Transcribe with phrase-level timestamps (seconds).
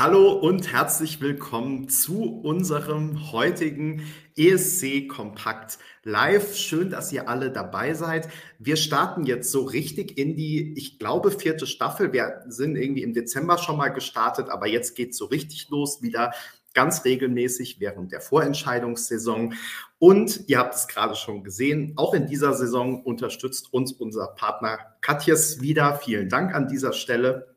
[0.00, 4.02] Hallo und herzlich willkommen zu unserem heutigen
[4.34, 6.56] ESC Kompakt Live.
[6.56, 8.26] Schön, dass ihr alle dabei seid.
[8.58, 12.14] Wir starten jetzt so richtig in die, ich glaube, vierte Staffel.
[12.14, 16.00] Wir sind irgendwie im Dezember schon mal gestartet, aber jetzt geht es so richtig los
[16.00, 16.32] wieder
[16.72, 19.52] ganz regelmäßig während der Vorentscheidungssaison.
[19.98, 24.78] Und ihr habt es gerade schon gesehen, auch in dieser Saison unterstützt uns unser Partner
[25.02, 25.96] Katjes wieder.
[25.96, 27.49] Vielen Dank an dieser Stelle.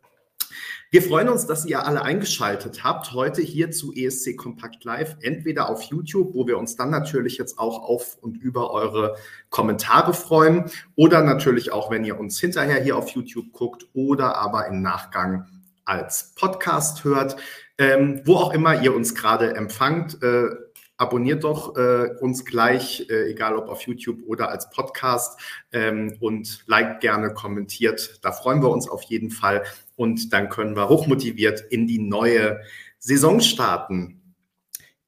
[0.93, 5.67] Wir freuen uns, dass ihr alle eingeschaltet habt heute hier zu ESC Kompakt Live, entweder
[5.67, 9.15] auf YouTube, wo wir uns dann natürlich jetzt auch auf und über eure
[9.49, 14.67] Kommentare freuen, oder natürlich auch, wenn ihr uns hinterher hier auf YouTube guckt oder aber
[14.67, 15.47] im Nachgang
[15.83, 17.37] als Podcast hört.
[17.79, 20.45] Ähm, wo auch immer ihr uns gerade empfangt, äh,
[20.97, 25.39] abonniert doch äh, uns gleich, äh, egal ob auf YouTube oder als Podcast
[25.71, 28.19] ähm, und liked gerne, kommentiert.
[28.21, 29.63] Da freuen wir uns auf jeden Fall
[29.95, 32.59] und dann können wir hochmotiviert in die neue
[32.99, 34.21] Saison starten.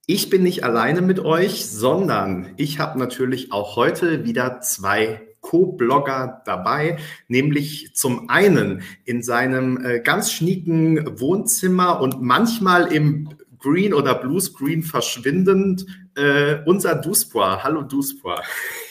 [0.08, 6.42] Ich bin nicht alleine mit euch, sondern ich habe natürlich auch heute wieder zwei Co-Blogger
[6.46, 14.16] dabei, nämlich zum einen in seinem äh, ganz schnieken Wohnzimmer und manchmal im Green oder
[14.16, 17.64] Blue Screen verschwindend äh, unser Duspoir.
[17.64, 18.44] Hallo Duspoir.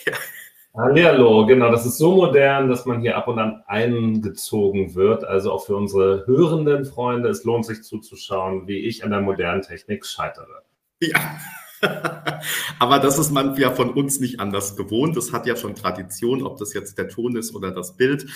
[0.77, 5.23] Hallo, genau, das ist so modern, dass man hier ab und an eingezogen wird.
[5.23, 9.63] Also auch für unsere hörenden Freunde, es lohnt sich zuzuschauen, wie ich an der modernen
[9.63, 10.65] Technik scheitere.
[11.01, 11.39] Ja.
[12.81, 15.17] Aber das ist man ja von uns nicht anders gewohnt.
[15.17, 18.27] Das hat ja schon Tradition, ob das jetzt der Ton ist oder das Bild.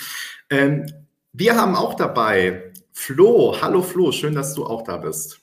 [0.49, 0.87] Ähm,
[1.33, 3.57] wir haben auch dabei Flo.
[3.61, 5.41] Hallo Flo, schön, dass du auch da bist.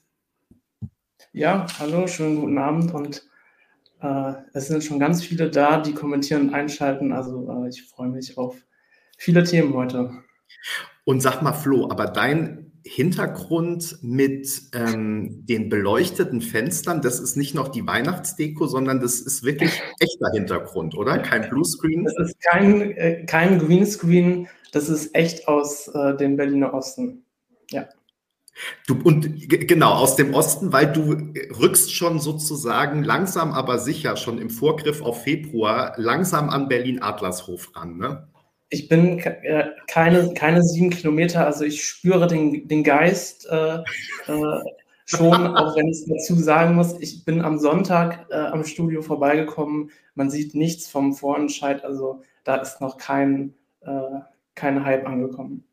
[1.33, 3.27] Ja, hallo, schönen guten Abend und
[4.01, 7.11] äh, es sind schon ganz viele da, die kommentieren und einschalten.
[7.11, 8.55] Also äh, ich freue mich auf
[9.17, 10.11] viele Themen heute.
[11.03, 17.55] Und sag mal, Flo, aber dein Hintergrund mit ähm, den beleuchteten Fenstern, das ist nicht
[17.55, 21.17] noch die Weihnachtsdeko, sondern das ist wirklich echter Hintergrund, oder?
[21.17, 22.05] Kein Bluescreen?
[22.05, 27.25] Das ist kein, äh, kein Greenscreen, das ist echt aus äh, dem Berliner Osten.
[27.71, 27.87] Ja.
[28.87, 31.17] Du, und genau, aus dem Osten, weil du
[31.59, 37.97] rückst schon sozusagen langsam, aber sicher, schon im Vorgriff auf Februar, langsam an Berlin-Adlershof ran,
[37.97, 38.27] ne?
[38.69, 44.63] Ich bin äh, keine, keine sieben Kilometer, also ich spüre den, den Geist äh, äh,
[45.05, 49.01] schon, auch wenn ich es dazu sagen muss, ich bin am Sonntag äh, am Studio
[49.01, 54.19] vorbeigekommen, man sieht nichts vom Vorentscheid, also da ist noch kein, äh,
[54.55, 55.63] kein Hype angekommen.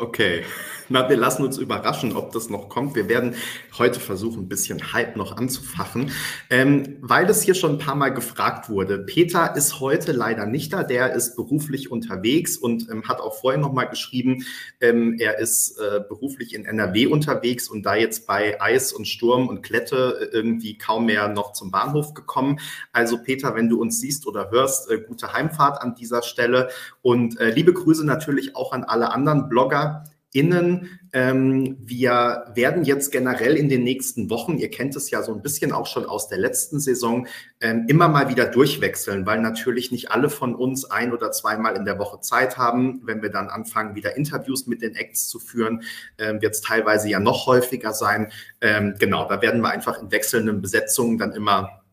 [0.00, 0.42] Okay,
[0.88, 2.94] na, wir lassen uns überraschen, ob das noch kommt.
[2.94, 3.34] Wir werden
[3.78, 6.10] heute versuchen, ein bisschen Hype noch anzufachen,
[6.50, 8.98] ähm, weil das hier schon ein paar Mal gefragt wurde.
[8.98, 13.60] Peter ist heute leider nicht da, der ist beruflich unterwegs und ähm, hat auch vorhin
[13.60, 14.44] nochmal geschrieben,
[14.80, 19.48] ähm, er ist äh, beruflich in NRW unterwegs und da jetzt bei Eis und Sturm
[19.48, 22.58] und Klette äh, irgendwie kaum mehr noch zum Bahnhof gekommen.
[22.92, 26.68] Also Peter, wenn du uns siehst oder hörst, äh, gute Heimfahrt an dieser Stelle
[27.04, 30.98] und äh, liebe Grüße natürlich auch an alle anderen Blogger, innen.
[31.12, 35.42] Ähm, wir werden jetzt generell in den nächsten Wochen, ihr kennt es ja so ein
[35.42, 37.28] bisschen auch schon aus der letzten Saison,
[37.60, 41.84] ähm, immer mal wieder durchwechseln, weil natürlich nicht alle von uns ein oder zweimal in
[41.84, 43.02] der Woche Zeit haben.
[43.04, 45.82] Wenn wir dann anfangen, wieder Interviews mit den Acts zu führen,
[46.18, 48.32] ähm, wird es teilweise ja noch häufiger sein.
[48.62, 51.84] Ähm, genau, da werden wir einfach in wechselnden Besetzungen dann immer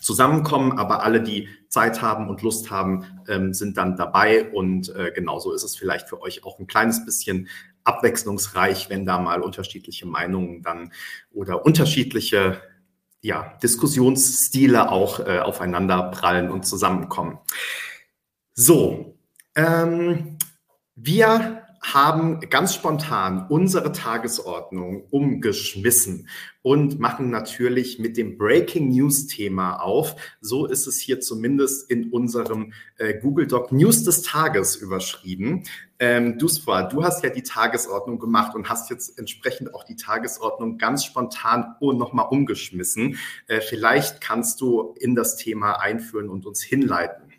[0.00, 4.50] zusammenkommen, aber alle, die Zeit haben und Lust haben, ähm, sind dann dabei.
[4.50, 7.48] Und äh, genauso ist es vielleicht für euch auch ein kleines bisschen
[7.84, 10.92] abwechslungsreich, wenn da mal unterschiedliche Meinungen dann
[11.32, 12.62] oder unterschiedliche
[13.20, 17.38] ja, Diskussionsstile auch äh, aufeinander prallen und zusammenkommen.
[18.54, 19.18] So,
[19.54, 20.38] ähm,
[20.94, 21.55] wir
[21.94, 26.28] haben ganz spontan unsere Tagesordnung umgeschmissen
[26.62, 30.16] und machen natürlich mit dem Breaking News Thema auf.
[30.40, 35.62] So ist es hier zumindest in unserem äh, Google Doc News des Tages überschrieben.
[36.00, 40.78] Ähm, Duspa, du hast ja die Tagesordnung gemacht und hast jetzt entsprechend auch die Tagesordnung
[40.78, 43.16] ganz spontan oh, nochmal umgeschmissen.
[43.46, 47.32] Äh, vielleicht kannst du in das Thema einführen und uns hinleiten.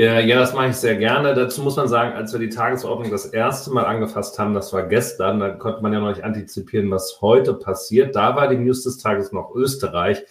[0.00, 1.34] Ja, das mache ich sehr gerne.
[1.34, 4.84] Dazu muss man sagen, als wir die Tagesordnung das erste Mal angefasst haben, das war
[4.84, 8.14] gestern, da konnte man ja noch nicht antizipieren, was heute passiert.
[8.14, 10.24] Da war die News des Tages noch Österreich,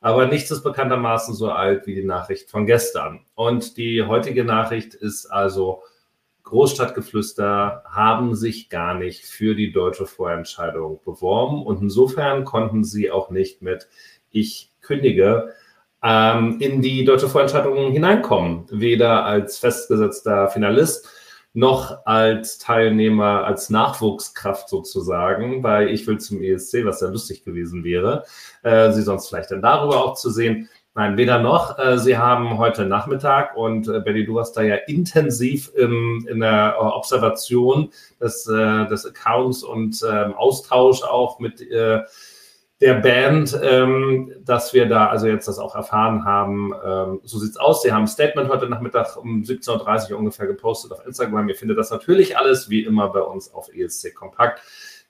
[0.00, 3.24] aber nichts ist bekanntermaßen so alt wie die Nachricht von gestern.
[3.36, 5.84] Und die heutige Nachricht ist also,
[6.42, 13.30] Großstadtgeflüster haben sich gar nicht für die deutsche Vorentscheidung beworben und insofern konnten sie auch
[13.30, 13.88] nicht mit
[14.32, 15.54] Ich kündige
[16.04, 18.66] ähm, in die deutsche Vorentscheidung hineinkommen.
[18.70, 21.08] Weder als festgesetzter Finalist
[21.54, 27.84] noch als Teilnehmer, als Nachwuchskraft sozusagen, bei Ich will zum ESC, was ja lustig gewesen
[27.84, 28.24] wäre,
[28.62, 30.68] äh, Sie sonst vielleicht dann darüber auch zu sehen.
[30.96, 31.78] Nein, weder noch.
[31.78, 36.40] Äh, Sie haben heute Nachmittag und äh, Betty, du warst da ja intensiv im, in
[36.40, 37.90] der Observation
[38.20, 42.02] des, äh, des Accounts und ähm, Austausch auch mit äh,
[42.80, 46.72] der Band, ähm, dass wir da also jetzt das auch erfahren haben.
[46.84, 47.82] Ähm, so sieht's aus.
[47.82, 51.48] Sie haben ein Statement heute Nachmittag um 17.30 Uhr ungefähr gepostet auf Instagram.
[51.48, 54.60] Ihr findet das natürlich alles wie immer bei uns auf ESC Kompakt.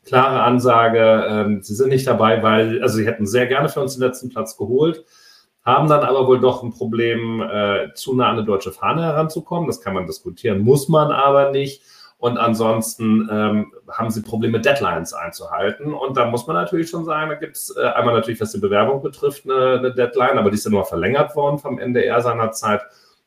[0.05, 3.95] Klare Ansage, ähm, Sie sind nicht dabei, weil, also Sie hätten sehr gerne für uns
[3.95, 5.03] den letzten Platz geholt,
[5.65, 9.67] haben dann aber wohl doch ein Problem, äh, zu nah an eine deutsche Fahne heranzukommen.
[9.67, 11.83] Das kann man diskutieren, muss man aber nicht.
[12.25, 15.93] Und ansonsten ähm, haben sie Probleme, Deadlines einzuhalten.
[15.93, 18.61] Und da muss man natürlich schon sagen, da gibt es äh, einmal natürlich, was die
[18.61, 22.81] Bewerbung betrifft, eine, eine Deadline, aber die ist ja nur verlängert worden vom NDR seinerzeit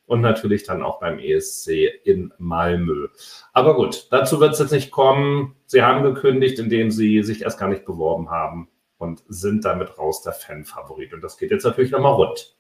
[0.08, 1.68] und natürlich dann auch beim ESC
[2.06, 3.10] in Malmö.
[3.54, 5.56] Aber gut, dazu wird es jetzt nicht kommen.
[5.68, 8.68] Sie haben gekündigt, indem Sie sich erst gar nicht beworben haben
[8.98, 11.14] und sind damit raus der Fanfavorit.
[11.14, 12.57] Und das geht jetzt natürlich nochmal rund.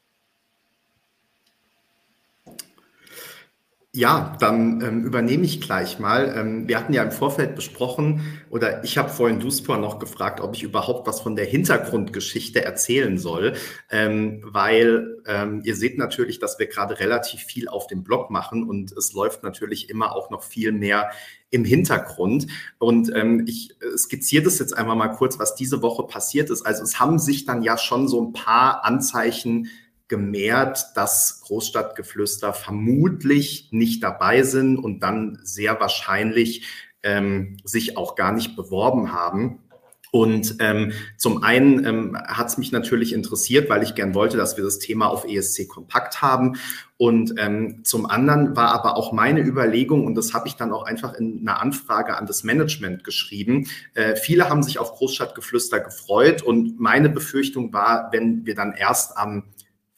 [3.97, 6.31] Ja, dann ähm, übernehme ich gleich mal.
[6.37, 8.21] Ähm, wir hatten ja im Vorfeld besprochen,
[8.51, 13.17] oder ich habe vorhin Duspor noch gefragt, ob ich überhaupt was von der Hintergrundgeschichte erzählen
[13.17, 13.55] soll,
[13.89, 18.69] ähm, weil ähm, ihr seht natürlich, dass wir gerade relativ viel auf dem Blog machen
[18.69, 21.09] und es läuft natürlich immer auch noch viel mehr
[21.49, 22.45] im Hintergrund.
[22.77, 26.61] Und ähm, ich äh, skizziere das jetzt einmal mal kurz, was diese Woche passiert ist.
[26.61, 29.69] Also es haben sich dann ja schon so ein paar Anzeichen
[30.07, 36.65] gemehrt, dass Großstadtgeflüster vermutlich nicht dabei sind und dann sehr wahrscheinlich
[37.03, 39.59] ähm, sich auch gar nicht beworben haben.
[40.11, 44.55] Und ähm, zum einen ähm, hat es mich natürlich interessiert, weil ich gern wollte, dass
[44.55, 46.57] wir das Thema auf ESC kompakt haben.
[46.95, 50.83] Und ähm, zum anderen war aber auch meine Überlegung, und das habe ich dann auch
[50.83, 53.67] einfach in einer Anfrage an das Management geschrieben.
[53.93, 59.17] Äh, viele haben sich auf Großstadtgeflüster gefreut und meine Befürchtung war, wenn wir dann erst
[59.17, 59.43] am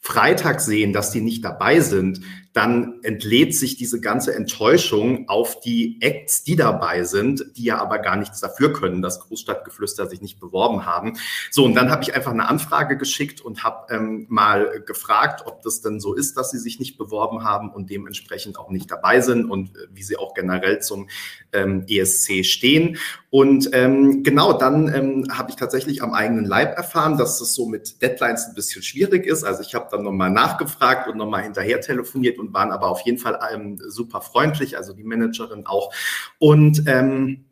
[0.00, 2.20] Freitag sehen, dass die nicht dabei sind,
[2.52, 7.98] dann entlädt sich diese ganze Enttäuschung auf die Acts, die dabei sind, die ja aber
[7.98, 11.16] gar nichts dafür können, dass Großstadtgeflüster sich nicht beworben haben.
[11.52, 15.62] So, und dann habe ich einfach eine Anfrage geschickt und habe ähm, mal gefragt, ob
[15.62, 19.20] das denn so ist, dass sie sich nicht beworben haben und dementsprechend auch nicht dabei
[19.20, 21.08] sind und äh, wie sie auch generell zum
[21.52, 22.98] ähm, ESC stehen.
[23.30, 27.66] Und ähm, genau, dann ähm, habe ich tatsächlich am eigenen Leib erfahren, dass das so
[27.66, 29.44] mit Deadlines ein bisschen schwierig ist.
[29.44, 33.18] Also ich habe dann nochmal nachgefragt und nochmal hinterher telefoniert und waren aber auf jeden
[33.18, 35.92] Fall ähm, super freundlich, also die Managerin auch.
[36.38, 37.44] Und ähm,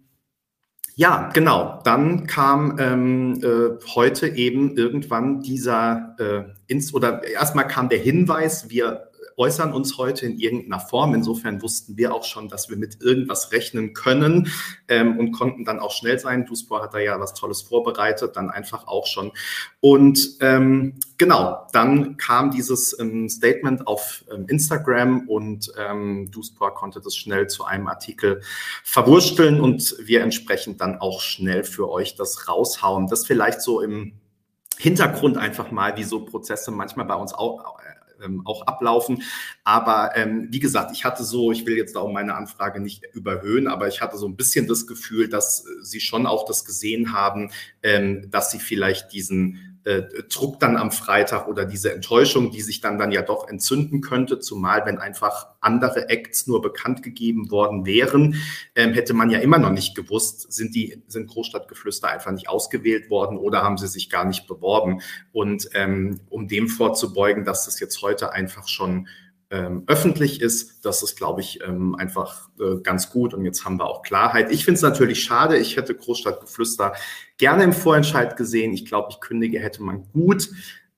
[0.98, 1.80] ja, genau.
[1.84, 8.68] Dann kam ähm, äh, heute eben irgendwann dieser äh, Inst oder erstmal kam der Hinweis,
[8.68, 9.07] wir
[9.38, 11.14] äußern uns heute in irgendeiner Form.
[11.14, 14.50] Insofern wussten wir auch schon, dass wir mit irgendwas rechnen können
[14.88, 16.44] ähm, und konnten dann auch schnell sein.
[16.44, 19.30] Duspor hat da ja was Tolles vorbereitet, dann einfach auch schon.
[19.80, 27.00] Und ähm, genau, dann kam dieses ähm, Statement auf ähm, Instagram und ähm, Duspor konnte
[27.00, 28.42] das schnell zu einem Artikel
[28.82, 33.06] verwursteln und wir entsprechend dann auch schnell für euch das raushauen.
[33.06, 34.14] Das vielleicht so im
[34.78, 37.78] Hintergrund einfach mal, wie so Prozesse manchmal bei uns auch,
[38.22, 39.22] ähm, auch ablaufen.
[39.64, 43.68] Aber ähm, wie gesagt, ich hatte so, ich will jetzt auch meine Anfrage nicht überhöhen,
[43.68, 47.12] aber ich hatte so ein bisschen das Gefühl, dass äh, Sie schon auch das gesehen
[47.12, 47.50] haben,
[47.82, 52.82] ähm, dass Sie vielleicht diesen äh, Druck dann am Freitag oder diese Enttäuschung, die sich
[52.82, 57.86] dann dann ja doch entzünden könnte, zumal wenn einfach andere Acts nur bekannt gegeben worden
[57.86, 58.34] wären,
[58.74, 63.08] ähm, hätte man ja immer noch nicht gewusst, sind die sind Großstadtgeflüster einfach nicht ausgewählt
[63.08, 65.00] worden oder haben sie sich gar nicht beworben.
[65.32, 69.08] Und ähm, um dem vorzubeugen, dass das jetzt heute einfach schon
[69.50, 70.84] ähm, öffentlich ist.
[70.84, 73.34] Das ist, glaube ich, ähm, einfach äh, ganz gut.
[73.34, 74.52] Und jetzt haben wir auch Klarheit.
[74.52, 75.56] Ich finde es natürlich schade.
[75.56, 76.92] Ich hätte Großstadtgeflüster
[77.38, 78.72] gerne im Vorentscheid gesehen.
[78.72, 80.50] Ich glaube, ich kündige hätte man gut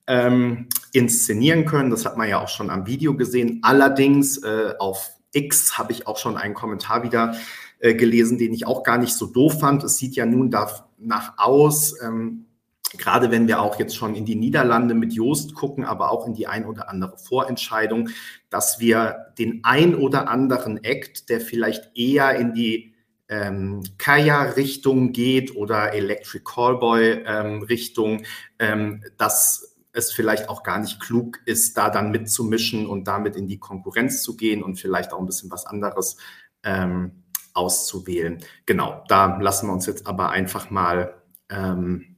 [0.07, 1.91] ähm, inszenieren können.
[1.91, 3.59] Das hat man ja auch schon am Video gesehen.
[3.61, 7.35] Allerdings äh, auf X habe ich auch schon einen Kommentar wieder
[7.79, 9.83] äh, gelesen, den ich auch gar nicht so doof fand.
[9.83, 12.45] Es sieht ja nun danach aus, ähm,
[12.97, 16.33] gerade wenn wir auch jetzt schon in die Niederlande mit Joost gucken, aber auch in
[16.33, 18.09] die ein oder andere Vorentscheidung,
[18.49, 22.93] dass wir den ein oder anderen Act, der vielleicht eher in die
[23.29, 28.23] ähm, Kaya-Richtung geht oder Electric Callboy-Richtung,
[28.59, 33.47] ähm, dass es vielleicht auch gar nicht klug ist, da dann mitzumischen und damit in
[33.47, 36.17] die Konkurrenz zu gehen und vielleicht auch ein bisschen was anderes
[36.63, 38.43] ähm, auszuwählen.
[38.65, 42.10] Genau, da lassen wir uns jetzt aber einfach mal ähm,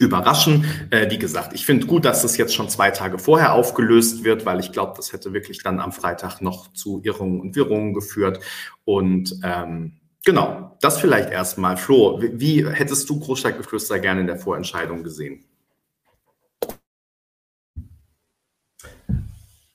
[0.00, 0.64] überraschen.
[0.90, 4.46] Äh, wie gesagt, ich finde gut, dass das jetzt schon zwei Tage vorher aufgelöst wird,
[4.46, 8.40] weil ich glaube, das hätte wirklich dann am Freitag noch zu Irrungen und Wirrungen geführt.
[8.84, 11.76] Und ähm, genau, das vielleicht erstmal.
[11.76, 15.44] Flo, wie, wie hättest du Großstadtgeflüster gerne in der Vorentscheidung gesehen?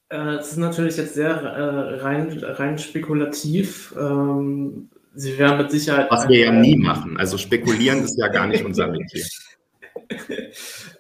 [0.09, 3.93] Äh, es ist natürlich jetzt sehr äh, rein, rein spekulativ.
[3.97, 6.07] Ähm, Sie werden mit Sicherheit.
[6.09, 7.15] Was wir ja nie machen.
[7.17, 9.23] Also spekulieren ist ja gar nicht unser Metier.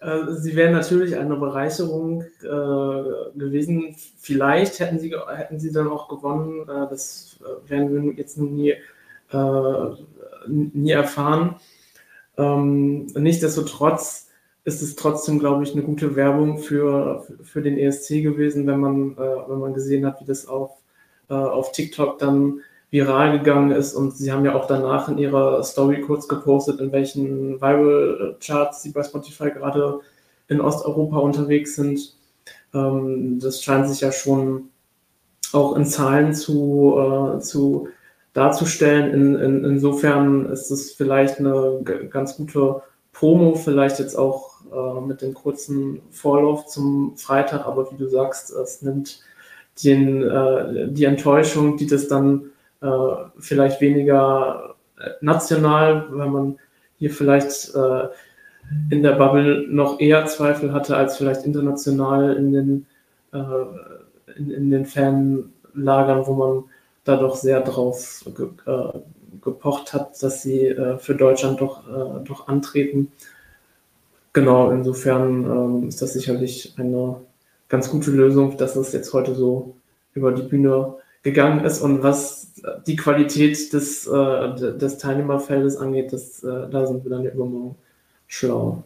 [0.01, 3.95] Äh, sie wären natürlich eine Bereicherung äh, gewesen.
[4.17, 6.61] Vielleicht hätten sie, hätten sie dann auch gewonnen.
[6.63, 8.75] Äh, das werden wir jetzt nie,
[9.31, 9.89] äh,
[10.47, 11.55] nie erfahren.
[12.37, 14.29] Ähm, nichtsdestotrotz
[14.65, 19.13] ist es trotzdem, glaube ich, eine gute Werbung für, für den ESC gewesen, wenn man,
[19.13, 20.71] äh, wenn man gesehen hat, wie das auf,
[21.29, 22.61] äh, auf TikTok dann
[22.91, 23.93] viral gegangen ist.
[23.93, 28.91] Und sie haben ja auch danach in ihrer Story kurz gepostet, in welchen Viral-Charts sie
[28.91, 29.99] bei Spotify gerade
[30.47, 32.15] in Osteuropa unterwegs sind.
[32.73, 34.69] Ähm, das scheint sich ja schon
[35.53, 37.87] auch in Zahlen zu, äh, zu
[38.33, 39.13] darzustellen.
[39.13, 42.81] In, in, insofern ist es vielleicht eine ganz gute
[43.13, 48.51] Promo, vielleicht jetzt auch äh, mit dem kurzen Vorlauf zum Freitag, aber wie du sagst,
[48.51, 49.21] es nimmt
[49.83, 52.51] den, äh, die Enttäuschung, die das dann
[53.39, 56.59] vielleicht weniger äh, national, weil man
[56.97, 58.07] hier vielleicht äh,
[58.89, 62.85] in der Bubble noch eher Zweifel hatte als vielleicht international in den,
[64.35, 66.63] in, in den Fanlagern, wo man
[67.05, 68.99] da doch sehr drauf ge, äh,
[69.41, 73.11] gepocht hat, dass sie äh, für Deutschland doch, äh, doch antreten.
[74.33, 77.17] Genau, insofern ähm, ist das sicherlich eine
[77.69, 79.75] ganz gute Lösung, dass es jetzt heute so
[80.13, 82.53] über die Bühne gegangen ist und was
[82.85, 87.75] die Qualität des, äh, des Teilnehmerfeldes angeht, das, äh, da sind wir dann übermorgen
[88.27, 88.83] schlau.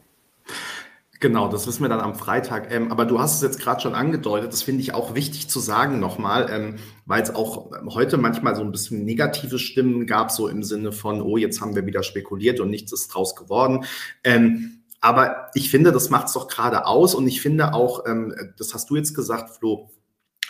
[1.20, 2.72] Genau, das wissen wir dann am Freitag.
[2.72, 5.60] Ähm, aber du hast es jetzt gerade schon angedeutet, das finde ich auch wichtig zu
[5.60, 10.48] sagen nochmal, ähm, weil es auch heute manchmal so ein bisschen negative Stimmen gab, so
[10.48, 13.84] im Sinne von, oh, jetzt haben wir wieder spekuliert und nichts ist draus geworden.
[14.24, 18.34] Ähm, aber ich finde, das macht es doch gerade aus und ich finde auch, ähm,
[18.58, 19.90] das hast du jetzt gesagt, Flo,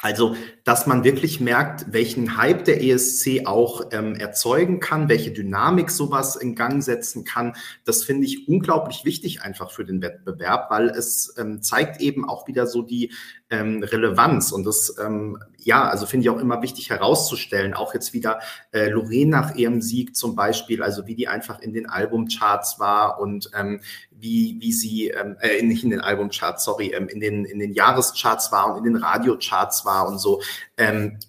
[0.01, 5.91] also, dass man wirklich merkt, welchen Hype der ESC auch ähm, erzeugen kann, welche Dynamik
[5.91, 10.89] sowas in Gang setzen kann, das finde ich unglaublich wichtig einfach für den Wettbewerb, weil
[10.89, 13.11] es ähm, zeigt eben auch wieder so die
[13.49, 14.51] ähm, Relevanz.
[14.53, 15.37] Und das, ähm,
[15.69, 17.75] ja, also finde ich auch immer wichtig herauszustellen.
[17.75, 18.39] Auch jetzt wieder
[18.71, 23.19] äh, Lorraine nach ihrem Sieg zum Beispiel, also wie die einfach in den Albumcharts war
[23.19, 27.45] und ähm, wie, wie sie, ähm, äh, nicht in den Albumcharts, sorry, ähm, in, den,
[27.45, 30.41] in den Jahrescharts war und in den Radiocharts war und so.
[30.75, 31.19] Ähm,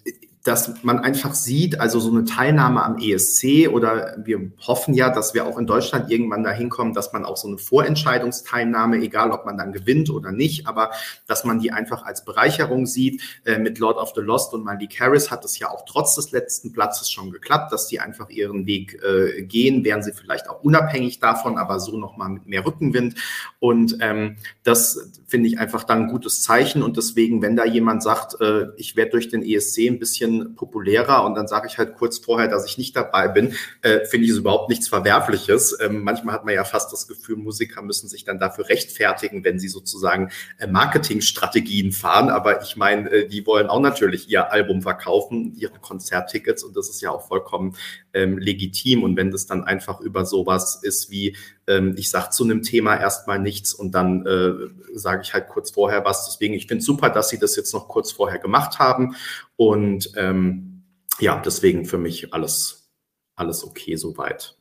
[0.43, 5.35] dass man einfach sieht, also so eine Teilnahme am ESC oder wir hoffen ja, dass
[5.35, 9.45] wir auch in Deutschland irgendwann dahin kommen, dass man auch so eine Vorentscheidungsteilnahme, egal ob
[9.45, 10.91] man dann gewinnt oder nicht, aber
[11.27, 13.21] dass man die einfach als Bereicherung sieht.
[13.45, 16.31] Äh, mit Lord of the Lost und Malik Harris hat es ja auch trotz des
[16.31, 20.63] letzten Platzes schon geklappt, dass die einfach ihren Weg äh, gehen, wären sie vielleicht auch
[20.63, 23.15] unabhängig davon, aber so nochmal mit mehr Rückenwind.
[23.59, 26.81] Und ähm, das finde ich einfach dann ein gutes Zeichen.
[26.81, 30.55] Und deswegen, wenn da jemand sagt, äh, ich werde durch den ESC ein bisschen bisschen
[30.55, 34.25] populärer und dann sage ich halt kurz vorher, dass ich nicht dabei bin, äh, finde
[34.25, 35.77] ich es überhaupt nichts Verwerfliches.
[35.81, 39.59] Ähm, manchmal hat man ja fast das Gefühl, Musiker müssen sich dann dafür rechtfertigen, wenn
[39.59, 42.29] sie sozusagen äh, Marketingstrategien fahren.
[42.29, 46.89] Aber ich meine, äh, die wollen auch natürlich ihr Album verkaufen, ihre Konzerttickets und das
[46.89, 47.75] ist ja auch vollkommen
[48.13, 49.03] ähm, legitim.
[49.03, 51.35] Und wenn das dann einfach über sowas ist wie,
[51.67, 54.53] ähm, ich sage zu einem Thema erstmal nichts und dann äh,
[54.93, 56.25] sage ich halt kurz vorher was.
[56.25, 59.15] Deswegen, ich finde super, dass Sie das jetzt noch kurz vorher gemacht haben.
[59.55, 60.83] Und ähm,
[61.19, 62.89] ja, deswegen für mich alles,
[63.35, 64.55] alles okay soweit.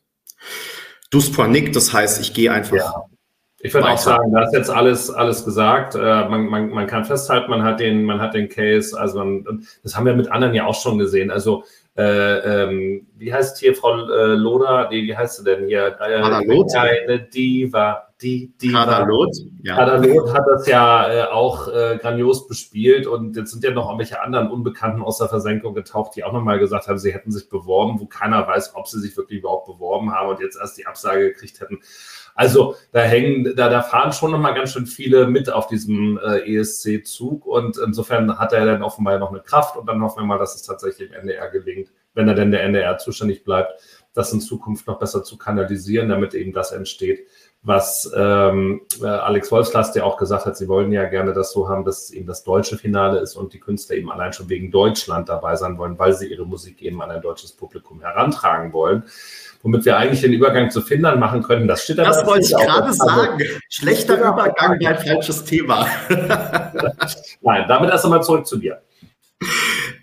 [1.10, 2.76] Dus Nick, das heißt, ich gehe einfach.
[2.76, 3.04] Ja.
[3.62, 5.94] Ich würde auch sagen, da ist jetzt alles, alles gesagt.
[5.94, 9.66] Äh, man, man, man kann festhalten, man hat den, man hat den Case, also man,
[9.82, 11.30] das haben wir mit anderen ja auch schon gesehen.
[11.30, 11.64] Also
[11.96, 14.88] äh, ähm, wie heißt hier Frau äh, Loda?
[14.90, 15.96] Nee, wie heißt sie denn hier?
[16.00, 18.06] Äh, eine Diva.
[18.22, 18.84] Die, Diva.
[18.84, 19.76] Kadalot, ja.
[19.76, 24.22] Kadalot hat das ja äh, auch äh, grandios bespielt und jetzt sind ja noch irgendwelche
[24.22, 27.98] anderen Unbekannten aus der Versenkung getaucht, die auch nochmal gesagt haben, sie hätten sich beworben,
[27.98, 31.32] wo keiner weiß, ob sie sich wirklich überhaupt beworben haben und jetzt erst die Absage
[31.32, 31.80] gekriegt hätten.
[32.40, 36.56] Also da hängen, da, da fahren schon nochmal ganz schön viele mit auf diesem äh,
[36.56, 40.38] ESC-Zug und insofern hat er dann offenbar noch eine Kraft und dann hoffen wir mal,
[40.38, 43.78] dass es tatsächlich im NDR gelingt, wenn er denn der NDR zuständig bleibt,
[44.14, 47.26] das in Zukunft noch besser zu kanalisieren, damit eben das entsteht,
[47.62, 51.68] was ähm, äh, Alex Wolfslast ja auch gesagt hat, sie wollen ja gerne das so
[51.68, 54.70] haben, dass es eben das deutsche Finale ist und die Künstler eben allein schon wegen
[54.70, 59.04] Deutschland dabei sein wollen, weil sie ihre Musik eben an ein deutsches Publikum herantragen wollen.
[59.62, 61.68] Womit wir eigentlich den Übergang zu Finnland machen könnten.
[61.68, 63.38] Das steht Das wollte ich gerade also, sagen.
[63.68, 65.86] Schlechter Übergang bei falsches Thema.
[67.42, 68.80] Nein, damit erst einmal zurück zu dir.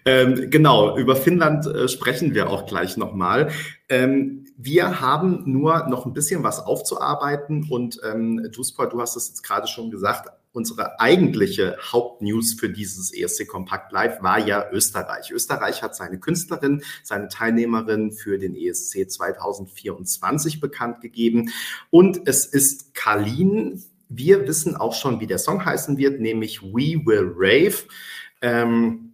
[0.06, 3.50] Ähm, genau, über Finnland äh, sprechen wir auch gleich nochmal.
[3.90, 9.28] Ähm, wir haben nur noch ein bisschen was aufzuarbeiten und ähm, Duspor, du hast es
[9.30, 15.30] jetzt gerade schon gesagt, unsere eigentliche Hauptnews für dieses ESC Kompakt Live war ja Österreich.
[15.30, 21.52] Österreich hat seine Künstlerin, seine Teilnehmerin für den ESC 2024 bekannt gegeben
[21.92, 23.84] und es ist Kalin.
[24.10, 27.84] Wir wissen auch schon, wie der Song heißen wird, nämlich We Will Rave.
[28.42, 29.07] Ähm,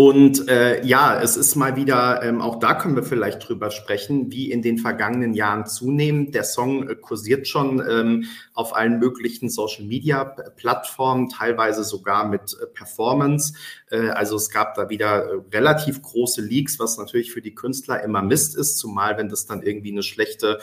[0.00, 4.32] und äh, ja, es ist mal wieder, ähm, auch da können wir vielleicht drüber sprechen,
[4.32, 6.34] wie in den vergangenen Jahren zunehmend.
[6.34, 13.52] Der Song äh, kursiert schon ähm, auf allen möglichen Social-Media-Plattformen, teilweise sogar mit äh, Performance.
[13.90, 18.02] Äh, also es gab da wieder äh, relativ große Leaks, was natürlich für die Künstler
[18.02, 20.60] immer Mist ist, zumal wenn das dann irgendwie eine schlechte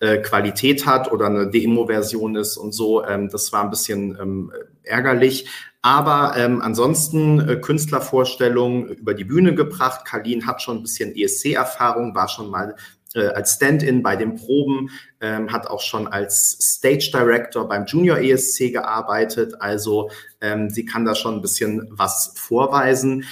[0.00, 3.04] äh, Qualität hat oder eine Demo-Version ist und so.
[3.04, 4.52] Ähm, das war ein bisschen ähm,
[4.82, 5.48] ärgerlich.
[5.82, 10.04] Aber ähm, ansonsten äh, Künstlervorstellungen über die Bühne gebracht.
[10.04, 12.74] Kalin hat schon ein bisschen ESC-Erfahrung, war schon mal
[13.14, 14.90] äh, als Stand-in bei den Proben,
[15.20, 19.54] ähm, hat auch schon als Stage Director beim Junior ESC gearbeitet.
[19.60, 23.24] Also ähm, sie kann da schon ein bisschen was vorweisen.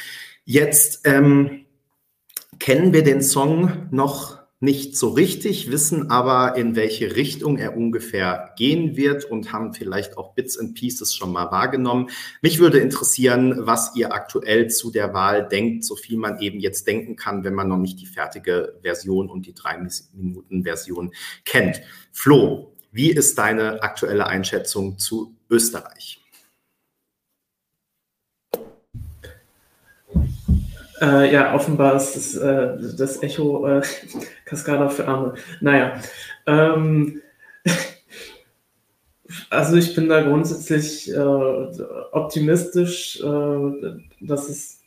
[0.44, 1.66] Jetzt ähm,
[2.58, 8.54] kennen wir den Song noch nicht so richtig, wissen aber, in welche Richtung er ungefähr
[8.56, 12.08] gehen wird und haben vielleicht auch Bits and Pieces schon mal wahrgenommen.
[12.40, 16.86] Mich würde interessieren, was ihr aktuell zu der Wahl denkt, so viel man eben jetzt
[16.86, 19.78] denken kann, wenn man noch nicht die fertige Version und die drei
[20.12, 21.12] Minuten Version
[21.44, 21.82] kennt.
[22.10, 26.22] Flo, wie ist deine aktuelle Einschätzung zu Österreich?
[31.00, 33.82] Äh, ja, offenbar ist das, äh, das Echo äh,
[34.46, 35.34] Cascada für Arme.
[35.60, 36.00] Naja.
[36.46, 37.20] Ähm,
[39.50, 41.18] also ich bin da grundsätzlich äh,
[42.12, 44.80] optimistisch, äh, dass, es,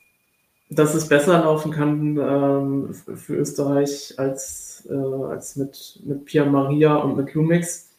[0.72, 6.96] dass es besser laufen kann ähm, für Österreich als, äh, als mit, mit Pia Maria
[6.96, 7.92] und mit Lumix.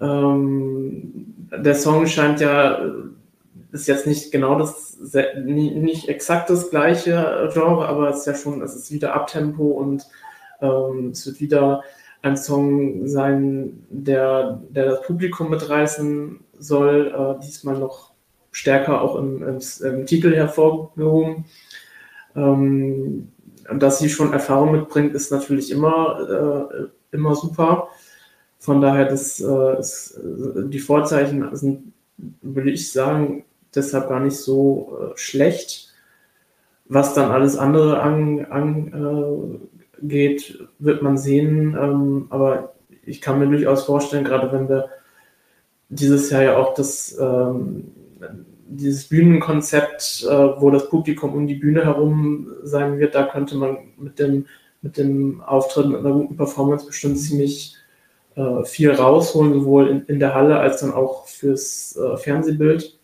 [0.00, 2.80] Ähm, der Song scheint ja
[3.72, 4.98] ist jetzt nicht genau das,
[5.44, 10.06] nicht exakt das gleiche Genre, aber es ist ja schon, es ist wieder Abtempo und
[10.60, 11.82] ähm, es wird wieder
[12.22, 18.12] ein Song sein, der, der das Publikum mitreißen soll, äh, diesmal noch
[18.52, 21.44] stärker auch im, im, im Titel hervorgehoben.
[22.36, 23.32] Ähm,
[23.72, 27.88] dass sie schon Erfahrung mitbringt, ist natürlich immer, äh, immer super.
[28.58, 31.92] Von daher, das, äh, ist, die Vorzeichen sind,
[32.42, 33.44] würde ich sagen,
[33.74, 35.94] deshalb gar nicht so äh, schlecht.
[36.86, 39.69] Was dann alles andere angeht, an,
[40.02, 40.36] äh,
[40.78, 41.76] wird man sehen.
[41.80, 44.90] Ähm, aber ich kann mir durchaus vorstellen, gerade wenn wir
[45.88, 47.92] dieses Jahr ja auch das, ähm,
[48.66, 53.78] dieses Bühnenkonzept, äh, wo das Publikum um die Bühne herum sein wird, da könnte man
[53.98, 54.46] mit dem,
[54.82, 57.76] mit dem Auftritt, mit einer guten Performance bestimmt ziemlich
[58.36, 62.98] äh, viel rausholen, sowohl in, in, der Halle als dann auch fürs äh, Fernsehbild.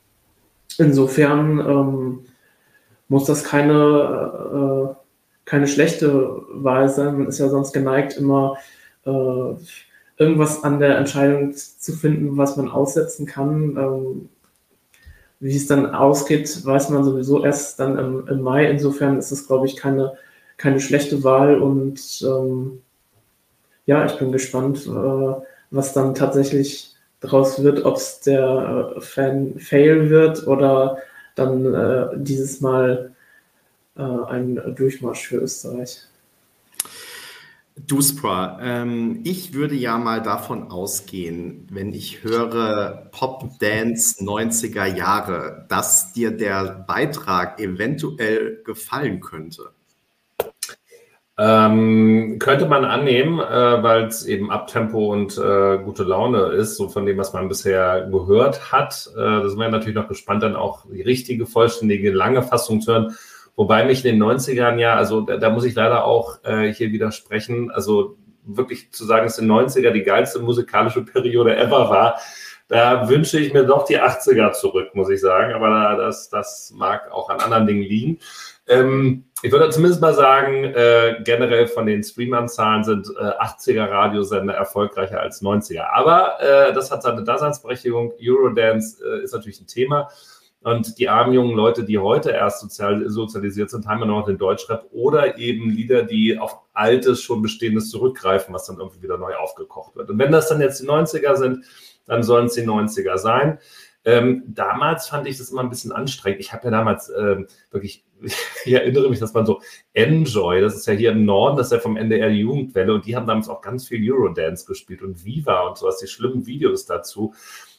[0.78, 2.18] Insofern ähm,
[3.08, 5.05] muss das keine, äh,
[5.46, 7.18] keine schlechte Wahl sein.
[7.18, 8.58] Man ist ja sonst geneigt, immer
[9.06, 9.54] äh,
[10.18, 13.76] irgendwas an der Entscheidung zu finden, was man aussetzen kann.
[13.76, 14.28] Ähm,
[15.40, 18.68] wie es dann ausgeht, weiß man sowieso erst dann im, im Mai.
[18.70, 20.14] Insofern ist es, glaube ich, keine,
[20.56, 21.60] keine schlechte Wahl.
[21.60, 22.82] Und ähm,
[23.86, 25.34] ja, ich bin gespannt, äh,
[25.70, 30.98] was dann tatsächlich draus wird, ob es der äh, Fan-Fail wird oder
[31.34, 33.14] dann äh, dieses Mal
[33.96, 36.06] ein Durchmarsch für Österreich.
[37.78, 45.66] Duspra, ähm, ich würde ja mal davon ausgehen, wenn ich höre Pop Dance 90er Jahre,
[45.68, 49.72] dass dir der Beitrag eventuell gefallen könnte.
[51.38, 56.88] Ähm, könnte man annehmen, äh, weil es eben Abtempo und äh, gute Laune ist, so
[56.88, 59.10] von dem, was man bisher gehört hat.
[59.14, 62.90] Äh, da sind wir natürlich noch gespannt, dann auch die richtige, vollständige, lange Fassung zu
[62.90, 63.16] hören.
[63.56, 66.92] Wobei mich in den 90ern ja, also da, da muss ich leider auch äh, hier
[66.92, 72.20] widersprechen, also wirklich zu sagen, dass den 90er die geilste musikalische Periode ever war,
[72.68, 75.54] Da wünsche ich mir doch die 80er zurück, muss ich sagen.
[75.54, 78.18] Aber das, das mag auch an anderen Dingen liegen.
[78.66, 84.54] Ähm, ich würde zumindest mal sagen, äh, generell von den Streamern-Zahlen sind äh, 80er Radiosender
[84.54, 85.84] erfolgreicher als 90er.
[85.92, 88.12] Aber äh, das hat seine Daseinsberechtigung.
[88.20, 90.10] Eurodance äh, ist natürlich ein Thema.
[90.66, 94.36] Und die armen jungen Leute, die heute erst sozial, sozialisiert sind, haben ja noch den
[94.36, 99.36] Deutschrap oder eben Lieder, die auf altes, schon bestehendes zurückgreifen, was dann irgendwie wieder neu
[99.36, 100.10] aufgekocht wird.
[100.10, 101.64] Und wenn das dann jetzt die 90er sind,
[102.06, 103.60] dann sollen es die 90er sein.
[104.04, 106.40] Ähm, damals fand ich das immer ein bisschen anstrengend.
[106.40, 108.04] Ich habe ja damals ähm, wirklich,
[108.64, 109.60] ich erinnere mich, dass man so
[109.92, 113.06] Enjoy, das ist ja hier im Norden, das ist ja vom NDR die Jugendwelle und
[113.06, 116.86] die haben damals auch ganz viel Eurodance gespielt und Viva und sowas, die schlimmen Videos
[116.86, 117.34] dazu,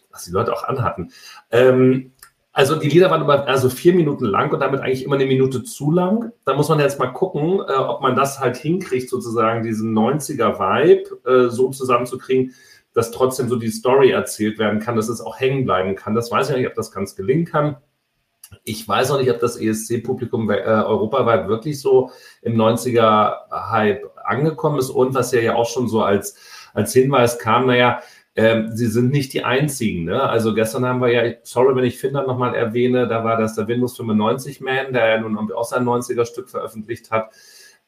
[0.09, 1.11] was die Leute auch anhatten.
[1.51, 2.13] Ähm,
[2.57, 5.61] also die Lieder waren immer also vier Minuten lang und damit eigentlich immer eine Minute
[5.61, 6.31] zu lang.
[6.43, 11.29] Da muss man jetzt mal gucken, äh, ob man das halt hinkriegt, sozusagen diesen 90er-Vibe
[11.29, 12.55] äh, so zusammenzukriegen,
[12.95, 16.15] dass trotzdem so die Story erzählt werden kann, dass es auch hängen bleiben kann.
[16.15, 17.77] Das weiß ich nicht, ob das ganz gelingen kann.
[18.63, 22.09] Ich weiß auch nicht, ob das ESC-Publikum äh, europaweit wirklich so
[22.41, 26.35] im 90er-Hype angekommen ist und was ja ja auch schon so als,
[26.73, 28.01] als Hinweis kam, naja,
[28.37, 30.05] ähm, sie sind nicht die einzigen.
[30.05, 30.21] Ne?
[30.21, 33.67] Also gestern haben wir ja, sorry, wenn ich Finder nochmal erwähne, da war das der
[33.67, 37.31] Windows 95 Man, der ja nun auch sein 90er-Stück veröffentlicht hat.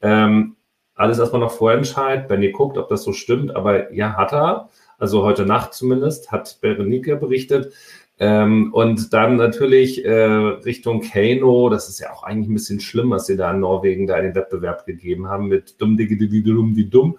[0.01, 0.55] Ähm,
[0.95, 4.69] alles erstmal noch vorentscheid, wenn ihr guckt, ob das so stimmt, aber ja, hat er.
[4.97, 7.71] Also heute Nacht zumindest, hat Berenike berichtet.
[8.17, 13.11] Ähm, und dann natürlich äh, Richtung Kano, das ist ja auch eigentlich ein bisschen schlimm,
[13.11, 16.43] was sie da in Norwegen da in den Wettbewerb gegeben haben mit dumm, diggi, diggi,
[16.43, 17.17] dumm, die dumm.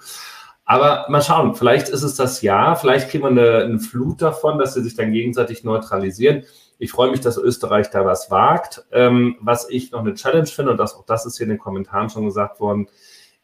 [0.70, 4.56] Aber mal schauen, vielleicht ist es das Jahr, vielleicht kriegen wir eine, eine Flut davon,
[4.56, 6.44] dass sie sich dann gegenseitig neutralisieren.
[6.78, 8.84] Ich freue mich, dass Österreich da was wagt.
[8.92, 11.58] Ähm, was ich noch eine Challenge finde, und das, auch das ist hier in den
[11.58, 12.86] Kommentaren schon gesagt worden,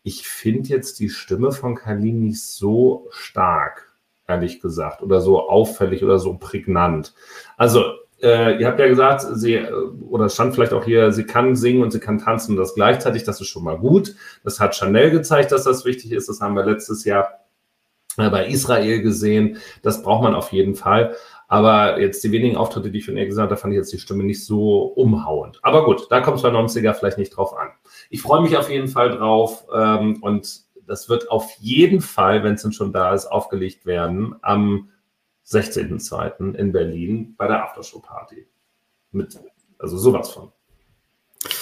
[0.05, 3.93] ich finde jetzt die Stimme von Kalin nicht so stark
[4.29, 7.13] ehrlich gesagt, oder so auffällig oder so prägnant.
[7.57, 7.83] Also,
[8.23, 9.73] äh, ihr habt ja gesagt, sie, äh,
[10.09, 13.25] oder stand vielleicht auch hier, sie kann singen und sie kann tanzen und das gleichzeitig,
[13.25, 14.15] das ist schon mal gut.
[14.45, 16.29] Das hat Chanel gezeigt, dass das wichtig ist.
[16.29, 17.47] Das haben wir letztes Jahr
[18.17, 19.59] äh, bei Israel gesehen.
[19.83, 21.15] Das braucht man auf jeden Fall.
[21.49, 23.93] Aber jetzt die wenigen Auftritte, die ich von ihr gesagt habe, da fand ich jetzt
[23.93, 25.61] die Stimme nicht so umhauend.
[25.63, 27.69] Aber gut, da kommt es bei 90er vielleicht nicht drauf an.
[28.11, 32.55] Ich freue mich auf jeden Fall drauf ähm, und das wird auf jeden Fall, wenn
[32.55, 34.91] es denn schon da ist, aufgelegt werden am
[35.47, 36.55] 16.02.
[36.55, 38.47] in Berlin bei der Aftershow-Party.
[39.13, 39.39] Mit,
[39.79, 40.53] also sowas von.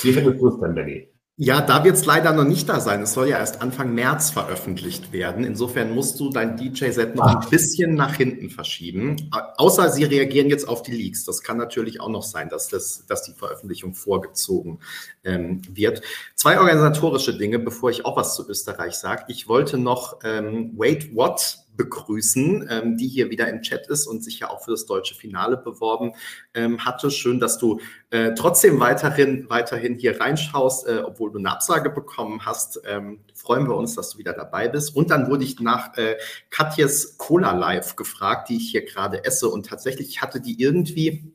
[0.02, 1.08] Wie findest du es denn, Benny?
[1.36, 3.02] Ja, da wird es leider noch nicht da sein.
[3.02, 5.42] Es soll ja erst Anfang März veröffentlicht werden.
[5.42, 9.30] Insofern musst du dein DJ-Set noch ein bisschen nach hinten verschieben.
[9.56, 11.24] Außer sie reagieren jetzt auf die Leaks.
[11.24, 14.78] Das kann natürlich auch noch sein, dass, das, dass die Veröffentlichung vorgezogen
[15.24, 16.02] ähm, wird.
[16.36, 19.24] Zwei organisatorische Dinge, bevor ich auch was zu Österreich sage.
[19.26, 24.22] Ich wollte noch ähm, Wait What begrüßen, ähm, die hier wieder im Chat ist und
[24.22, 26.12] sich ja auch für das deutsche Finale beworben
[26.54, 27.10] ähm, hatte.
[27.10, 32.46] Schön, dass du äh, trotzdem weiterhin, weiterhin hier reinschaust, äh, obwohl du eine Absage bekommen
[32.46, 32.80] hast.
[32.86, 34.94] Ähm, freuen wir uns, dass du wieder dabei bist.
[34.96, 36.16] Und dann wurde ich nach äh,
[36.50, 39.48] Katjes Cola Live gefragt, die ich hier gerade esse.
[39.48, 41.32] Und tatsächlich hatte die irgendwie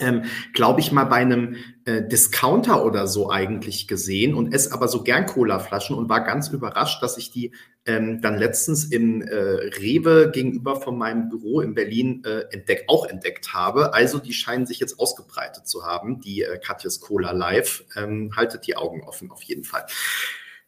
[0.00, 4.88] ähm, glaube ich, mal bei einem äh, Discounter oder so eigentlich gesehen und esse aber
[4.88, 7.52] so gern Cola-Flaschen und war ganz überrascht, dass ich die
[7.86, 13.06] ähm, dann letztens im äh, Rewe gegenüber von meinem Büro in Berlin äh, entdeck, auch
[13.06, 13.94] entdeckt habe.
[13.94, 17.84] Also die scheinen sich jetzt ausgebreitet zu haben, die äh, Katjes Cola Live.
[17.96, 19.86] Ähm, haltet die Augen offen auf jeden Fall.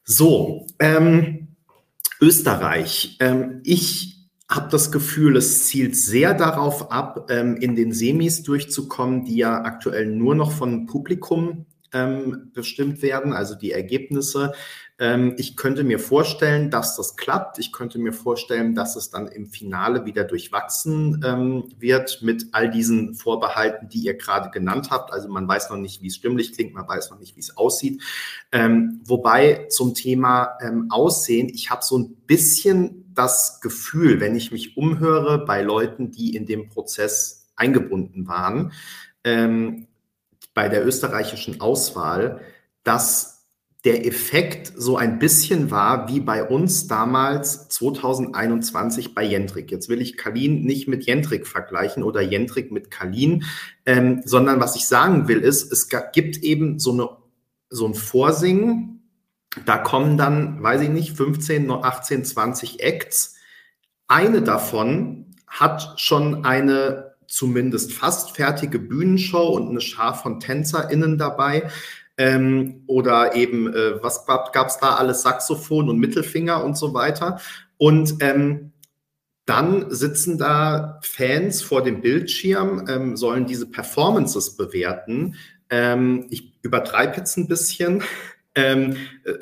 [0.05, 1.49] So, ähm,
[2.21, 3.17] Österreich.
[3.21, 4.20] Ähm, ich
[4.51, 9.63] habe das Gefühl, es zielt sehr darauf ab, ähm, in den Semis durchzukommen, die ja
[9.63, 14.53] aktuell nur noch von Publikum ähm, bestimmt werden, also die Ergebnisse.
[14.99, 17.61] Ähm, ich könnte mir vorstellen, dass das klappt.
[17.61, 21.23] Ich könnte mir vorstellen, dass es dann im Finale wieder durchwachsen
[21.79, 25.13] wird mit all diesen Vorbehalten, die ihr gerade genannt habt.
[25.13, 27.57] Also man weiß noch nicht, wie es stimmlich klingt, man weiß noch nicht, wie es
[27.57, 28.03] aussieht.
[29.05, 30.59] Wobei zum Thema
[30.91, 36.35] Aussehen, ich habe so ein bisschen das Gefühl, wenn ich mich umhöre bei Leuten, die
[36.35, 38.73] in dem Prozess eingebunden waren,
[39.25, 39.89] ähm,
[40.55, 42.41] bei der österreichischen Auswahl,
[42.83, 43.47] dass
[43.85, 49.71] der Effekt so ein bisschen war wie bei uns damals 2021 bei Jentrik.
[49.71, 53.45] Jetzt will ich Kalin nicht mit Jentrik vergleichen oder Jentrik mit Kalin,
[53.85, 57.09] ähm, sondern was ich sagen will ist, es gibt eben so, eine,
[57.69, 59.00] so ein Vorsingen,
[59.67, 63.37] da kommen dann, weiß ich nicht, 15, 18, 20 Acts.
[64.07, 71.71] Eine davon hat schon eine zumindest fast fertige Bühnenshow und eine Schar von TänzerInnen dabei.
[72.17, 77.41] Ähm, oder eben, äh, was gab es da alles, Saxophon und Mittelfinger und so weiter.
[77.79, 78.73] Und ähm,
[79.47, 85.37] dann sitzen da Fans vor dem Bildschirm, ähm, sollen diese Performances bewerten.
[85.71, 88.03] Ähm, ich übertreibe jetzt ein bisschen.
[88.55, 88.97] Ähm,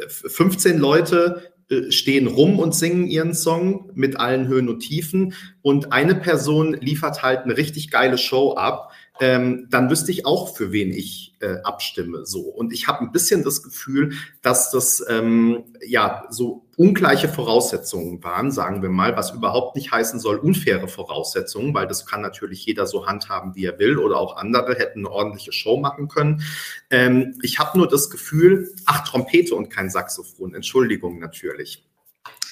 [0.08, 5.34] 15 äh, Leute äh, stehen rum und singen ihren Song mit allen Höhen und Tiefen.
[5.60, 10.56] Und eine Person liefert halt eine richtig geile Show ab ähm, dann wüsste ich auch,
[10.56, 12.24] für wen ich äh, abstimme.
[12.26, 12.40] So.
[12.40, 18.52] Und ich habe ein bisschen das Gefühl, dass das ähm, ja so ungleiche Voraussetzungen waren,
[18.52, 22.86] sagen wir mal, was überhaupt nicht heißen soll, unfaire Voraussetzungen, weil das kann natürlich jeder
[22.86, 26.42] so handhaben, wie er will, oder auch andere hätten eine ordentliche Show machen können.
[26.90, 31.84] Ähm, ich habe nur das Gefühl, ach, Trompete und kein Saxophon, Entschuldigung natürlich.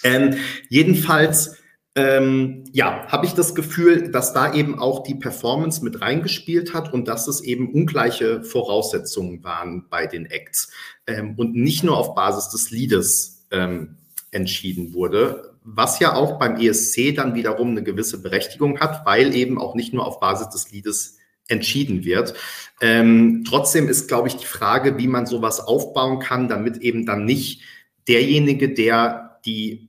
[0.03, 0.37] Ähm,
[0.69, 1.57] jedenfalls
[1.97, 6.93] ähm, ja, habe ich das Gefühl, dass da eben auch die Performance mit reingespielt hat
[6.93, 10.71] und dass es eben ungleiche Voraussetzungen waren bei den Acts
[11.07, 13.97] ähm, und nicht nur auf Basis des Liedes ähm,
[14.31, 19.59] entschieden wurde, was ja auch beim ESC dann wiederum eine gewisse Berechtigung hat, weil eben
[19.59, 21.17] auch nicht nur auf Basis des Liedes
[21.49, 22.35] entschieden wird.
[22.83, 27.25] Ähm, trotzdem ist, glaube ich, die Frage, wie man sowas aufbauen kann, damit eben dann
[27.25, 27.63] nicht
[28.07, 29.86] derjenige, der die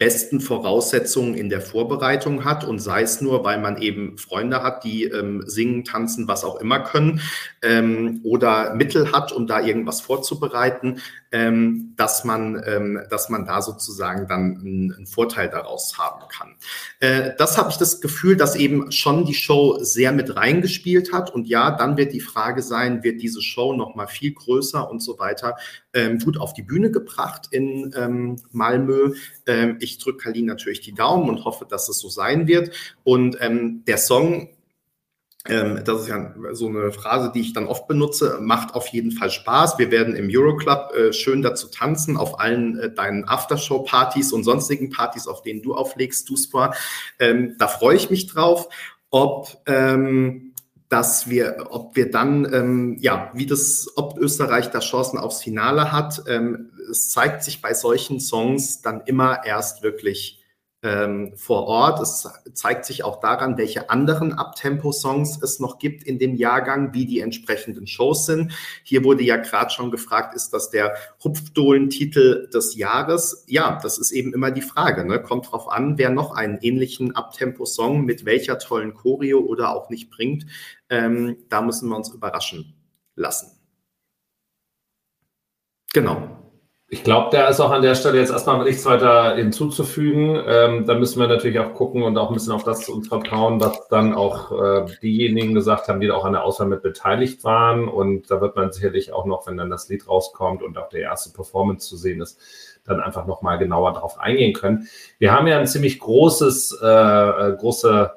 [0.00, 4.82] besten Voraussetzungen in der Vorbereitung hat und sei es nur, weil man eben Freunde hat,
[4.82, 7.20] die ähm, singen, tanzen, was auch immer können
[7.60, 13.60] ähm, oder Mittel hat, um da irgendwas vorzubereiten, ähm, dass, man, ähm, dass man da
[13.60, 16.54] sozusagen dann einen, einen Vorteil daraus haben kann.
[17.00, 21.28] Äh, das habe ich das Gefühl, dass eben schon die Show sehr mit reingespielt hat
[21.28, 25.00] und ja, dann wird die Frage sein, wird diese Show noch mal viel größer und
[25.00, 25.56] so weiter
[25.92, 29.14] ähm, gut auf die Bühne gebracht in ähm, Malmö.
[29.46, 32.74] Ähm, ich drücke Kalin natürlich die Daumen und hoffe, dass es so sein wird.
[33.04, 34.50] Und ähm, der Song,
[35.48, 39.12] ähm, das ist ja so eine Phrase, die ich dann oft benutze, macht auf jeden
[39.12, 39.78] Fall Spaß.
[39.78, 44.90] Wir werden im Euroclub äh, schön dazu tanzen, auf allen äh, deinen Aftershow-Partys und sonstigen
[44.90, 46.36] Partys, auf denen du auflegst, du
[47.18, 48.68] Ähm, da freue ich mich drauf.
[49.10, 50.49] Ob ähm,
[50.90, 55.92] dass wir, ob wir dann, ähm, ja, wie das, ob Österreich da Chancen aufs Finale
[55.92, 60.40] hat, ähm, es zeigt sich bei solchen Songs dann immer erst wirklich
[60.82, 62.00] ähm, vor Ort.
[62.00, 67.06] Es zeigt sich auch daran, welche anderen Abtempo-Songs es noch gibt in dem Jahrgang, wie
[67.06, 68.52] die entsprechenden Shows sind.
[68.82, 73.44] Hier wurde ja gerade schon gefragt, ist das der Hupfdohlen-Titel des Jahres?
[73.46, 75.04] Ja, das ist eben immer die Frage.
[75.04, 75.22] Ne?
[75.22, 80.10] Kommt drauf an, wer noch einen ähnlichen Abtempo-Song mit welcher tollen Choreo oder auch nicht
[80.10, 80.46] bringt.
[80.90, 82.74] Ähm, da müssen wir uns überraschen
[83.14, 83.60] lassen.
[85.92, 86.40] Genau.
[86.92, 90.42] Ich glaube, da ist auch an der Stelle jetzt erstmal nichts weiter hinzuzufügen.
[90.44, 93.60] Ähm, da müssen wir natürlich auch gucken und auch ein bisschen auf das uns vertrauen,
[93.60, 97.44] was dann auch äh, diejenigen gesagt haben, die da auch an der Auswahl mit beteiligt
[97.44, 97.86] waren.
[97.86, 101.02] Und da wird man sicherlich auch noch, wenn dann das Lied rauskommt und auch der
[101.02, 102.40] erste Performance zu sehen ist,
[102.84, 104.88] dann einfach nochmal genauer darauf eingehen können.
[105.18, 108.10] Wir haben ja ein ziemlich großes, äh, äh große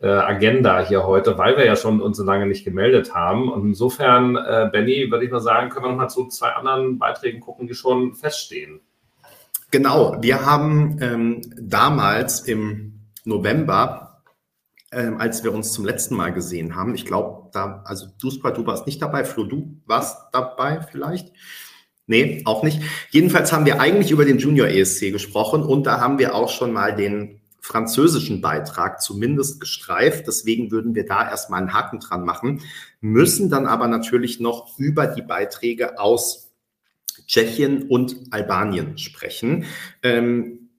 [0.00, 3.50] äh, Agenda hier heute, weil wir ja schon uns so lange nicht gemeldet haben.
[3.50, 6.98] Und insofern, äh, Benny, würde ich mal sagen, können wir noch mal zu zwei anderen
[6.98, 8.80] Beiträgen gucken, die schon feststehen.
[9.70, 14.22] Genau, wir haben ähm, damals im November,
[14.90, 18.66] ähm, als wir uns zum letzten Mal gesehen haben, ich glaube, da, also du, du
[18.66, 21.32] warst nicht dabei, Flo, du warst dabei vielleicht.
[22.06, 22.82] Nee, auch nicht.
[23.10, 26.72] Jedenfalls haben wir eigentlich über den Junior ESC gesprochen und da haben wir auch schon
[26.72, 30.26] mal den französischen Beitrag zumindest gestreift.
[30.26, 32.62] Deswegen würden wir da erstmal einen Haken dran machen,
[33.00, 36.50] müssen dann aber natürlich noch über die Beiträge aus
[37.26, 39.64] Tschechien und Albanien sprechen.
[40.02, 40.70] Ähm,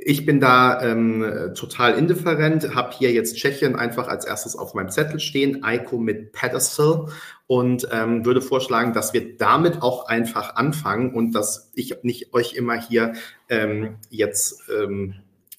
[0.00, 4.90] ich bin da ähm, total indifferent, habe hier jetzt Tschechien einfach als erstes auf meinem
[4.90, 7.06] Zettel stehen, Eiko mit Pedestal
[7.48, 12.54] und ähm, würde vorschlagen, dass wir damit auch einfach anfangen und dass ich nicht euch
[12.54, 13.14] immer hier
[13.48, 15.16] ähm, jetzt ähm,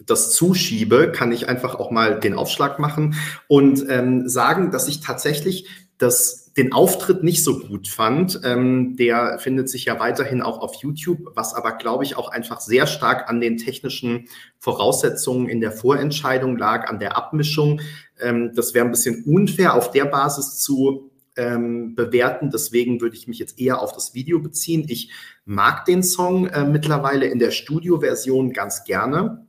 [0.09, 3.15] das zuschiebe, kann ich einfach auch mal den Aufschlag machen
[3.47, 5.67] und ähm, sagen, dass ich tatsächlich
[5.99, 8.39] das, den Auftritt nicht so gut fand.
[8.43, 12.61] Ähm, der findet sich ja weiterhin auch auf YouTube, was aber, glaube ich, auch einfach
[12.61, 14.27] sehr stark an den technischen
[14.59, 17.81] Voraussetzungen in der Vorentscheidung lag, an der Abmischung.
[18.19, 22.49] Ähm, das wäre ein bisschen unfair, auf der Basis zu ähm, bewerten.
[22.49, 24.85] Deswegen würde ich mich jetzt eher auf das Video beziehen.
[24.87, 25.11] Ich
[25.45, 29.45] mag den Song äh, mittlerweile in der Studioversion ganz gerne.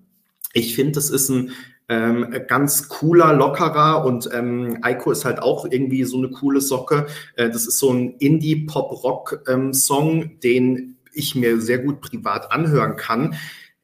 [0.53, 1.53] Ich finde, das ist ein
[1.89, 7.07] ähm, ganz cooler, lockerer und ähm, Aiko ist halt auch irgendwie so eine coole Socke.
[7.37, 13.35] Äh, das ist so ein Indie-Pop-Rock-Song, ähm, den ich mir sehr gut privat anhören kann.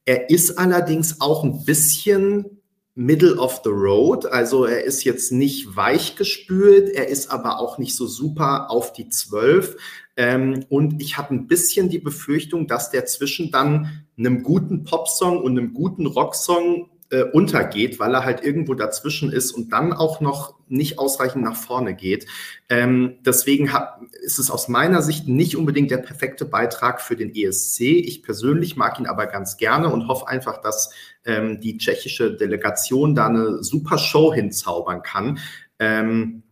[0.05, 2.61] Er ist allerdings auch ein bisschen
[2.95, 4.27] Middle of the Road.
[4.27, 8.93] Also er ist jetzt nicht weich gespült, er ist aber auch nicht so super auf
[8.93, 9.77] die Zwölf.
[10.17, 15.39] Ähm, und ich habe ein bisschen die Befürchtung, dass der zwischen dann einem guten Popsong
[15.39, 20.21] und einem guten Rocksong äh, untergeht, weil er halt irgendwo dazwischen ist und dann auch
[20.21, 22.27] noch nicht ausreichend nach vorne geht.
[22.69, 27.33] Ähm, deswegen hab, ist es aus meiner Sicht nicht unbedingt der perfekte Beitrag für den
[27.33, 27.81] ESC.
[27.83, 30.91] Ich persönlich mag ihn aber ganz gerne und hoffe einfach, dass
[31.25, 35.39] ähm, die tschechische Delegation da eine super Show hinzaubern kann.
[35.79, 36.43] Ähm,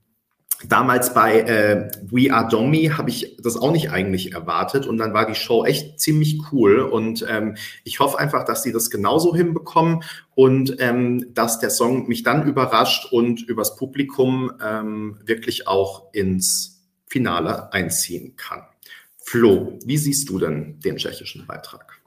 [0.69, 5.15] damals bei äh, We Are Domi habe ich das auch nicht eigentlich erwartet und dann
[5.15, 9.35] war die Show echt ziemlich cool und ähm, ich hoffe einfach, dass sie das genauso
[9.35, 10.03] hinbekommen
[10.35, 16.83] und ähm, dass der Song mich dann überrascht und übers Publikum ähm, wirklich auch ins
[17.07, 18.63] Finale einziehen kann.
[19.19, 22.04] Flo, wie siehst du denn den tschechischen Beitrag?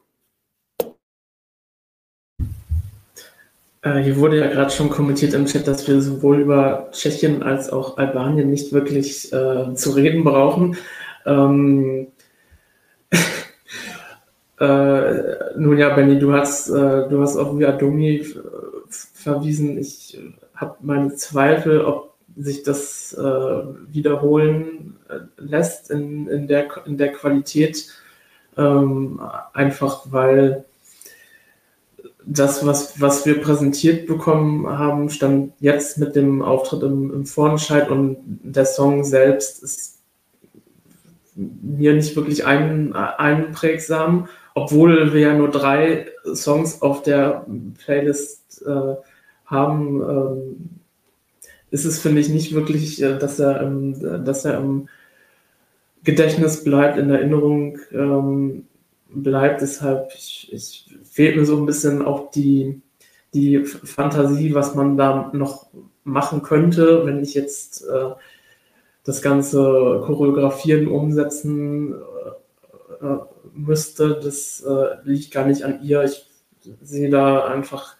[3.87, 7.69] Äh, hier wurde ja gerade schon kommentiert im Chat, dass wir sowohl über Tschechien als
[7.69, 10.77] auch Albanien nicht wirklich äh, zu reden brauchen.
[11.25, 12.07] Ähm,
[14.59, 15.13] äh,
[15.57, 18.25] nun ja, Benny, du hast, äh, du hast auf Viadomi
[18.89, 19.77] verwiesen.
[19.77, 20.19] Ich
[20.55, 27.11] habe meine Zweifel, ob sich das äh, wiederholen äh, lässt in, in, der, in der
[27.13, 27.87] Qualität,
[28.57, 29.21] ähm,
[29.53, 30.65] einfach weil
[32.29, 37.89] das, was, was wir präsentiert bekommen haben, stand jetzt mit dem Auftritt im, im Vorentscheid
[37.89, 39.99] und der Song selbst ist
[41.35, 47.45] mir nicht wirklich ein, einprägsam, obwohl wir ja nur drei Songs auf der
[47.77, 48.95] Playlist äh,
[49.45, 50.69] haben, ähm,
[51.69, 54.89] ist es, finde ich, nicht wirklich, äh, dass, er, ähm, dass er im
[56.03, 58.65] Gedächtnis bleibt, in Erinnerung ähm,
[59.09, 59.61] bleibt.
[59.61, 62.81] Deshalb, ich, ich fehlt mir so ein bisschen auch die,
[63.33, 65.67] die Fantasie, was man da noch
[66.03, 68.11] machen könnte, wenn ich jetzt äh,
[69.03, 73.19] das ganze Choreografieren umsetzen äh, äh,
[73.53, 74.19] müsste.
[74.21, 76.03] Das äh, liegt gar nicht an ihr.
[76.03, 76.25] Ich
[76.81, 77.95] sehe da einfach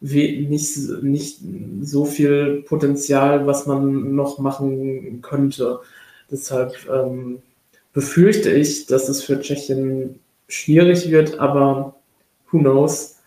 [0.00, 1.40] nicht, nicht
[1.82, 5.80] so viel Potenzial, was man noch machen könnte.
[6.30, 7.42] Deshalb ähm,
[7.92, 11.94] befürchte ich, dass es für Tschechien schwierig wird, aber
[12.50, 13.20] who knows,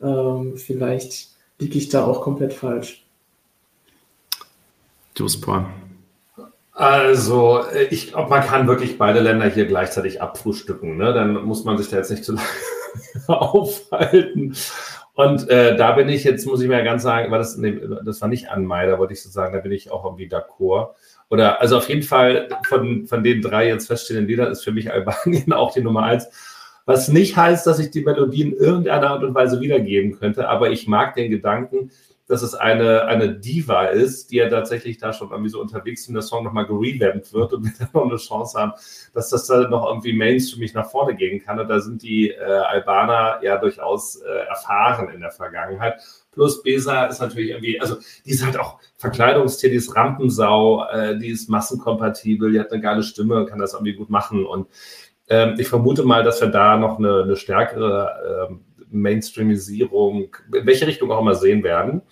[0.00, 3.04] ähm, vielleicht liege ich da auch komplett falsch.
[5.14, 5.66] Du Paul.
[6.72, 10.96] Also, ich glaube, man kann wirklich beide Länder hier gleichzeitig abfrühstücken.
[10.96, 11.12] Ne?
[11.12, 12.32] Dann muss man sich da jetzt nicht zu
[13.26, 14.54] lange aufhalten.
[15.14, 18.20] Und äh, da bin ich jetzt, muss ich mir ganz sagen, war das, nee, das
[18.20, 20.90] war nicht an Mai, da wollte ich so sagen, da bin ich auch irgendwie d'accord.
[21.28, 24.92] Oder also auf jeden Fall von, von den drei jetzt feststehenden Liedern ist für mich
[24.92, 26.28] Albanien auch die Nummer eins.
[26.88, 30.70] Was nicht heißt, dass ich die Melodie in irgendeiner Art und Weise wiedergeben könnte, aber
[30.70, 31.90] ich mag den Gedanken,
[32.28, 36.08] dass es eine, eine Diva ist, die ja tatsächlich da schon irgendwie so unterwegs ist
[36.08, 38.72] und der Song nochmal gerevampt wird und wir dann noch eine Chance haben,
[39.12, 41.60] dass das da noch irgendwie mainstreamig nach vorne gehen kann.
[41.60, 46.00] Und da sind die äh, Albaner ja durchaus äh, erfahren in der Vergangenheit.
[46.32, 51.18] Plus Besa ist natürlich irgendwie, also die ist halt auch Verkleidungstier, die ist Rampensau, äh,
[51.18, 54.68] die ist massenkompatibel, die hat eine geile Stimme, kann das irgendwie gut machen und
[55.28, 58.60] ähm, ich vermute mal, dass wir da noch eine, eine stärkere ähm,
[58.90, 62.02] Mainstreamisierung, in welche Richtung auch immer sehen werden.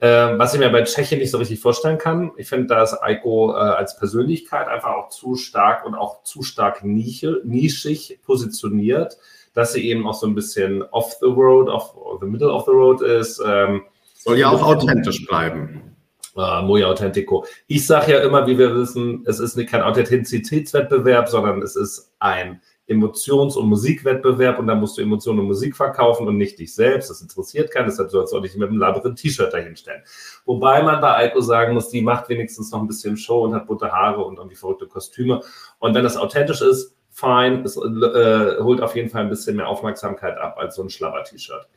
[0.00, 2.32] Ähm, was ich mir bei Tschechien nicht so richtig vorstellen kann.
[2.36, 6.42] Ich finde, da ist Eiko äh, als Persönlichkeit einfach auch zu stark und auch zu
[6.42, 9.16] stark nische, nischig positioniert,
[9.54, 12.72] dass sie eben auch so ein bisschen off the road, off the middle of the
[12.72, 13.40] road ist.
[13.46, 13.82] Ähm,
[14.14, 15.91] Soll ja auch authentisch bleiben.
[16.34, 17.44] Uh, muy authentico.
[17.66, 22.62] Ich sage ja immer, wie wir wissen, es ist kein Authentizitätswettbewerb, sondern es ist ein
[22.86, 27.10] Emotions- und Musikwettbewerb und da musst du Emotionen und Musik verkaufen und nicht dich selbst.
[27.10, 30.02] Das interessiert keinen, deshalb sollst du auch nicht mit einem Labyrinth T-Shirt dahinstellen.
[30.44, 33.66] Wobei man bei Alko sagen muss, die macht wenigstens noch ein bisschen Show und hat
[33.66, 35.42] bunte Haare und irgendwie verrückte Kostüme.
[35.78, 39.68] Und wenn das authentisch ist, fein, es äh, holt auf jeden Fall ein bisschen mehr
[39.68, 41.68] Aufmerksamkeit ab als so ein Schlabber-T-Shirt.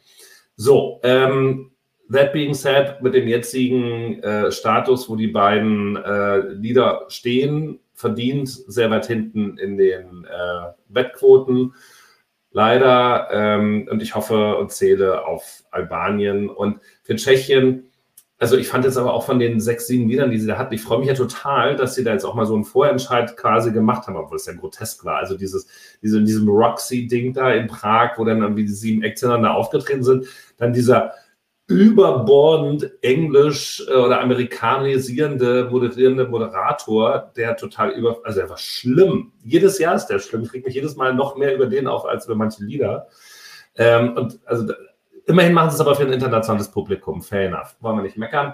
[0.56, 1.72] So, ähm,
[2.12, 8.50] That being said, mit dem jetzigen äh, Status, wo die beiden äh, Lieder stehen, verdient
[8.50, 11.74] sehr weit hinten in den äh, Wettquoten.
[12.52, 13.28] Leider.
[13.32, 17.90] Ähm, und ich hoffe und zähle auf Albanien und für Tschechien.
[18.38, 20.74] Also ich fand jetzt aber auch von den sechs, sieben Liedern, die sie da hatten,
[20.74, 23.72] ich freue mich ja total, dass sie da jetzt auch mal so einen Vorentscheid quasi
[23.72, 25.18] gemacht haben, obwohl es ja grotesk war.
[25.18, 25.68] Also dieses,
[26.02, 30.74] diese, diesem Roxy-Ding da in Prag, wo dann irgendwie die sieben hintereinander aufgetreten sind, dann
[30.74, 31.14] dieser
[31.68, 39.32] überbordend englisch äh, oder amerikanisierende, moderierende Moderator, der total über, also er war schlimm.
[39.44, 40.44] Jedes Jahr ist der schlimm.
[40.44, 43.08] Ich kriege mich jedes Mal noch mehr über den auf als über manche Lieder.
[43.78, 44.74] Ähm, und also
[45.26, 47.22] immerhin machen sie es aber für ein internationales Publikum.
[47.22, 47.76] Fair enough.
[47.80, 48.54] Wollen wir nicht meckern.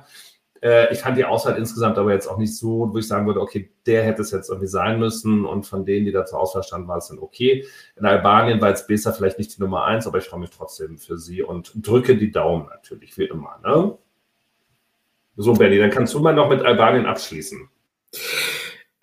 [0.61, 3.41] Äh, ich fand die Auswahl insgesamt aber jetzt auch nicht so, wo ich sagen würde,
[3.41, 6.63] okay, der hätte es jetzt irgendwie sein müssen und von denen, die da zur Auswahl
[6.63, 7.65] standen, war es dann okay.
[7.95, 10.97] In Albanien war jetzt Besa vielleicht nicht die Nummer eins, aber ich freue mich trotzdem
[10.97, 13.59] für sie und drücke die Daumen natürlich, wie immer.
[13.63, 13.97] Ne?
[15.35, 17.67] So, Benny, dann kannst du mal noch mit Albanien abschließen.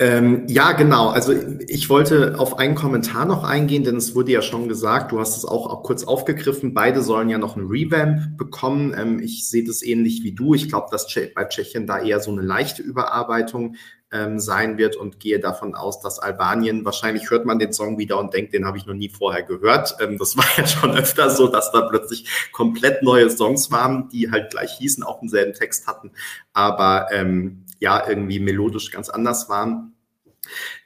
[0.01, 1.09] Ähm, ja, genau.
[1.09, 1.35] Also
[1.67, 5.37] ich wollte auf einen Kommentar noch eingehen, denn es wurde ja schon gesagt, du hast
[5.37, 8.95] es auch, auch kurz aufgegriffen, beide sollen ja noch einen Revamp bekommen.
[8.97, 10.55] Ähm, ich sehe das ähnlich wie du.
[10.55, 13.75] Ich glaube, dass bei Tschechien da eher so eine leichte Überarbeitung
[14.13, 18.19] ähm, sein wird und gehe davon aus, dass Albanien, wahrscheinlich hört man den Song wieder
[18.19, 19.97] und denkt, den habe ich noch nie vorher gehört.
[20.01, 24.31] Ähm, das war ja schon öfter so, dass da plötzlich komplett neue Songs waren, die
[24.31, 26.13] halt gleich hießen, auch denselben Text hatten,
[26.53, 29.95] aber ähm, ja, irgendwie melodisch ganz anders waren.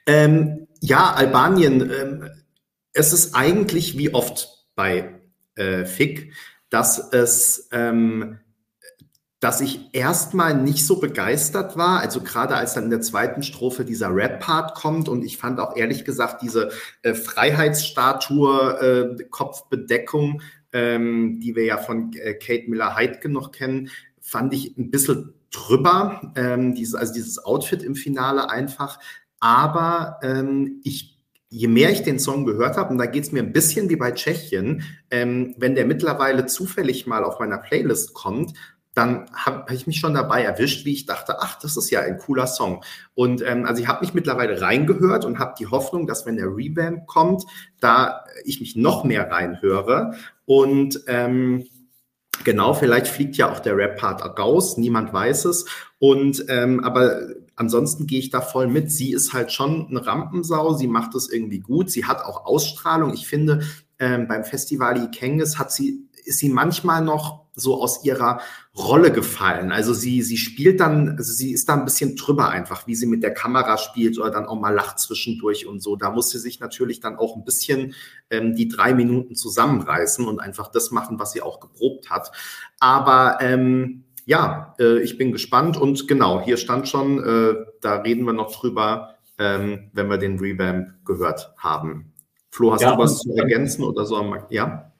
[0.05, 2.29] Ähm, ja, Albanien, ähm,
[2.93, 5.21] es ist eigentlich wie oft bei
[5.55, 6.33] äh, FIC,
[6.69, 8.39] dass es ähm,
[9.43, 13.83] dass ich erstmal nicht so begeistert war, also gerade als dann in der zweiten Strophe
[13.83, 16.71] dieser Rap-Part kommt und ich fand auch ehrlich gesagt diese
[17.01, 20.41] äh, Freiheitsstatue, äh, Kopfbedeckung,
[20.71, 23.89] ähm, die wir ja von äh, Kate Miller-Heidke noch kennen,
[24.21, 28.99] fand ich ein bisschen drüber, ähm, dieses, also dieses Outfit im Finale einfach.
[29.39, 33.43] Aber ähm, ich, je mehr ich den Song gehört habe, und da geht es mir
[33.43, 38.53] ein bisschen wie bei Tschechien, ähm, wenn der mittlerweile zufällig mal auf meiner Playlist kommt,
[38.95, 42.01] dann habe hab ich mich schon dabei erwischt, wie ich dachte, ach, das ist ja
[42.01, 42.83] ein cooler Song.
[43.15, 46.47] Und ähm, also ich habe mich mittlerweile reingehört und habe die Hoffnung, dass wenn der
[46.47, 47.43] Revamp kommt,
[47.79, 50.13] da ich mich noch mehr reinhöre.
[50.45, 51.65] Und ähm,
[52.43, 55.65] genau, vielleicht fliegt ja auch der Rap-Part raus, niemand weiß es.
[55.99, 57.21] Und ähm, aber
[57.55, 58.91] ansonsten gehe ich da voll mit.
[58.91, 63.13] Sie ist halt schon eine Rampensau, sie macht es irgendwie gut, sie hat auch Ausstrahlung.
[63.13, 63.61] Ich finde,
[63.99, 68.41] ähm, beim Festival Ikenges hat sie, ist sie manchmal noch so aus ihrer
[68.75, 69.71] Rolle gefallen.
[69.71, 73.05] Also sie, sie spielt dann, also sie ist da ein bisschen drüber einfach, wie sie
[73.05, 75.95] mit der Kamera spielt oder dann auch mal lacht zwischendurch und so.
[75.95, 77.93] Da muss sie sich natürlich dann auch ein bisschen
[78.29, 82.31] ähm, die drei Minuten zusammenreißen und einfach das machen, was sie auch geprobt hat.
[82.79, 88.25] Aber ähm, ja, äh, ich bin gespannt und genau, hier stand schon, äh, da reden
[88.25, 92.13] wir noch drüber, ähm, wenn wir den Revamp gehört haben.
[92.49, 94.35] Flo, hast ja, du was zu ergänzen oder so?
[94.49, 94.92] Ja?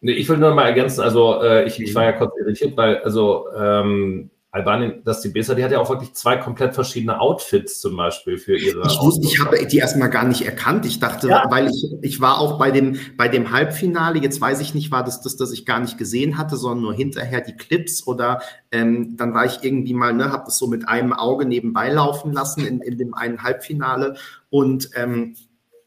[0.00, 2.98] Nee, ich will nur mal ergänzen, also äh, ich, ich war ja kurz irritiert, weil
[2.98, 7.80] also ähm, Albanien, das die besser, die hat ja auch wirklich zwei komplett verschiedene Outfits
[7.80, 8.84] zum Beispiel für ihre.
[8.84, 10.84] Ich wusste, ich habe die erstmal gar nicht erkannt.
[10.86, 11.44] Ich dachte, ja.
[11.50, 15.04] weil ich, ich war auch bei dem, bei dem Halbfinale, jetzt weiß ich nicht, war
[15.04, 18.40] das das, das ich gar nicht gesehen hatte, sondern nur hinterher die Clips oder
[18.72, 22.32] ähm, dann war ich irgendwie mal, ne, habe das so mit einem Auge nebenbei laufen
[22.32, 24.16] lassen in, in dem einen Halbfinale
[24.48, 25.36] und ähm,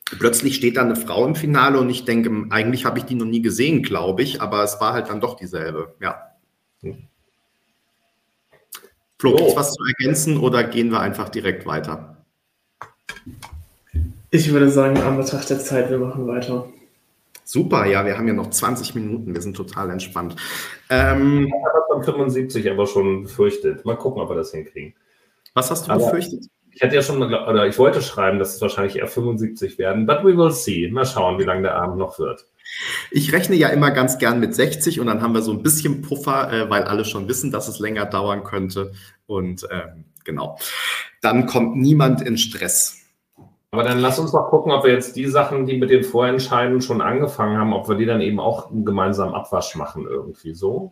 [0.06, 3.26] plötzlich steht da eine Frau im Finale und ich denke, eigentlich habe ich die noch
[3.26, 6.22] nie gesehen, glaube ich, aber es war halt dann doch dieselbe, ja.
[9.20, 12.18] Flo, gibt's was zu ergänzen oder gehen wir einfach direkt weiter?
[14.32, 16.68] Ich würde sagen, an Betracht der Zeit, wir machen weiter.
[17.46, 20.36] Super, ja, wir haben ja noch 20 Minuten, wir sind total entspannt.
[20.90, 23.86] Ähm, ich habe von 75 aber schon befürchtet.
[23.86, 24.94] Mal gucken, ob wir das hinkriegen.
[25.54, 26.50] Was hast du aber, befürchtet?
[26.76, 30.24] Ich hatte ja schon, oder ich wollte schreiben, dass es wahrscheinlich eher 75 werden, but
[30.24, 30.90] we will see.
[30.90, 32.48] Mal schauen, wie lange der Abend noch wird.
[33.12, 36.02] Ich rechne ja immer ganz gern mit 60 und dann haben wir so ein bisschen
[36.02, 38.92] Puffer, äh, weil alle schon wissen, dass es länger dauern könnte.
[39.28, 40.58] Und ähm, genau,
[41.22, 43.00] dann kommt niemand in Stress.
[43.72, 46.82] Aber dann lass uns mal gucken, ob wir jetzt die Sachen, die mit den Vorentscheiden
[46.82, 50.92] schon angefangen haben, ob wir die dann eben auch gemeinsam Abwasch machen irgendwie so.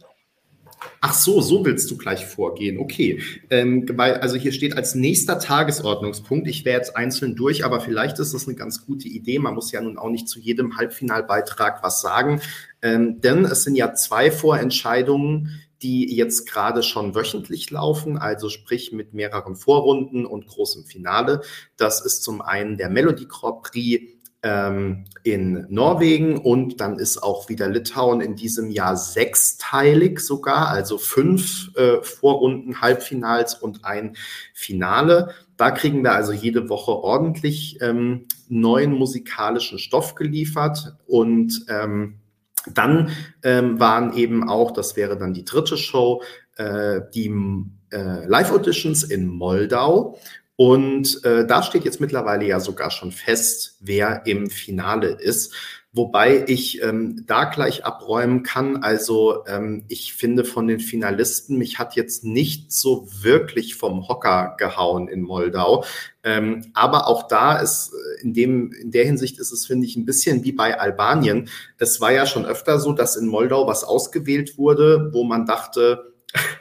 [0.99, 2.79] Ach so, so willst du gleich vorgehen.
[2.79, 3.21] Okay.
[3.49, 8.19] Ähm, weil, also hier steht als nächster Tagesordnungspunkt, ich wäre jetzt einzeln durch, aber vielleicht
[8.19, 9.39] ist das eine ganz gute Idee.
[9.39, 12.41] Man muss ja nun auch nicht zu jedem Halbfinalbeitrag was sagen.
[12.81, 18.91] Ähm, denn es sind ja zwei Vorentscheidungen, die jetzt gerade schon wöchentlich laufen, also sprich
[18.91, 21.41] mit mehreren Vorrunden und großem Finale.
[21.77, 27.47] Das ist zum einen der Melody Grand Prix ähm, in Norwegen und dann ist auch
[27.47, 34.15] wieder Litauen in diesem Jahr sechsteilig sogar, also fünf äh, Vorrunden, Halbfinals und ein
[34.53, 35.35] Finale.
[35.57, 42.15] Da kriegen wir also jede Woche ordentlich ähm, neuen musikalischen Stoff geliefert und ähm,
[42.73, 43.09] dann
[43.43, 46.21] ähm, waren eben auch, das wäre dann die dritte Show,
[46.57, 47.27] äh, die
[47.91, 50.17] äh, Live-Auditions in Moldau.
[50.61, 55.55] Und äh, da steht jetzt mittlerweile ja sogar schon fest, wer im Finale ist.
[55.91, 58.83] Wobei ich ähm, da gleich abräumen kann.
[58.83, 64.53] Also ähm, ich finde von den Finalisten, mich hat jetzt nicht so wirklich vom Hocker
[64.59, 65.83] gehauen in Moldau.
[66.23, 69.95] Ähm, aber auch da ist äh, in dem, in der Hinsicht ist es, finde ich,
[69.95, 71.49] ein bisschen wie bei Albanien.
[71.79, 76.10] Es war ja schon öfter so, dass in Moldau was ausgewählt wurde, wo man dachte,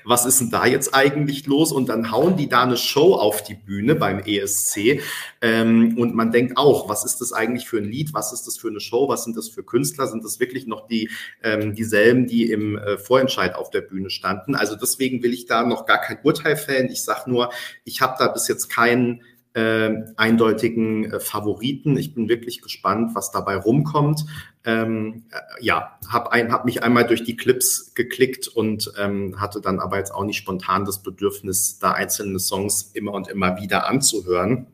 [0.05, 1.73] was ist denn da jetzt eigentlich los?
[1.73, 5.01] Und dann hauen die da eine Show auf die Bühne beim ESC.
[5.41, 8.12] Ähm, und man denkt auch, was ist das eigentlich für ein Lied?
[8.12, 9.09] Was ist das für eine Show?
[9.09, 10.07] Was sind das für Künstler?
[10.07, 11.11] Sind das wirklich noch die,
[11.43, 14.55] ähm, dieselben, die im äh, Vorentscheid auf der Bühne standen?
[14.55, 16.91] Also deswegen will ich da noch gar kein Urteil fällen.
[16.91, 17.51] Ich sage nur,
[17.85, 19.23] ich habe da bis jetzt keinen
[19.55, 21.97] äh, eindeutigen äh, Favoriten.
[21.97, 24.25] Ich bin wirklich gespannt, was dabei rumkommt.
[24.65, 29.81] Ähm, äh, ja, habe hab mich einmal durch die Clips geklickt und ähm, hatte dann
[29.81, 34.67] aber jetzt auch nicht spontan das Bedürfnis, da einzelne Songs immer und immer wieder anzuhören.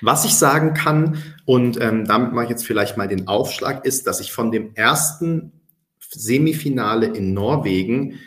[0.00, 4.06] Was ich sagen kann, und ähm, damit mache ich jetzt vielleicht mal den Aufschlag, ist,
[4.06, 5.52] dass ich von dem ersten
[6.10, 8.20] Semifinale in Norwegen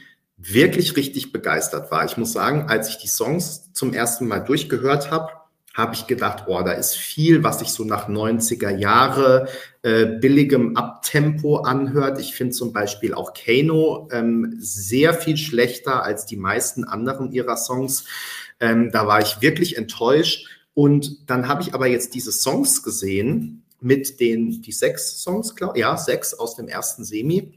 [0.50, 2.06] wirklich richtig begeistert war.
[2.06, 5.32] Ich muss sagen, als ich die Songs zum ersten Mal durchgehört habe,
[5.74, 9.48] habe ich gedacht, oh, da ist viel, was sich so nach 90er Jahre
[9.84, 12.20] äh, billigem Abtempo anhört.
[12.20, 17.58] Ich finde zum Beispiel auch Kano ähm, sehr viel schlechter als die meisten anderen ihrer
[17.58, 18.06] Songs.
[18.60, 20.48] Ähm, da war ich wirklich enttäuscht.
[20.74, 25.78] Und dann habe ich aber jetzt diese Songs gesehen mit den, die sechs Songs, glaub,
[25.78, 27.54] ja, sechs aus dem ersten Semi.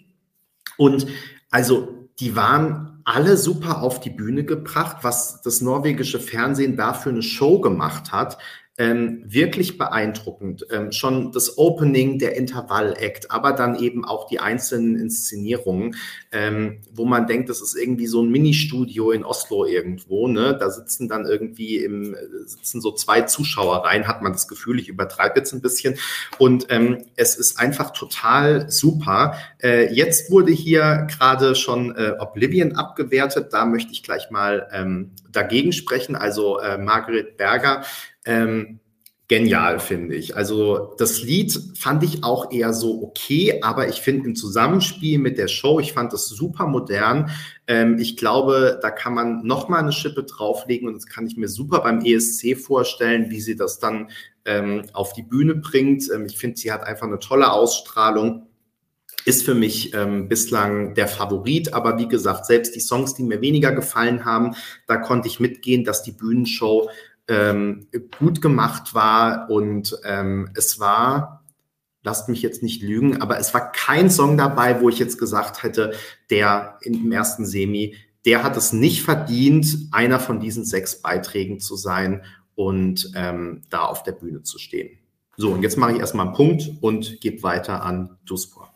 [0.76, 1.06] Und
[1.50, 7.08] also die waren alle super auf die Bühne gebracht, was das norwegische Fernsehen da für
[7.08, 8.38] eine Show gemacht hat
[8.80, 10.66] ähm, wirklich beeindruckend.
[10.70, 15.96] Ähm, schon das Opening, der Intervall-Act, aber dann eben auch die einzelnen Inszenierungen,
[16.32, 20.28] ähm, wo man denkt, das ist irgendwie so ein Ministudio in Oslo irgendwo.
[20.28, 20.56] Ne?
[20.58, 22.16] Da sitzen dann irgendwie im,
[22.46, 25.98] sitzen so zwei Zuschauer rein, hat man das Gefühl, ich übertreibe jetzt ein bisschen.
[26.38, 29.34] Und ähm, es ist einfach total super.
[29.62, 33.52] Äh, jetzt wurde hier gerade schon äh, Oblivion abgewertet.
[33.52, 36.16] Da möchte ich gleich mal ähm, dagegen sprechen.
[36.16, 37.82] Also äh, Margaret Berger
[38.24, 38.80] ähm,
[39.30, 40.36] genial, finde ich.
[40.36, 45.38] Also das Lied fand ich auch eher so okay, aber ich finde im Zusammenspiel mit
[45.38, 47.30] der Show, ich fand das super modern.
[47.68, 51.36] Ähm, ich glaube, da kann man noch mal eine Schippe drauflegen und das kann ich
[51.36, 54.10] mir super beim ESC vorstellen, wie sie das dann
[54.44, 56.10] ähm, auf die Bühne bringt.
[56.12, 58.48] Ähm, ich finde, sie hat einfach eine tolle Ausstrahlung
[59.24, 61.74] ist für mich ähm, bislang der Favorit.
[61.74, 64.54] Aber wie gesagt, selbst die Songs, die mir weniger gefallen haben,
[64.86, 66.88] da konnte ich mitgehen, dass die Bühnenshow
[67.30, 67.86] ähm,
[68.18, 71.44] gut gemacht war und ähm, es war,
[72.02, 75.62] lasst mich jetzt nicht lügen, aber es war kein Song dabei, wo ich jetzt gesagt
[75.62, 75.94] hätte,
[76.28, 77.94] der im ersten Semi,
[78.26, 82.22] der hat es nicht verdient, einer von diesen sechs Beiträgen zu sein
[82.54, 84.98] und ähm, da auf der Bühne zu stehen.
[85.36, 88.74] So, und jetzt mache ich erstmal einen Punkt und gebe weiter an Duspor.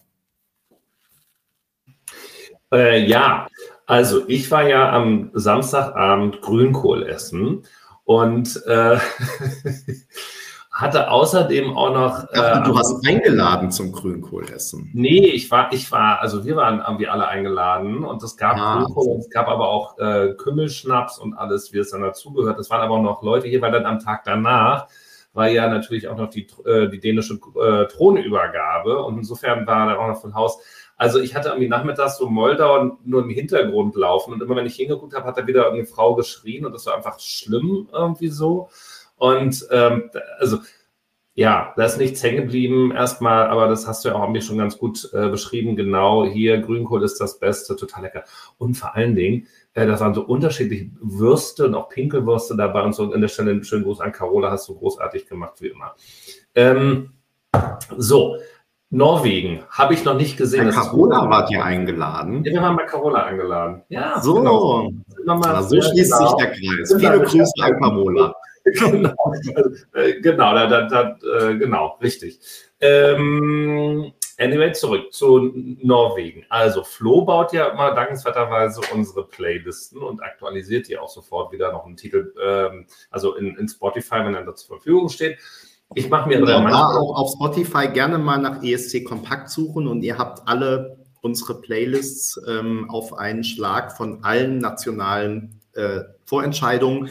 [2.72, 3.46] Äh, ja,
[3.86, 7.64] also ich war ja am Samstagabend Grünkohl essen
[8.05, 8.98] und äh,
[10.74, 12.24] hatte außerdem auch noch.
[12.32, 14.90] Äh, du hast eingeladen zum Grünkohlessen.
[14.92, 18.82] Nee, ich war, ich war, also wir waren irgendwie alle eingeladen und es gab ah,
[18.82, 22.59] Grünkohl, es gab aber auch äh, Kümmelschnaps und alles, wie es dann dazugehört.
[22.59, 24.88] Es waren aber auch noch Leute hier, weil dann am Tag danach
[25.32, 29.96] war ja natürlich auch noch die, äh, die dänische äh, Thronübergabe und insofern war dann
[29.96, 30.59] auch noch von Haus
[31.05, 34.76] also ich hatte irgendwie nachmittags so Moldau nur im Hintergrund laufen und immer wenn ich
[34.76, 38.70] hingeguckt habe, hat da wieder eine Frau geschrien und das war einfach schlimm irgendwie so.
[39.16, 40.61] Und ähm, also
[41.34, 44.57] ja, da ist nichts hängen geblieben erstmal, aber das hast du ja auch mir schon
[44.57, 45.76] ganz gut äh, beschrieben.
[45.76, 48.24] Genau, hier Grünkohl ist das Beste, total lecker.
[48.57, 52.94] Und vor allen Dingen, äh, da waren so unterschiedliche Würste und auch Pinkelwürste dabei und
[52.94, 53.12] so.
[53.12, 55.96] An der Stelle einen schönen Gruß an Carola, hast du großartig gemacht, wie immer.
[56.55, 57.11] Ähm,
[57.98, 58.38] so,
[58.95, 60.66] Norwegen habe ich noch nicht gesehen.
[60.66, 62.45] Bei Carola wart ihr eingeladen.
[62.45, 63.82] Ja, wir waren bei Carola eingeladen.
[63.88, 64.34] Ja, so.
[64.34, 64.92] Genau.
[65.26, 66.28] Ja, so schließt genau.
[66.28, 66.95] sich der Kreis.
[66.97, 68.34] Viele Grüße an Carola.
[68.64, 69.32] genau,
[69.92, 72.40] äh, genau, da, da, da, äh, genau, richtig.
[72.80, 76.47] Ähm, anyway, zurück zu Norwegen.
[76.49, 81.84] Also Flo baut ja immer dankenswerterweise unsere Playlisten und aktualisiert die auch sofort wieder noch
[81.84, 85.38] einen Titel, ähm, also in, in Spotify, wenn er da zur Verfügung steht.
[85.95, 90.03] Ich mache mir genau, da auch auf Spotify gerne mal nach ESC Kompakt suchen und
[90.03, 97.11] ihr habt alle unsere Playlists ähm, auf einen Schlag von allen nationalen äh, Vorentscheidungen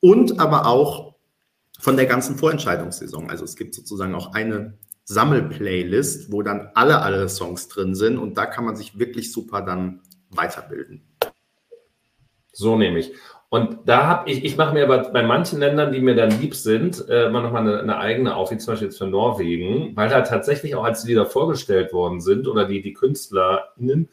[0.00, 1.14] und aber auch
[1.80, 3.30] von der ganzen Vorentscheidungssaison.
[3.30, 4.74] Also es gibt sozusagen auch eine
[5.04, 9.62] Sammelplaylist, wo dann alle, alle Songs drin sind und da kann man sich wirklich super
[9.62, 11.02] dann weiterbilden.
[12.52, 13.12] So nehme ich.
[13.48, 16.54] Und da habe ich, ich mache mir aber bei manchen Ländern, die mir dann lieb
[16.54, 20.08] sind, äh, immer nochmal eine, eine eigene auf, wie zum Beispiel jetzt für Norwegen, weil
[20.08, 24.08] da tatsächlich auch als die Lieder vorgestellt worden sind oder die, die KünstlerInnen,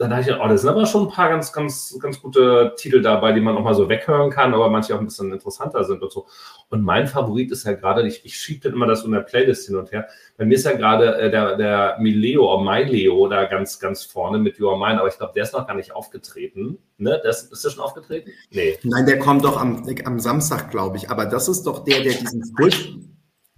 [0.00, 3.02] dann dachte ich, oh, das sind aber schon ein paar ganz, ganz, ganz gute Titel
[3.02, 6.02] dabei, die man auch mal so weghören kann, aber manche auch ein bisschen interessanter sind
[6.02, 6.26] und so.
[6.70, 9.66] Und mein Favorit ist ja gerade, ich, ich schiebe dann immer das in der Playlist
[9.66, 10.08] hin und her.
[10.38, 14.38] Bei mir ist ja gerade äh, der, der Mileo oder Leo da ganz, ganz vorne
[14.38, 16.78] mit You Are Mine, aber ich glaube, der ist noch gar nicht aufgetreten.
[16.96, 17.20] Ne?
[17.22, 18.30] Das, ist der schon aufgetreten?
[18.50, 18.78] Nee.
[18.82, 21.10] Nein, der kommt doch am, am Samstag, glaube ich.
[21.10, 22.94] Aber das ist doch der, der diesen Furcht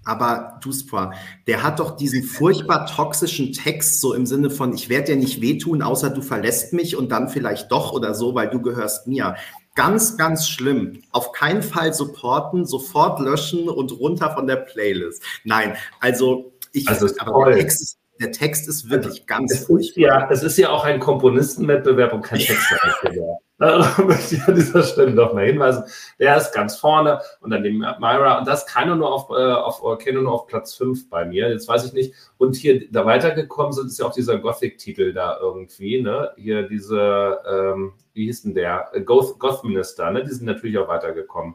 [0.05, 1.13] aber Duspra,
[1.47, 5.41] der hat doch diesen furchtbar toxischen Text, so im Sinne von, ich werde dir nicht
[5.41, 9.37] wehtun, außer du verlässt mich und dann vielleicht doch oder so, weil du gehörst mir.
[9.75, 11.03] Ganz, ganz schlimm.
[11.13, 15.23] Auf keinen Fall supporten, sofort löschen und runter von der Playlist.
[15.45, 19.69] Nein, also ich, also aber der Text ist der Text ist wirklich also, ganz es
[19.69, 23.39] ist ja, Es ist ja auch ein Komponistenwettbewerb und kein Textwettbewerb.
[23.59, 25.85] Darauf möchte ich an dieser Stelle noch mal hinweisen.
[26.19, 28.39] Der ist ganz vorne und dann den Myra.
[28.39, 31.49] Und das kann nur auf, äh, auf, kann nur auf Platz 5 bei mir.
[31.51, 32.15] Jetzt weiß ich nicht.
[32.39, 36.01] Und hier da weitergekommen sind, ist ja auch dieser Gothic-Titel da irgendwie.
[36.01, 36.31] Ne?
[36.37, 38.91] Hier diese, ähm, wie hieß denn der?
[39.05, 40.11] Goth, Goth Minister.
[40.11, 40.25] Ne?
[40.25, 41.55] Die sind natürlich auch weitergekommen.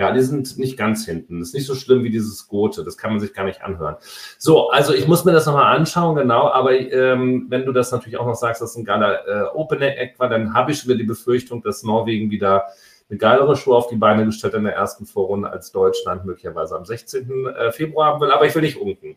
[0.00, 1.40] Ja, die sind nicht ganz hinten.
[1.40, 2.84] Das ist nicht so schlimm wie dieses Gote.
[2.84, 3.96] Das kann man sich gar nicht anhören.
[4.38, 6.48] So, also ich muss mir das nochmal anschauen, genau.
[6.48, 10.30] Aber ähm, wenn du das natürlich auch noch sagst, dass ein geiler äh, Opening-Act war,
[10.30, 12.68] dann habe ich wieder die Befürchtung, dass Norwegen wieder
[13.10, 16.86] eine geilere Show auf die Beine gestellt in der ersten Vorrunde als Deutschland möglicherweise am
[16.86, 17.48] 16.
[17.48, 18.30] Äh, Februar haben will.
[18.30, 19.16] Aber ich will nicht unken.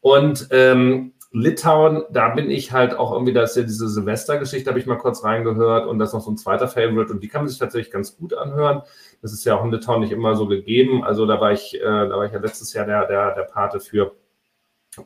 [0.00, 4.78] Und ähm, Litauen, da bin ich halt auch irgendwie, da ist ja diese Silvestergeschichte, habe
[4.78, 7.42] ich mal kurz reingehört und das ist noch so ein zweiter Favorite und die kann
[7.42, 8.82] man sich tatsächlich ganz gut anhören.
[9.24, 11.02] Das ist ja auch in Litauen nicht immer so gegeben.
[11.02, 13.80] Also da war ich, äh, da war ich ja letztes Jahr der, der, der Pate
[13.80, 14.12] für.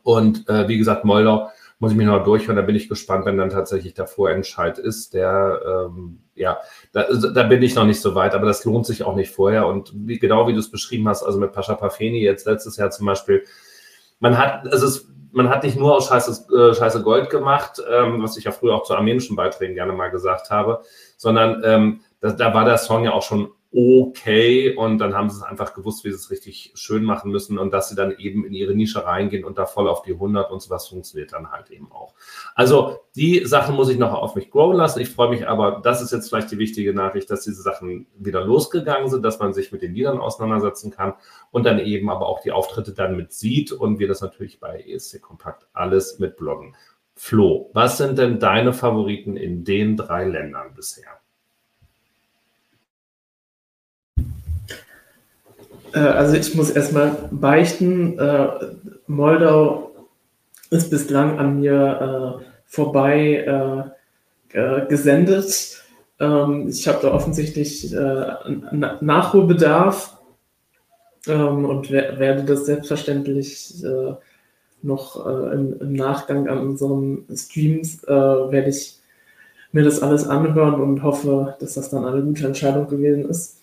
[0.03, 2.57] Und äh, wie gesagt, Moldau muss ich mich noch durchhören.
[2.57, 5.15] Da bin ich gespannt, wenn dann tatsächlich der Vorentscheid ist.
[5.15, 6.59] Der, ähm, ja,
[6.93, 9.69] da, da bin ich noch nicht so weit, aber das lohnt sich auch nicht vorher.
[9.69, 12.91] Und wie, genau wie du es beschrieben hast, also mit Pascha Pafeni jetzt letztes Jahr
[12.91, 13.45] zum Beispiel,
[14.19, 18.21] man hat, also es man hat nicht nur aus Scheiße, äh, Scheiße Gold gemacht, ähm,
[18.21, 20.83] was ich ja früher auch zu armenischen Beiträgen gerne mal gesagt habe,
[21.17, 25.37] sondern ähm, da, da war der Song ja auch schon okay und dann haben sie
[25.37, 28.45] es einfach gewusst, wie sie es richtig schön machen müssen und dass sie dann eben
[28.47, 31.71] in ihre Nische reingehen und da voll auf die 100 und sowas funktioniert dann halt
[31.71, 32.15] eben auch.
[32.55, 35.01] Also die Sachen muss ich noch auf mich growen lassen.
[35.01, 38.43] Ich freue mich aber, das ist jetzt vielleicht die wichtige Nachricht, dass diese Sachen wieder
[38.43, 41.13] losgegangen sind, dass man sich mit den Liedern auseinandersetzen kann
[41.51, 44.81] und dann eben aber auch die Auftritte dann mit sieht und wir das natürlich bei
[44.81, 46.75] ESC Kompakt alles mit bloggen.
[47.15, 51.21] Flo, was sind denn deine Favoriten in den drei Ländern bisher?
[55.93, 58.49] Also ich muss erstmal beichten, äh,
[59.07, 59.93] Moldau
[60.71, 63.93] ist bislang an mir äh, vorbei
[64.89, 65.83] gesendet.
[66.19, 67.95] Ähm, ich habe da offensichtlich
[69.01, 70.17] Nachholbedarf
[71.27, 73.85] ähm, und werde das selbstverständlich
[74.81, 78.99] noch im, Nachgang an unseren Streams werde ich
[79.73, 83.58] mir das alles anhören und hoffe, dass das dann eine gute Entscheidung gewesen ist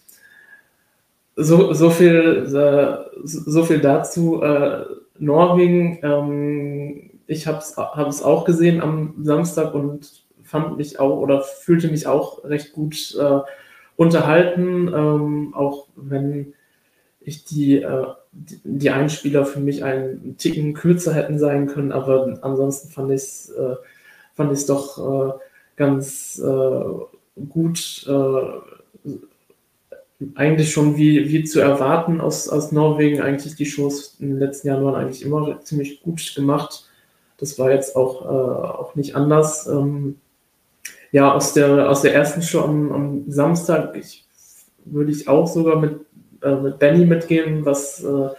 [1.36, 4.42] so, so, viel, äh, so viel dazu.
[4.42, 4.86] Äh,
[5.18, 11.90] Norwegen, ähm, ich habe es auch gesehen am Samstag und fand mich auch oder fühlte
[11.90, 13.40] mich auch recht gut äh,
[13.96, 16.54] unterhalten, ähm, auch wenn
[17.22, 22.90] ich die, äh, die Einspieler für mich einen Ticken kürzer hätten sein können, aber ansonsten
[22.90, 23.76] fand ich es äh,
[24.36, 25.34] fand ich's doch äh,
[25.78, 28.06] ganz äh, gut
[30.36, 33.22] eigentlich schon wie, wie zu erwarten aus, aus Norwegen.
[33.22, 36.90] Eigentlich die Shows in den letzten Jahren waren eigentlich immer ziemlich gut gemacht.
[37.38, 39.68] Das war jetzt auch, äh, auch nicht anders.
[39.68, 40.18] Ähm,
[41.12, 44.26] ja, aus der, aus der ersten Show am, am Samstag ich,
[44.86, 46.00] würde ich auch sogar mit,
[46.42, 48.30] äh, mit Benny mitgehen, was äh,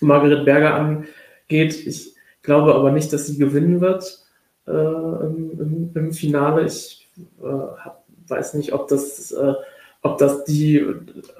[0.00, 1.86] Margaret Berger angeht.
[1.86, 4.24] Ich glaube aber nicht, dass sie gewinnen wird
[4.66, 6.64] äh, im, im, Finale.
[6.66, 7.08] Ich
[7.42, 9.54] äh, weiß nicht, ob das äh,
[10.02, 10.84] ob das die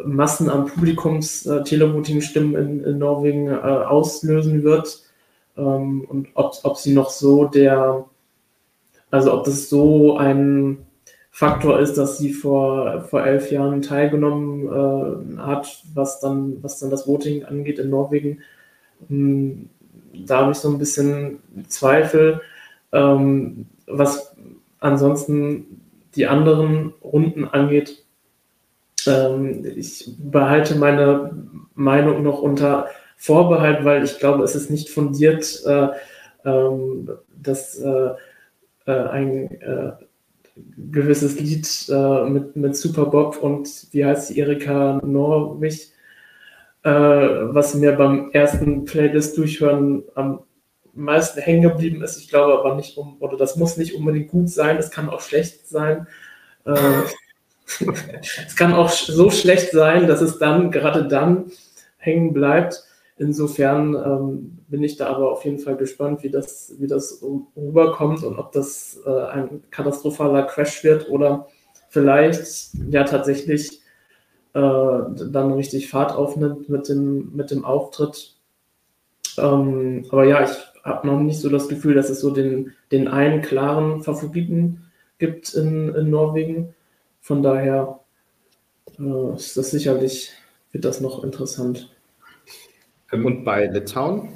[0.04, 5.02] Massen an Publikums-Televoting-Stimmen in, in, Norwegen äh, auslösen wird
[5.56, 8.04] ähm, und ob, ob sie noch so der,
[9.11, 10.86] also ob das so ein
[11.30, 16.90] Faktor ist, dass sie vor, vor elf Jahren teilgenommen äh, hat, was dann, was dann
[16.90, 18.40] das Voting angeht in Norwegen.
[19.08, 19.70] Ähm,
[20.12, 21.38] da habe ich so ein bisschen
[21.68, 22.42] Zweifel.
[22.92, 24.36] Ähm, was
[24.80, 25.80] ansonsten
[26.16, 28.04] die anderen Runden angeht,
[29.07, 31.30] ähm, ich behalte meine
[31.74, 35.88] Meinung noch unter Vorbehalt, weil ich glaube, es ist nicht fundiert, äh,
[36.44, 37.11] ähm,
[37.42, 38.11] dass äh,
[38.86, 39.92] äh, ein äh,
[40.90, 45.92] gewisses Lied äh, mit, mit Super Bob und wie heißt sie, Erika Norwich,
[46.82, 50.40] äh, was mir beim ersten Playlist durchhören am
[50.92, 52.18] meisten hängen geblieben ist.
[52.18, 55.20] Ich glaube aber nicht, um, oder das muss nicht unbedingt gut sein, es kann auch
[55.20, 56.07] schlecht sein.
[58.46, 61.50] Es kann auch so schlecht sein, dass es dann, gerade dann,
[62.00, 62.84] hängen bleibt.
[63.18, 67.22] Insofern ähm, bin ich da aber auf jeden Fall gespannt, wie das, wie das
[67.54, 71.46] rüberkommt und ob das äh, ein katastrophaler Crash wird oder
[71.90, 73.82] vielleicht ja tatsächlich
[74.54, 78.36] äh, dann richtig Fahrt aufnimmt mit dem, mit dem Auftritt.
[79.36, 80.50] Ähm, aber ja, ich
[80.82, 84.86] habe noch nicht so das Gefühl, dass es so den, den einen klaren Favoriten
[85.18, 86.74] gibt in, in Norwegen.
[87.20, 88.00] Von daher
[88.98, 90.32] äh, ist das sicherlich,
[90.72, 91.94] wird das noch interessant.
[93.12, 94.28] Ähm, und bei Litauen?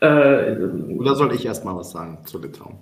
[0.00, 0.56] Äh,
[0.98, 2.78] Oder soll ich erst mal was sagen zu Litauen?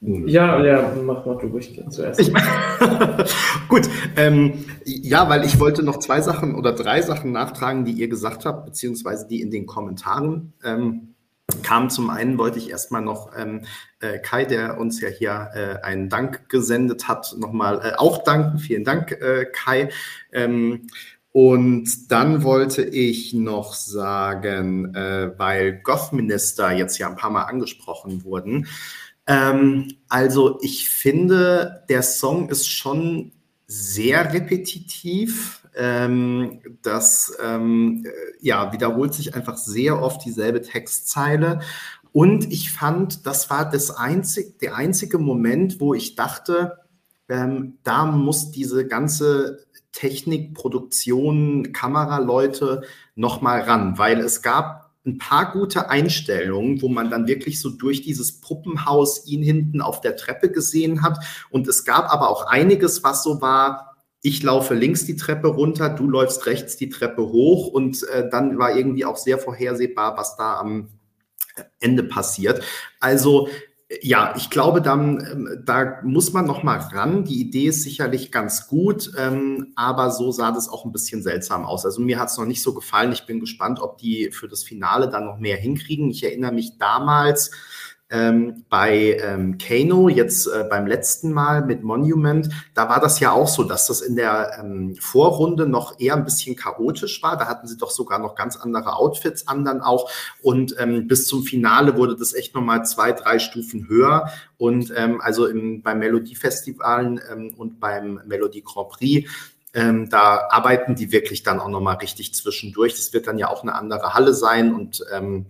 [0.00, 2.20] Ja, ja, mach mal du ruhig zuerst.
[2.20, 2.30] Ich,
[3.68, 8.08] gut, ähm, ja, weil ich wollte noch zwei Sachen oder drei Sachen nachtragen, die ihr
[8.08, 11.13] gesagt habt, beziehungsweise die in den Kommentaren ähm,
[11.62, 11.90] kamen.
[11.90, 13.62] Zum einen wollte ich erstmal noch ähm,
[14.00, 18.58] äh, Kai, der uns ja hier äh, einen Dank gesendet hat, nochmal äh, auch danken.
[18.58, 19.90] Vielen Dank, äh, Kai.
[20.32, 20.86] Ähm,
[21.32, 28.22] und dann wollte ich noch sagen, äh, weil Goth-Minister jetzt ja ein paar Mal angesprochen
[28.22, 28.68] wurden.
[29.26, 33.32] Ähm, also ich finde, der Song ist schon
[33.66, 35.63] sehr repetitiv.
[35.76, 38.06] Ähm, das ähm,
[38.40, 41.60] ja, wiederholt sich einfach sehr oft dieselbe Textzeile.
[42.12, 46.78] Und ich fand, das war das einzig, der einzige Moment, wo ich dachte,
[47.28, 52.82] ähm, da muss diese ganze Technik, Produktion, Kameraleute
[53.14, 58.02] nochmal ran, weil es gab ein paar gute Einstellungen, wo man dann wirklich so durch
[58.02, 61.18] dieses Puppenhaus ihn hinten auf der Treppe gesehen hat.
[61.50, 63.93] Und es gab aber auch einiges, was so war,
[64.24, 68.58] ich laufe links die Treppe runter, du läufst rechts die Treppe hoch und äh, dann
[68.58, 70.88] war irgendwie auch sehr vorhersehbar, was da am
[71.78, 72.64] Ende passiert.
[73.00, 73.48] Also
[74.00, 77.24] ja, ich glaube, dann, ähm, da muss man noch mal ran.
[77.24, 81.66] Die Idee ist sicherlich ganz gut, ähm, aber so sah das auch ein bisschen seltsam
[81.66, 81.84] aus.
[81.84, 83.12] Also mir hat es noch nicht so gefallen.
[83.12, 86.10] Ich bin gespannt, ob die für das Finale dann noch mehr hinkriegen.
[86.10, 87.50] Ich erinnere mich damals,
[88.10, 93.32] ähm, bei ähm, Kano, jetzt äh, beim letzten Mal mit Monument, da war das ja
[93.32, 97.36] auch so, dass das in der ähm, Vorrunde noch eher ein bisschen chaotisch war.
[97.36, 100.10] Da hatten sie doch sogar noch ganz andere Outfits an dann auch.
[100.42, 104.28] Und ähm, bis zum Finale wurde das echt nochmal zwei, drei Stufen höher.
[104.58, 109.30] Und ähm, also im, beim Melodiefestivalen ähm, und beim Melodie Grand Prix
[109.76, 112.94] ähm, da arbeiten die wirklich dann auch nochmal richtig zwischendurch.
[112.94, 115.46] Das wird dann ja auch eine andere Halle sein und ähm,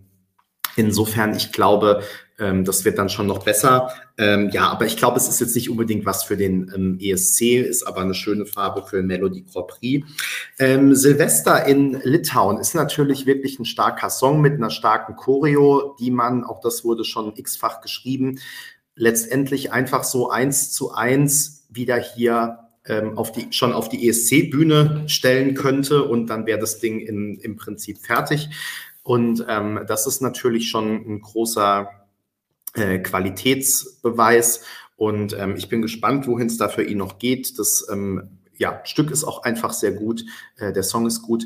[0.77, 2.03] insofern, ich glaube,
[2.39, 3.91] ähm, das wird dann schon noch besser.
[4.19, 7.61] Ähm, ja, aber ich glaube, es ist jetzt nicht unbedingt was für den ähm, ESC,
[7.61, 10.07] ist aber eine schöne Farbe für den Melodie Grand Prix.
[10.59, 16.11] Ähm, Silvester in Litauen ist natürlich wirklich ein starker Song mit einer starken Choreo, die
[16.11, 18.41] man, auch das wurde schon x-fach geschrieben,
[18.97, 25.05] letztendlich einfach so eins zu eins wieder hier ähm, auf die, schon auf die ESC-Bühne
[25.07, 28.51] stellen könnte und dann wäre das Ding in, im Prinzip fertig.
[29.03, 31.89] Und ähm, das ist natürlich schon ein großer
[32.75, 34.63] äh, Qualitätsbeweis.
[34.97, 37.59] Und ähm, ich bin gespannt, wohin es da für ihn noch geht.
[37.59, 40.25] Das ähm, ja, Stück ist auch einfach sehr gut.
[40.57, 41.45] Äh, der Song ist gut.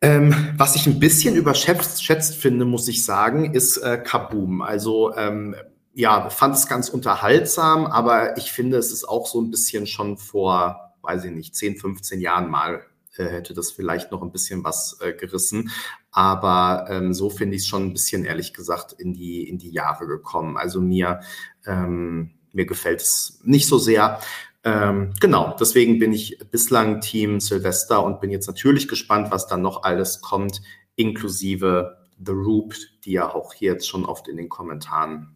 [0.00, 4.62] Ähm, was ich ein bisschen überschätzt schätzt finde, muss ich sagen, ist äh, Kaboom.
[4.62, 5.54] Also ähm,
[5.92, 10.16] ja, fand es ganz unterhaltsam, aber ich finde, es ist auch so ein bisschen schon
[10.16, 12.82] vor, weiß ich nicht, 10, 15 Jahren mal
[13.16, 15.70] äh, hätte das vielleicht noch ein bisschen was äh, gerissen.
[16.12, 19.70] Aber ähm, so finde ich es schon ein bisschen, ehrlich gesagt, in die, in die
[19.70, 20.56] Jahre gekommen.
[20.56, 21.20] Also mir,
[21.66, 24.20] ähm, mir gefällt es nicht so sehr.
[24.64, 29.62] Ähm, genau, deswegen bin ich bislang Team Silvester und bin jetzt natürlich gespannt, was dann
[29.62, 30.60] noch alles kommt,
[30.96, 35.34] inklusive The Roop, die ja auch hier jetzt schon oft in den Kommentaren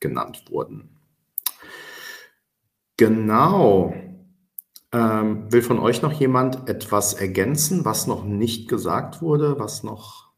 [0.00, 0.98] genannt wurden.
[2.96, 3.94] Genau.
[4.92, 10.30] Ähm, will von euch noch jemand etwas ergänzen, was noch nicht gesagt wurde, was noch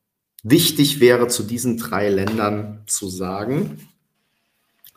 [0.42, 3.78] wichtig wäre, zu diesen drei Ländern zu sagen?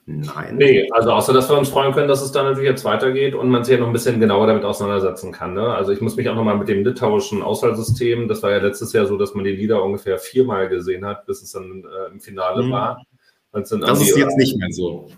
[0.08, 0.58] Nein.
[0.58, 3.50] Nee, also außer dass wir uns freuen können, dass es dann natürlich jetzt weitergeht und
[3.50, 5.56] man sich ja noch ein bisschen genauer damit auseinandersetzen kann.
[5.56, 5.74] Ne?
[5.74, 9.08] Also ich muss mich auch nochmal mit dem litauischen Auswahlsystem, das war ja letztes Jahr
[9.08, 12.64] so, dass man die Lieder ungefähr viermal gesehen hat, bis es dann äh, im Finale
[12.64, 12.72] mhm.
[12.72, 13.06] war.
[13.52, 15.10] das ist jetzt nicht mehr so.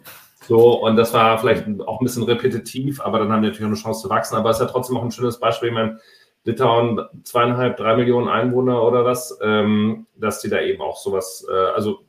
[0.48, 3.74] So, und das war vielleicht auch ein bisschen repetitiv, aber dann haben die natürlich auch
[3.74, 4.36] eine Chance zu wachsen.
[4.36, 5.70] Aber es ist ja trotzdem auch ein schönes Beispiel.
[5.70, 6.00] Ich meine,
[6.46, 11.54] Litauen zweieinhalb, drei Millionen Einwohner oder was, ähm, dass die da eben auch sowas, äh,
[11.54, 12.06] also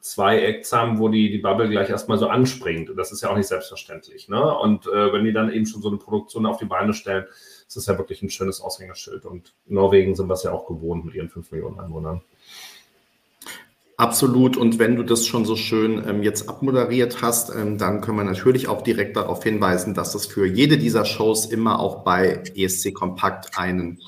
[0.00, 2.90] zwei Acts haben, wo die, die Bubble gleich erstmal so anspringt.
[2.90, 4.28] Und das ist ja auch nicht selbstverständlich.
[4.28, 4.58] Ne?
[4.58, 7.26] Und äh, wenn die dann eben schon so eine Produktion auf die Beine stellen,
[7.66, 9.24] ist das ja wirklich ein schönes Aushängeschild.
[9.24, 12.22] Und Norwegen sind es ja auch gewohnt mit ihren fünf Millionen Einwohnern.
[13.98, 14.58] Absolut.
[14.58, 18.24] Und wenn du das schon so schön ähm, jetzt abmoderiert hast, ähm, dann können wir
[18.24, 22.92] natürlich auch direkt darauf hinweisen, dass es für jede dieser Shows immer auch bei ESC
[22.92, 24.00] Kompakt einen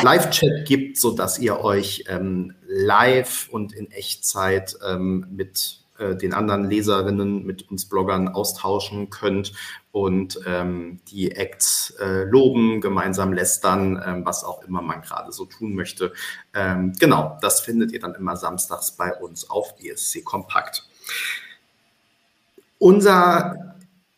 [0.00, 6.34] Live-Chat gibt, so dass ihr euch ähm, live und in Echtzeit ähm, mit äh, den
[6.34, 9.52] anderen Leserinnen, mit uns Bloggern austauschen könnt
[9.92, 15.44] und ähm, die Acts äh, loben, gemeinsam lästern, ähm, was auch immer man gerade so
[15.44, 16.12] tun möchte.
[16.54, 20.88] Ähm, genau, das findet ihr dann immer samstags bei uns auf ESC Kompakt.
[22.78, 23.72] Unser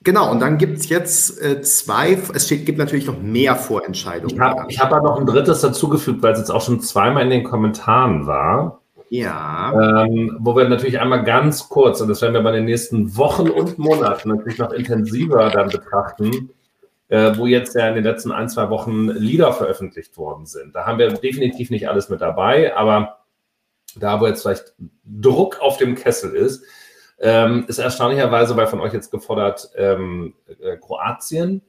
[0.04, 4.36] Genau, und dann gibt es jetzt äh, zwei, es steht, gibt natürlich noch mehr Vorentscheidungen.
[4.36, 7.30] Ich habe hab da noch ein drittes dazugefügt, weil es jetzt auch schon zweimal in
[7.30, 8.82] den Kommentaren war.
[9.10, 10.04] Ja.
[10.04, 13.48] Ähm, wo wir natürlich einmal ganz kurz, und das werden wir bei den nächsten Wochen
[13.48, 16.50] und Monaten natürlich noch intensiver dann betrachten,
[17.08, 20.74] äh, wo jetzt ja in den letzten ein, zwei Wochen Lieder veröffentlicht worden sind.
[20.74, 23.18] Da haben wir definitiv nicht alles mit dabei, aber
[23.96, 24.74] da, wo jetzt vielleicht
[25.04, 26.64] Druck auf dem Kessel ist,
[27.20, 31.62] ähm, ist erstaunlicherweise, weil von euch jetzt gefordert, ähm, äh, Kroatien.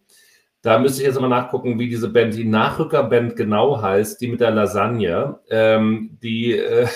[0.66, 4.42] Da müsste ich jetzt mal nachgucken, wie diese Band, die Nachrückerband genau heißt, die mit
[4.42, 5.38] der Lasagne.
[5.52, 6.88] Ähm, die, äh,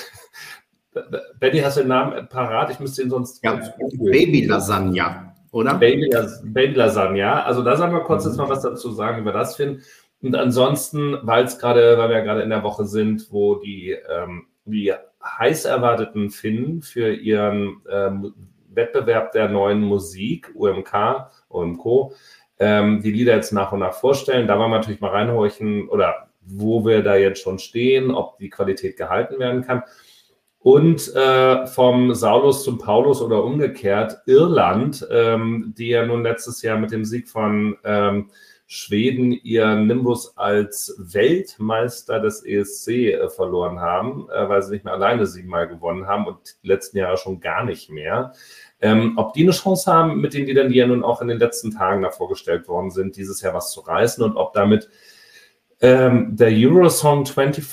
[1.39, 2.72] Betty, hast du den Namen parat?
[2.72, 3.43] Ich müsste ihn sonst.
[3.43, 3.61] Ja,
[3.99, 5.76] Baby Lasagne, oder?
[5.76, 6.09] Baby,
[6.45, 7.45] Baby Lasagne.
[7.45, 8.32] Also da sagen wir kurz mhm.
[8.32, 9.84] jetzt mal was dazu sagen, wir das finden.
[10.24, 14.47] Und ansonsten, weil es gerade, weil wir gerade in der Woche sind, wo die, ähm,
[14.65, 14.91] die
[15.24, 18.34] heiß erwarteten Finnen für ihren ähm,
[18.70, 22.13] Wettbewerb der neuen Musik, UMK, UMCO,
[22.60, 24.47] ähm, die Lieder jetzt nach und nach vorstellen.
[24.47, 28.49] Da wollen wir natürlich mal reinhorchen oder wo wir da jetzt schon stehen, ob die
[28.49, 29.84] Qualität gehalten werden kann.
[30.62, 36.78] Und äh, vom Saulus zum Paulus oder umgekehrt Irland, ähm, die ja nun letztes Jahr
[36.78, 38.30] mit dem Sieg von ähm,
[38.72, 44.93] Schweden ihren Nimbus als Weltmeister des ESC äh, verloren haben, äh, weil sie nicht mehr
[44.93, 48.34] alleine siebenmal gewonnen haben und die letzten Jahre schon gar nicht mehr.
[48.82, 51.39] Ähm, ob die eine Chance haben mit den Liedern, die ja nun auch in den
[51.39, 54.89] letzten Tagen da vorgestellt worden sind, dieses Jahr was zu reißen und ob damit
[55.82, 57.65] ähm, der Eurosong 24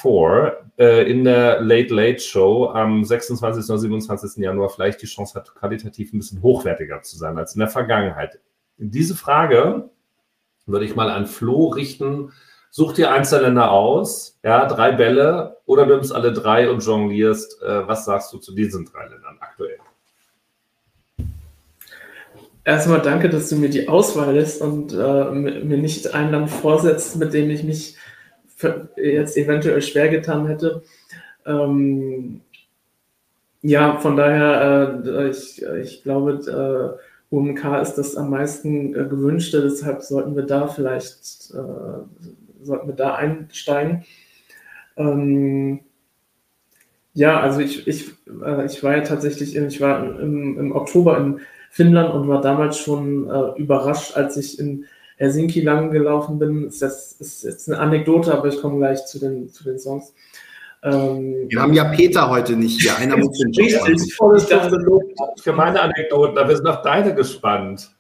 [0.78, 3.68] äh, in der Late Late Show am 26.
[3.68, 4.36] oder 27.
[4.36, 8.40] Januar vielleicht die Chance hat, qualitativ ein bisschen hochwertiger zu sein als in der Vergangenheit.
[8.76, 9.90] Diese Frage
[10.66, 12.32] würde ich mal an Flo richten.
[12.70, 17.62] Such dir Einzelländer aus, ja, drei Bälle oder nimmst alle drei und jonglierst.
[17.62, 19.75] Äh, was sagst du zu diesen drei Ländern aktuell?
[22.66, 27.14] Erstmal danke, dass du mir die Auswahl lässt und äh, mir nicht ein Land vorsetzt,
[27.14, 27.96] mit dem ich mich
[28.96, 30.82] jetzt eventuell schwer getan hätte.
[31.46, 32.40] Ähm,
[33.62, 36.98] ja, von daher, äh, ich, ich glaube,
[37.30, 42.88] äh, UMK ist das am meisten äh, gewünschte, deshalb sollten wir da vielleicht äh, sollten
[42.88, 44.04] wir da einsteigen.
[44.96, 45.82] Ähm,
[47.14, 48.10] ja, also ich, ich,
[48.44, 51.40] äh, ich war ja tatsächlich, ich war im, im Oktober in
[51.70, 54.86] Finnland und war damals schon äh, überrascht, als ich in
[55.16, 56.72] Helsinki lang gelaufen bin.
[56.80, 60.14] Das ist jetzt eine Anekdote, aber ich komme gleich zu den, zu den Songs.
[60.82, 62.96] Ähm, Wir haben ja Peter heute nicht hier.
[62.96, 64.78] Einer muss den Job Ich dachte,
[65.42, 67.90] für meine Anekdoten, da wir sind auf deine gespannt.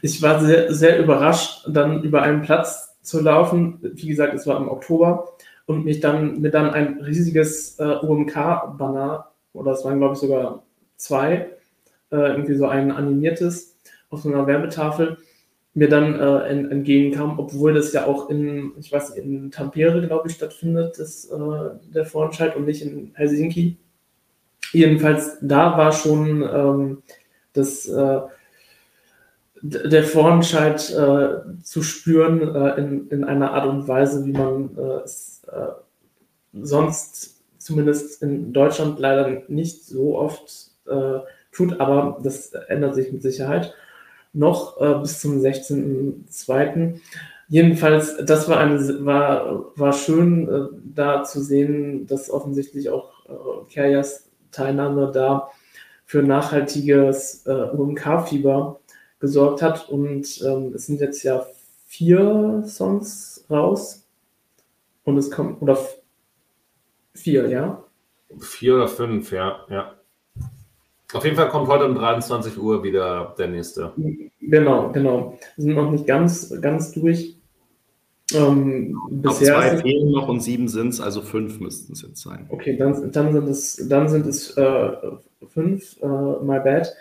[0.00, 3.78] Ich war sehr, sehr überrascht, dann über einen Platz zu laufen.
[3.82, 5.32] Wie gesagt, es war im Oktober
[5.66, 10.62] und mich dann mir dann ein riesiges äh, UMK-Banner, oder es waren glaube ich sogar
[10.96, 11.50] zwei,
[12.18, 13.76] irgendwie so ein animiertes
[14.10, 15.18] auf so einer Werbetafel
[15.76, 16.38] mir dann äh,
[16.70, 21.92] entgegenkam, obwohl das ja auch in, ich weiß in Tampere, glaube ich, stattfindet, das, äh,
[21.92, 23.76] der Vorentscheid und nicht in Helsinki.
[24.72, 27.02] Jedenfalls, da war schon ähm,
[27.52, 28.20] das, äh,
[29.60, 35.02] der Vorentscheid äh, zu spüren äh, in, in einer Art und Weise, wie man äh,
[35.04, 35.72] es äh,
[36.54, 41.18] sonst zumindest in Deutschland leider nicht so oft äh,
[41.56, 43.74] tut, aber das ändert sich mit Sicherheit
[44.36, 47.00] noch äh, bis zum 16.02.
[47.48, 53.72] Jedenfalls, das war, eine, war, war schön, äh, da zu sehen, dass offensichtlich auch äh,
[53.72, 55.50] Kerjas Teilnahme da
[56.04, 58.80] für nachhaltiges äh, UMK-Fieber
[59.20, 59.88] gesorgt hat.
[59.88, 61.46] Und ähm, es sind jetzt ja
[61.86, 64.06] vier Songs raus.
[65.04, 65.78] Und es kommt, oder
[67.14, 67.82] vier, ja?
[68.40, 69.95] Vier oder fünf, ja, ja.
[71.12, 73.92] Auf jeden Fall kommt heute um 23 Uhr wieder der nächste.
[74.40, 75.38] Genau, genau.
[75.56, 77.36] Wir sind noch nicht ganz, ganz durch.
[78.34, 82.46] Ähm, bisher zwei fehlen noch und sieben sind es, also fünf müssten es jetzt sein.
[82.48, 84.90] Okay, dann, dann sind es, dann sind es äh,
[85.46, 86.92] fünf, äh, my bad.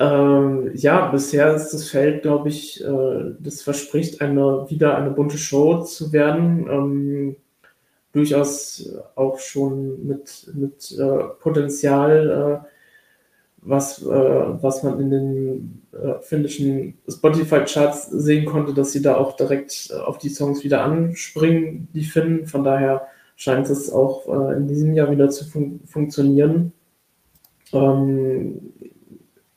[0.00, 5.36] Äh, ja, bisher ist das Feld, glaube ich, äh, das verspricht eine wieder eine bunte
[5.36, 6.66] Show zu werden.
[6.70, 7.36] Ähm,
[8.12, 12.68] durchaus auch schon mit, mit äh, Potenzial, äh,
[13.62, 19.36] was, äh, was man in den äh, finnischen Spotify-Charts sehen konnte, dass sie da auch
[19.36, 22.46] direkt äh, auf die Songs wieder anspringen, die Finnen.
[22.46, 23.06] Von daher
[23.36, 26.72] scheint es auch äh, in diesem Jahr wieder zu fun funktionieren.
[27.72, 28.72] Ähm,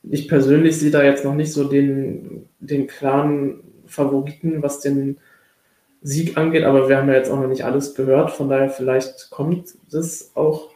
[0.04, 5.18] ich persönlich sehe da jetzt noch nicht so den, den klaren Favoriten, was den
[6.02, 9.30] Sieg angeht, aber wir haben ja jetzt auch noch nicht alles gehört, von daher vielleicht
[9.30, 10.70] kommt das auch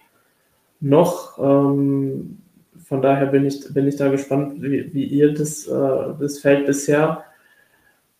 [0.79, 1.39] noch.
[1.39, 2.37] Ähm,
[2.85, 6.67] von daher bin ich, bin ich da gespannt, wie, wie ihr das, äh, das Feld
[6.67, 7.23] bisher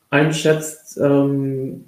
[0.10, 0.98] einschätzt.
[0.98, 1.86] Ähm,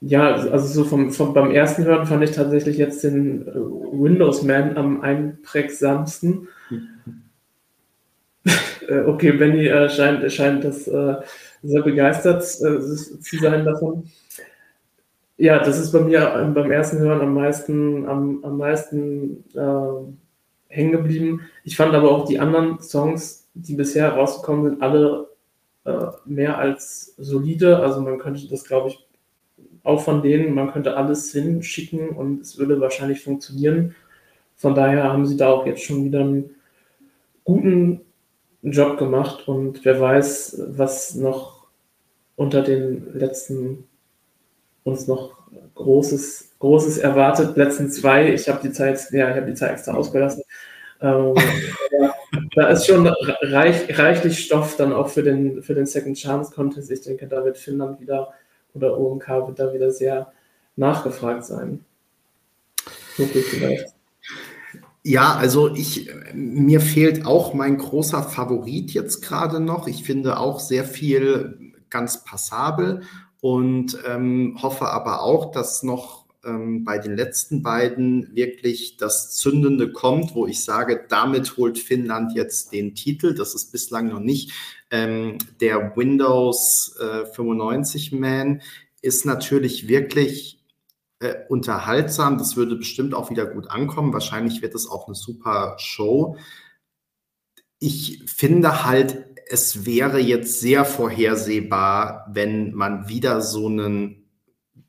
[0.00, 4.42] ja, also so vom, vom, beim ersten Hören fand ich tatsächlich jetzt den äh, Windows
[4.42, 6.48] Man am einprägsamsten.
[8.88, 11.16] äh, okay, Benny äh, scheint, scheint das äh,
[11.62, 14.04] sehr begeistert äh, zu sein davon.
[15.36, 20.25] Ja, das ist bei mir ähm, beim ersten Hören am meisten, am, am meisten äh,
[20.68, 21.42] hängen geblieben.
[21.64, 25.28] Ich fand aber auch die anderen Songs, die bisher rausgekommen sind, alle
[25.84, 27.78] äh, mehr als solide.
[27.78, 29.06] Also man könnte das, glaube ich,
[29.84, 33.94] auch von denen, man könnte alles hinschicken und es würde wahrscheinlich funktionieren.
[34.56, 36.50] Von daher haben sie da auch jetzt schon wieder einen
[37.44, 38.00] guten
[38.62, 41.66] Job gemacht und wer weiß, was noch
[42.34, 43.84] unter den letzten
[44.86, 45.36] uns noch
[45.74, 47.56] Großes, Großes erwartet.
[47.56, 50.42] Letzten zwei, ich habe die Zeit, ja, ich habe die Zeit extra ausgelassen.
[51.00, 51.34] Ähm,
[52.54, 56.90] da ist schon reich, reichlich Stoff dann auch für den, für den Second Chance Contest.
[56.90, 58.32] Ich denke, da wird Finnland wieder
[58.74, 60.32] oder OMK wird da wieder sehr
[60.76, 61.84] nachgefragt sein.
[65.02, 69.88] Ja, also ich, mir fehlt auch mein großer Favorit jetzt gerade noch.
[69.88, 73.02] Ich finde auch sehr viel ganz passabel
[73.40, 79.92] und ähm, hoffe aber auch, dass noch ähm, bei den letzten beiden wirklich das Zündende
[79.92, 83.34] kommt, wo ich sage, damit holt Finnland jetzt den Titel.
[83.34, 84.52] Das ist bislang noch nicht.
[84.90, 88.62] Ähm, der Windows äh, 95 Man
[89.02, 90.56] ist natürlich wirklich
[91.18, 92.38] äh, unterhaltsam.
[92.38, 94.12] Das würde bestimmt auch wieder gut ankommen.
[94.12, 96.36] Wahrscheinlich wird es auch eine super Show.
[97.78, 104.24] Ich finde halt, es wäre jetzt sehr vorhersehbar, wenn man wieder so einen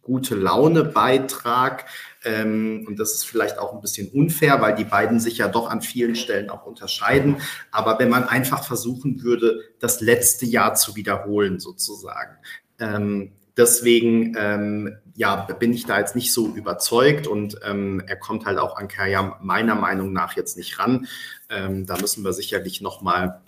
[0.02, 1.86] gute Laune Beitrag
[2.24, 5.70] ähm, und das ist vielleicht auch ein bisschen unfair, weil die beiden sich ja doch
[5.70, 7.38] an vielen Stellen auch unterscheiden.
[7.72, 12.38] Aber wenn man einfach versuchen würde, das letzte Jahr zu wiederholen sozusagen,
[12.80, 18.46] ähm, Deswegen ähm, ja, bin ich da jetzt nicht so überzeugt und ähm, er kommt
[18.46, 21.08] halt auch an Kaya meiner Meinung nach jetzt nicht ran.
[21.50, 23.42] Ähm, da müssen wir sicherlich nochmal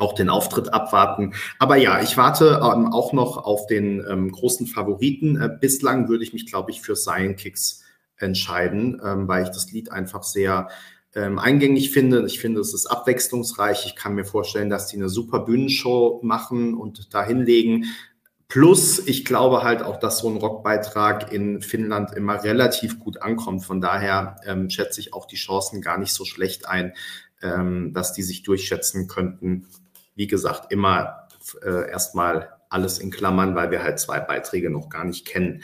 [0.00, 1.34] auch den Auftritt abwarten.
[1.58, 5.40] Aber ja, ich warte ähm, auch noch auf den ähm, großen Favoriten.
[5.40, 7.82] Äh, bislang würde ich mich, glaube ich, für Cyan Kicks
[8.16, 10.68] entscheiden, ähm, weil ich das Lied einfach sehr
[11.14, 12.24] ähm, eingängig finde.
[12.26, 13.86] Ich finde, es ist abwechslungsreich.
[13.86, 17.86] Ich kann mir vorstellen, dass die eine super Bühnenshow machen und da hinlegen.
[18.48, 23.64] Plus, ich glaube halt auch, dass so ein Rockbeitrag in Finnland immer relativ gut ankommt.
[23.64, 26.92] Von daher ähm, schätze ich auch die Chancen gar nicht so schlecht ein,
[27.42, 29.68] ähm, dass die sich durchschätzen könnten.
[30.20, 31.28] Wie gesagt, immer
[31.64, 35.62] äh, erstmal alles in Klammern, weil wir halt zwei Beiträge noch gar nicht kennen.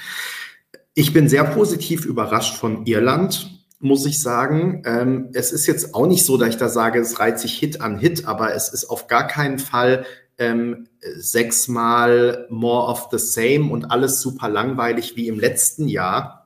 [0.95, 4.83] Ich bin sehr positiv überrascht von Irland muss ich sagen.
[4.87, 7.83] Ähm, es ist jetzt auch nicht so, dass ich da sage, es reiht sich Hit
[7.83, 10.07] an Hit, aber es ist auf gar keinen Fall
[10.39, 16.46] ähm, sechsmal more of the same und alles super langweilig wie im letzten Jahr.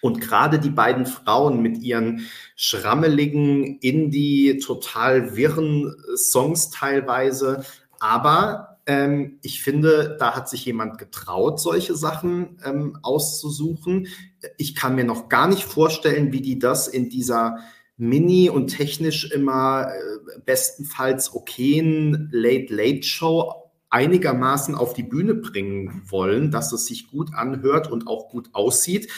[0.00, 7.64] Und gerade die beiden Frauen mit ihren schrammeligen, indie, total wirren Songs teilweise.
[8.00, 14.08] Aber ähm, ich finde, da hat sich jemand getraut, solche Sachen ähm, auszusuchen.
[14.56, 17.58] Ich kann mir noch gar nicht vorstellen, wie die das in dieser
[17.98, 23.52] mini und technisch immer äh, bestenfalls okayen Late-Late-Show
[23.90, 29.10] einigermaßen auf die Bühne bringen wollen, dass es sich gut anhört und auch gut aussieht.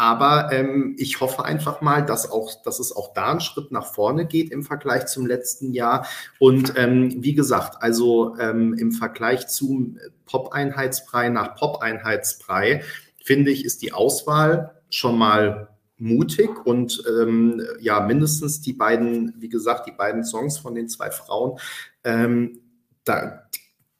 [0.00, 3.92] Aber ähm, ich hoffe einfach mal, dass, auch, dass es auch da einen Schritt nach
[3.92, 6.06] vorne geht im Vergleich zum letzten Jahr.
[6.38, 12.82] Und ähm, wie gesagt, also ähm, im Vergleich zum Pop-Einheitsbrei nach Pop-Einheitsbrei,
[13.22, 19.50] finde ich, ist die Auswahl schon mal mutig und ähm, ja, mindestens die beiden, wie
[19.50, 21.58] gesagt, die beiden Songs von den zwei Frauen,
[22.04, 22.60] ähm,
[23.04, 23.50] da,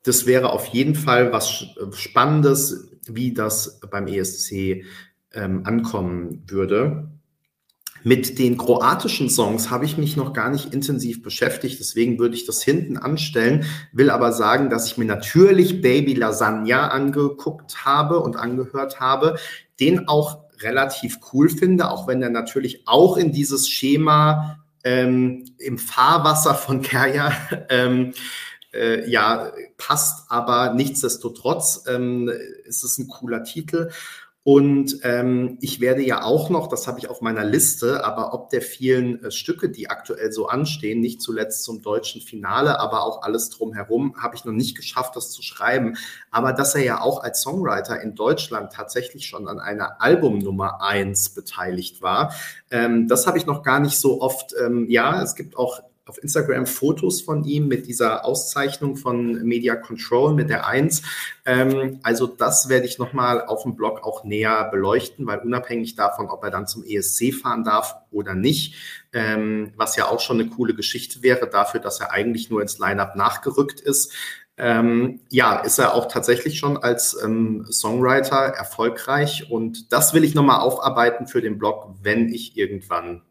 [0.04, 4.82] das wäre auf jeden Fall was Spannendes, wie das beim ESC
[5.34, 7.10] ähm, ankommen würde.
[8.02, 12.46] Mit den kroatischen Songs habe ich mich noch gar nicht intensiv beschäftigt, deswegen würde ich
[12.46, 18.36] das hinten anstellen, will aber sagen, dass ich mir natürlich Baby Lasagna angeguckt habe und
[18.36, 19.36] angehört habe,
[19.80, 25.76] den auch relativ cool finde, auch wenn er natürlich auch in dieses Schema ähm, im
[25.76, 27.32] Fahrwasser von Kerja
[27.68, 28.14] ähm,
[28.72, 32.30] äh, ja passt, aber nichtsdestotrotz ähm,
[32.64, 33.90] ist es ein cooler Titel.
[34.42, 38.48] Und ähm, ich werde ja auch noch, das habe ich auf meiner Liste, aber ob
[38.48, 43.22] der vielen äh, Stücke, die aktuell so anstehen, nicht zuletzt zum deutschen Finale, aber auch
[43.22, 45.98] alles drumherum, habe ich noch nicht geschafft, das zu schreiben.
[46.30, 50.80] Aber dass er ja auch als Songwriter in Deutschland tatsächlich schon an einer Album Nummer
[50.80, 52.32] eins beteiligt war,
[52.70, 54.54] ähm, das habe ich noch gar nicht so oft.
[54.58, 59.76] Ähm, ja, es gibt auch auf Instagram Fotos von ihm mit dieser Auszeichnung von Media
[59.76, 61.02] Control mit der 1.
[61.46, 66.28] Ähm, also das werde ich nochmal auf dem Blog auch näher beleuchten, weil unabhängig davon,
[66.28, 68.74] ob er dann zum ESC fahren darf oder nicht,
[69.12, 72.80] ähm, was ja auch schon eine coole Geschichte wäre dafür, dass er eigentlich nur ins
[72.80, 74.12] Lineup nachgerückt ist,
[74.56, 80.34] ähm, ja, ist er auch tatsächlich schon als ähm, Songwriter erfolgreich und das will ich
[80.34, 83.22] nochmal aufarbeiten für den Blog, wenn ich irgendwann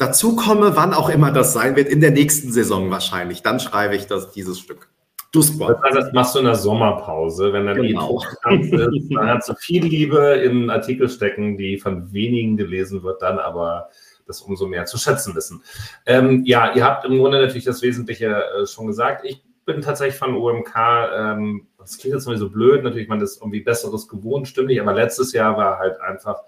[0.00, 3.42] dazu komme, wann auch immer das sein wird, in der nächsten Saison wahrscheinlich.
[3.42, 4.88] Dann schreibe ich das, dieses Stück.
[5.32, 5.68] Du Spot.
[5.68, 8.20] Das, das machst du in der Sommerpause, wenn dann genau.
[8.50, 9.14] die ist.
[9.14, 13.90] Dann hast du viel Liebe in Artikel stecken, die von wenigen gelesen wird, dann aber
[14.26, 15.62] das umso mehr zu schätzen wissen.
[16.06, 19.24] Ähm, ja, ihr habt im Grunde natürlich das Wesentliche äh, schon gesagt.
[19.24, 20.74] Ich bin tatsächlich von OMK,
[21.14, 24.80] ähm, das klingt jetzt mal so blöd, natürlich, man ist irgendwie Besseres gewohnt, stimmt nicht,
[24.80, 26.40] aber letztes Jahr war halt einfach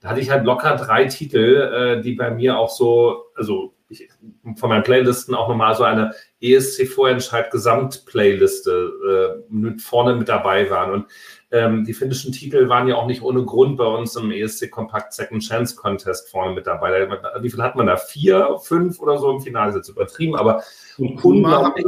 [0.00, 4.08] da hatte ich halt locker drei Titel, äh, die bei mir auch so, also ich,
[4.56, 10.92] von meinen Playlisten auch nochmal so eine ESC-Vorentscheid Gesamt-Playliste äh, mit vorne mit dabei waren.
[10.92, 11.06] Und
[11.50, 15.12] ähm, die finnischen Titel waren ja auch nicht ohne Grund bei uns im ESC Compact
[15.12, 17.08] Second Chance Contest vorne mit dabei.
[17.40, 17.96] Wie viel hat man da?
[17.96, 20.62] Vier, fünf oder so im Finale ist jetzt übertrieben, aber
[20.96, 21.84] unglaublich.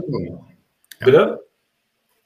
[0.98, 1.40] Bitte?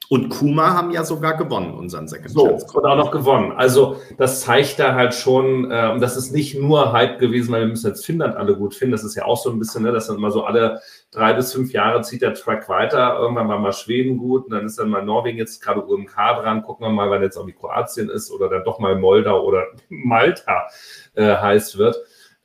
[0.08, 2.78] Und Kuma haben ja sogar gewonnen, unseren Second so, Chance.
[2.78, 3.52] Und auch noch gewonnen.
[3.52, 7.68] Also das zeigt da halt schon, äh, das ist nicht nur Hype gewesen, weil wir
[7.68, 8.92] müssen jetzt Finnland alle gut finden.
[8.92, 10.80] Das ist ja auch so ein bisschen, ne, dass dann immer so alle
[11.10, 13.18] drei bis fünf Jahre zieht der Track weiter.
[13.18, 16.62] Irgendwann war mal Schweden gut und dann ist dann mal Norwegen jetzt gerade UMK dran.
[16.62, 19.64] Gucken wir mal, wann jetzt auch wie Kroatien ist oder dann doch mal Moldau oder
[19.88, 20.68] Malta
[21.14, 21.96] äh, heiß wird.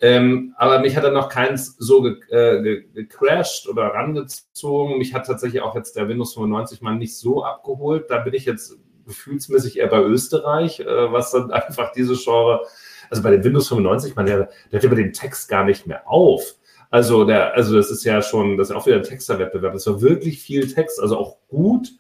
[0.03, 4.97] Ähm, aber mich hat dann noch keins so ge äh, ge gecrashed oder rangezogen.
[4.97, 8.09] Mich hat tatsächlich auch jetzt der Windows 95 mal nicht so abgeholt.
[8.09, 12.61] Da bin ich jetzt gefühlsmäßig eher bei Österreich, äh, was dann einfach diese Genre,
[13.11, 16.09] also bei dem Windows 95, man, der, der hört über den Text gar nicht mehr
[16.09, 16.55] auf.
[16.89, 19.73] Also, der, also das ist ja schon, das ist auch wieder ein Texterwettbewerb.
[19.73, 21.91] Das war wirklich viel Text, also auch gut.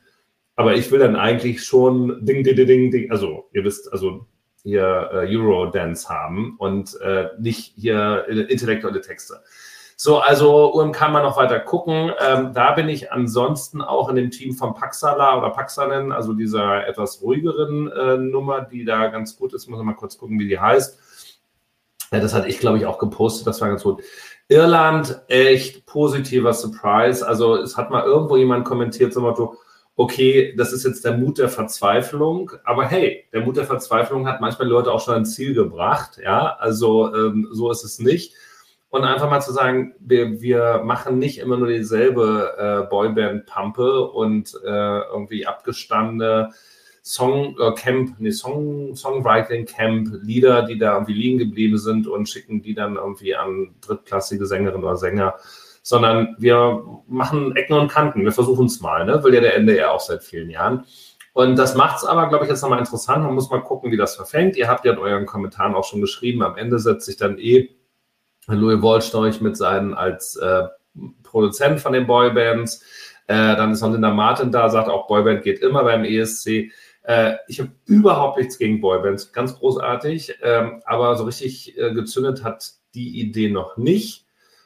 [0.55, 4.25] Aber ich will dann eigentlich schon Ding, Ding, Ding, Ding, also ihr wisst, also
[4.63, 9.41] hier äh, Eurodance haben und äh, nicht hier intellektuelle Texte.
[10.03, 12.11] So, also UM kann man noch weiter gucken.
[12.19, 16.87] Ähm, da bin ich ansonsten auch in dem Team von Paxala oder Paxanen, also dieser
[16.87, 19.67] etwas ruhigeren äh, Nummer, die da ganz gut ist.
[19.67, 20.97] Muss ich mal kurz gucken, wie die heißt.
[22.11, 23.45] Ja, das hatte ich, glaube ich, auch gepostet.
[23.45, 24.01] Das war ganz gut.
[24.47, 27.25] Irland, echt positiver Surprise.
[27.25, 29.55] Also es hat mal irgendwo jemand kommentiert zum Motto,
[30.01, 34.41] okay, das ist jetzt der Mut der Verzweiflung, aber hey, der Mut der Verzweiflung hat
[34.41, 38.33] manchmal Leute auch schon ein Ziel gebracht, ja, also ähm, so ist es nicht.
[38.89, 44.53] Und einfach mal zu sagen, wir, wir machen nicht immer nur dieselbe äh, Boyband-Pampe und
[44.65, 46.49] äh, irgendwie abgestandene
[47.03, 52.27] Song äh, Camp, nee, Song, Songwriting Camp, Lieder, die da irgendwie liegen geblieben sind und
[52.27, 55.35] schicken die dann irgendwie an drittklassige Sängerinnen oder Sänger
[55.81, 58.23] sondern wir machen Ecken und Kanten.
[58.23, 59.23] Wir versuchen es mal, ne?
[59.23, 60.85] will ja der NDR auch seit vielen Jahren.
[61.33, 63.23] Und das macht es aber, glaube ich, jetzt nochmal interessant.
[63.23, 64.57] Man muss mal gucken, wie das verfängt.
[64.57, 67.69] Ihr habt ja in euren Kommentaren auch schon geschrieben, am Ende setzt sich dann eh
[68.47, 70.63] Louis Wollstorch mit seinen als äh,
[71.23, 72.83] Produzent von den Boybands.
[73.27, 76.71] Äh, dann ist noch Linda Martin da, sagt auch, Boyband geht immer beim ESC.
[77.03, 82.43] Äh, ich habe überhaupt nichts gegen Boybands, ganz großartig, ähm, aber so richtig äh, gezündet
[82.43, 84.25] hat die Idee noch nicht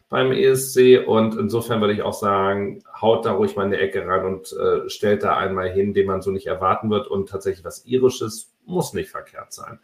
[0.09, 4.05] beim ESC und insofern würde ich auch sagen, haut da ruhig mal in die Ecke
[4.05, 7.65] rein und äh, stellt da einmal hin, den man so nicht erwarten wird und tatsächlich
[7.65, 9.79] was Irisches muss nicht verkehrt sein.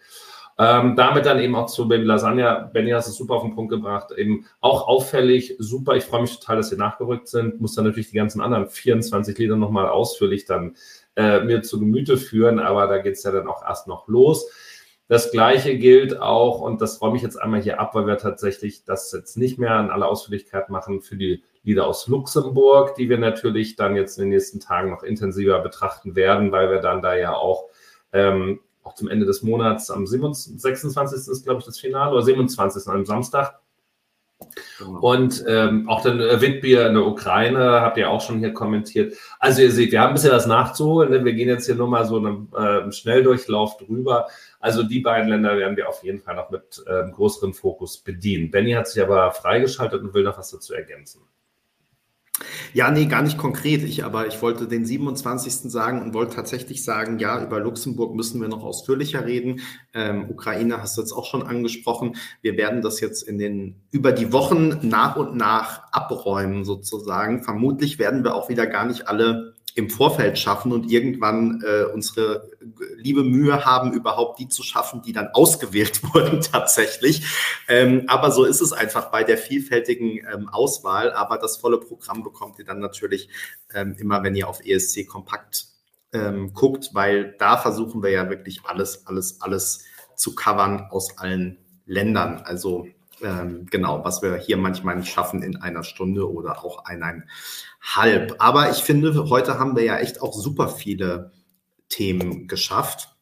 [0.58, 2.70] Ähm, damit dann eben auch zu Baby Lasagna.
[2.72, 4.12] Benny hast es super auf den Punkt gebracht.
[4.16, 5.96] Eben auch auffällig, super.
[5.96, 7.62] Ich freue mich total, dass sie nachgerückt sind.
[7.62, 10.76] Muss dann natürlich die ganzen anderen 24 Lieder nochmal ausführlich dann
[11.16, 14.50] äh, mir zu Gemüte führen, aber da geht es ja dann auch erst noch los.
[15.12, 18.86] Das Gleiche gilt auch, und das räume ich jetzt einmal hier ab, weil wir tatsächlich
[18.86, 23.18] das jetzt nicht mehr in aller Ausführlichkeit machen für die Lieder aus Luxemburg, die wir
[23.18, 27.14] natürlich dann jetzt in den nächsten Tagen noch intensiver betrachten werden, weil wir dann da
[27.18, 27.66] ja auch,
[28.14, 31.28] ähm, auch zum Ende des Monats am 26, 26.
[31.30, 32.88] ist, glaube ich, das Finale, oder 27.
[32.88, 33.60] am Samstag,
[34.80, 35.00] Genau.
[35.00, 39.14] Und ähm, auch dann äh, Witbier in der Ukraine habt ihr auch schon hier kommentiert.
[39.40, 41.12] Also ihr seht, wir haben ein bisschen was nachzuholen.
[41.12, 41.24] Ne?
[41.24, 44.28] Wir gehen jetzt hier nur mal so einen äh, Schnelldurchlauf drüber.
[44.62, 48.52] Also die beiden Länder werden wir auf jeden Fall noch mit äh, größerem Fokus bedienen.
[48.52, 51.22] Benny hat sich aber freigeschaltet und will noch was dazu ergänzen.
[52.74, 53.84] Ja, nee, gar nicht konkret.
[53.84, 55.72] Ich, aber ich wollte den 27.
[55.72, 59.62] sagen und wollte tatsächlich sagen, ja, über Luxemburg müssen wir noch ausführlicher reden.
[59.94, 62.16] Ähm, Ukraine hast du jetzt auch schon angesprochen.
[62.42, 67.44] Wir werden das jetzt in den, über die Wochen nach und nach abräumen sozusagen.
[67.44, 72.50] Vermutlich werden wir auch wieder gar nicht alle im Vorfeld schaffen und irgendwann äh, unsere
[72.96, 77.26] liebe Mühe haben, überhaupt die zu schaffen, die dann ausgewählt wurden tatsächlich.
[77.68, 81.12] Ähm, aber so ist es einfach bei der vielfältigen ähm, Auswahl.
[81.14, 83.30] Aber das volle Programm bekommt ihr dann natürlich
[83.74, 85.68] ähm, immer, wenn ihr auf ESC Kompakt
[86.14, 89.86] ähm, guckt, weil da versuchen wir ja wirklich alles, alles, alles
[90.16, 92.42] zu covern aus allen Ländern.
[92.44, 92.88] Also
[93.24, 98.36] ähm, genau, was wir hier manchmal nicht schaffen in einer Stunde oder auch eineinhalb.
[98.40, 101.32] Aber ich finde, heute haben wir ja echt auch super viele
[101.90, 103.16] Themen geschafft.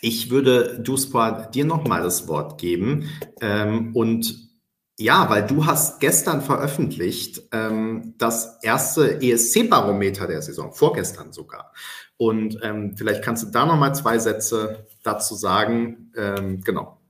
[0.00, 3.08] Ich würde, Duspa, dir nochmal das Wort geben.
[3.40, 4.50] Ähm, und
[4.98, 11.72] ja, weil du hast gestern veröffentlicht ähm, das erste ESC-Barometer der Saison, vorgestern sogar.
[12.16, 16.12] Und ähm, vielleicht kannst du da nochmal zwei Sätze dazu sagen.
[16.16, 17.01] Ähm, genau.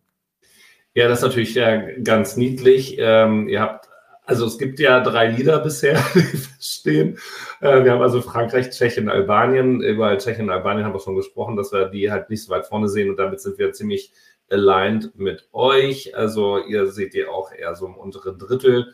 [0.95, 2.97] Ja, das ist natürlich ja, ganz niedlich.
[2.99, 3.89] Ähm, ihr habt,
[4.25, 7.19] also es gibt ja drei Lieder bisher, die stehen.
[7.61, 9.81] Äh, wir haben also Frankreich, Tschechien, Albanien.
[9.81, 12.67] Über Tschechien und Albanien haben wir schon gesprochen, dass wir die halt nicht so weit
[12.67, 14.13] vorne sehen und damit sind wir ziemlich
[14.51, 16.15] aligned mit euch.
[16.15, 18.93] Also ihr seht ihr auch eher so im unteren Drittel.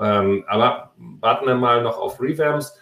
[0.00, 2.78] Ähm, aber warten wir mal noch auf Revamps.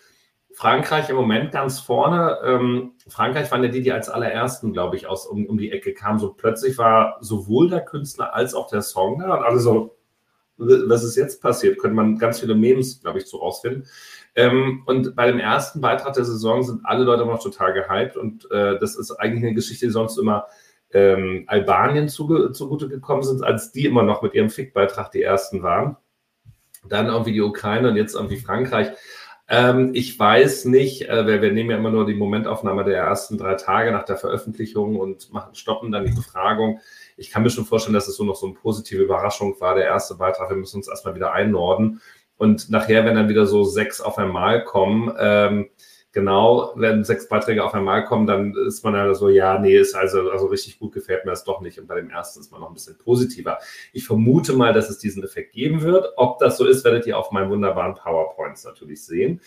[0.55, 2.39] Frankreich im Moment ganz vorne.
[2.45, 5.93] Ähm, Frankreich waren ja die, die als allerersten, glaube ich, aus um, um die Ecke
[5.93, 6.19] kamen.
[6.19, 9.97] So plötzlich war sowohl der Künstler als auch der Song da und alle so,
[10.57, 11.79] was ist jetzt passiert?
[11.79, 13.89] Könnte man ganz viele Memes, glaube ich, so rausfinden.
[14.37, 18.51] Ähm, und bei dem ersten Beitrag der Saison sind alle Leute noch total gehypt und
[18.51, 20.47] äh, das ist eigentlich eine Geschichte, die sonst immer
[20.93, 25.63] ähm, Albanien zuge zugute gekommen sind, als die immer noch mit ihrem Fick-Beitrag die ersten
[25.63, 25.97] waren.
[26.89, 28.93] Dann irgendwie die Ukraine und jetzt irgendwie Frankreich.
[29.47, 33.37] Ähm, ich weiß nicht, äh, wir, wir, nehmen ja immer nur die Momentaufnahme der ersten
[33.37, 36.81] drei Tage nach der Veröffentlichung und machen, stoppen dann die Befragung.
[37.17, 39.85] Ich kann mir schon vorstellen, dass es so noch so eine positive Überraschung war, der
[39.85, 40.49] erste Beitrag.
[40.49, 42.01] Wir müssen uns erstmal wieder einnorden.
[42.37, 45.69] Und nachher, wenn dann wieder so sechs auf einmal kommen, ähm,
[46.15, 49.95] genau, wenn sechs Beiträge auf einmal kommen, dann ist man ja so, ja, nee, ist
[49.95, 51.79] also, also richtig gut gefällt mir das doch nicht.
[51.79, 53.59] Und bei dem ersten ist man noch ein bisschen positiver.
[53.93, 56.13] Ich vermute mal, dass es diesen Effekt geben wird.
[56.17, 59.41] Ob das so ist, werdet ihr auf meinen wunderbaren PowerPoints natürlich sehen.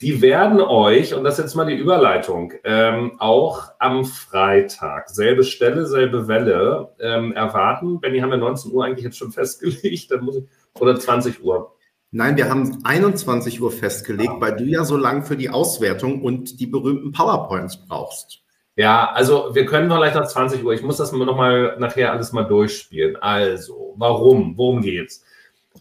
[0.00, 5.44] Die werden euch, und das ist jetzt mal die Überleitung, ähm, auch am Freitag, selbe
[5.44, 8.00] Stelle, selbe Welle, ähm, erwarten.
[8.00, 10.10] Benny, haben wir 19 Uhr eigentlich jetzt schon festgelegt?
[10.10, 10.44] Dann muss ich,
[10.80, 11.76] oder 20 Uhr?
[12.12, 16.58] Nein, wir haben 21 Uhr festgelegt, weil du ja so lang für die Auswertung und
[16.58, 18.42] die berühmten PowerPoints brauchst.
[18.74, 20.72] Ja, also wir können vielleicht nach 20 Uhr.
[20.72, 23.16] Ich muss das nochmal nachher alles mal durchspielen.
[23.16, 24.56] Also, warum?
[24.56, 25.22] Worum geht's?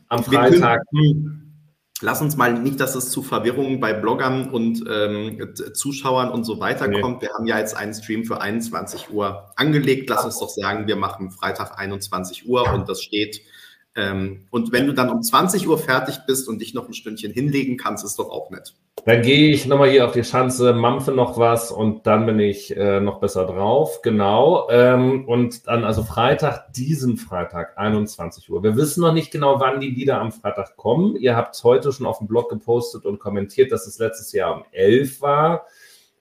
[0.07, 0.83] Am Freitag.
[0.89, 6.43] Können, lass uns mal nicht, dass es zu Verwirrungen bei Bloggern und ähm, Zuschauern und
[6.43, 7.01] so weiter nee.
[7.01, 7.21] kommt.
[7.21, 10.09] Wir haben ja jetzt einen Stream für 21 Uhr angelegt.
[10.09, 13.41] Lass uns doch sagen, wir machen Freitag 21 Uhr und das steht
[13.99, 17.33] ähm, und wenn du dann um 20 Uhr fertig bist und dich noch ein Stündchen
[17.33, 18.73] hinlegen kannst, ist doch auch nett.
[19.05, 22.75] Dann gehe ich nochmal hier auf die Schanze, mampfe noch was und dann bin ich
[22.75, 24.01] äh, noch besser drauf.
[24.01, 24.69] Genau.
[24.69, 28.63] Ähm, und dann also Freitag, diesen Freitag, 21 Uhr.
[28.63, 31.15] Wir wissen noch nicht genau, wann die Lieder am Freitag kommen.
[31.15, 34.55] Ihr habt es heute schon auf dem Blog gepostet und kommentiert, dass es letztes Jahr
[34.55, 35.65] um 11 war.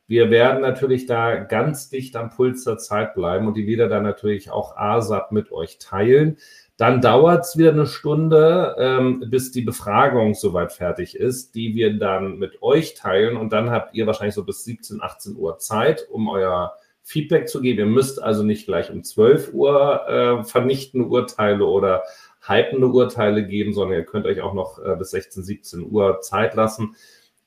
[0.07, 4.05] Wir werden natürlich da ganz dicht am Puls der Zeit bleiben und die Lieder dann
[4.05, 6.39] natürlich auch ASAP mit euch teilen.
[6.79, 11.99] Dann dauert es wieder eine Stunde, ähm, bis die Befragung soweit fertig ist, die wir
[11.99, 13.37] dann mit euch teilen.
[13.37, 17.61] Und dann habt ihr wahrscheinlich so bis 17, 18 Uhr Zeit, um euer Feedback zu
[17.63, 17.81] geben.
[17.81, 22.05] Ihr müsst also nicht gleich um 12 Uhr äh, vernichtende Urteile oder
[22.47, 26.55] hypende Urteile geben, sondern ihr könnt euch auch noch äh, bis 16, 17 Uhr Zeit
[26.55, 26.95] lassen.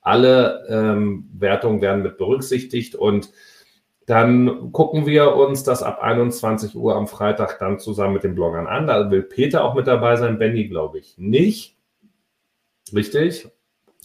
[0.01, 3.31] Alle ähm, Wertungen werden mit berücksichtigt und
[4.11, 8.67] dann gucken wir uns das ab 21 Uhr am Freitag dann zusammen mit den Bloggern
[8.67, 8.85] an.
[8.85, 11.77] Da will Peter auch mit dabei sein, Benny glaube ich nicht.
[12.93, 13.47] Richtig?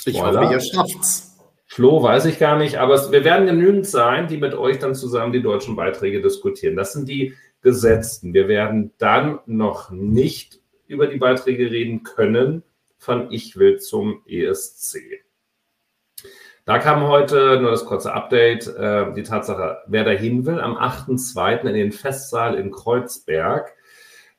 [0.04, 1.36] Ich hoffe, ihr schafft's.
[1.66, 4.94] Flo weiß ich gar nicht, aber es, wir werden genügend sein, die mit euch dann
[4.94, 6.76] zusammen die deutschen Beiträge diskutieren.
[6.76, 8.32] Das sind die Gesetzten.
[8.32, 12.62] Wir werden dann noch nicht über die Beiträge reden können
[12.96, 15.25] von Ich will zum ESC.
[16.66, 21.60] Da kam heute nur das kurze Update, äh, die Tatsache, wer dahin will, am 8.2.
[21.60, 23.72] in den Festsaal in Kreuzberg.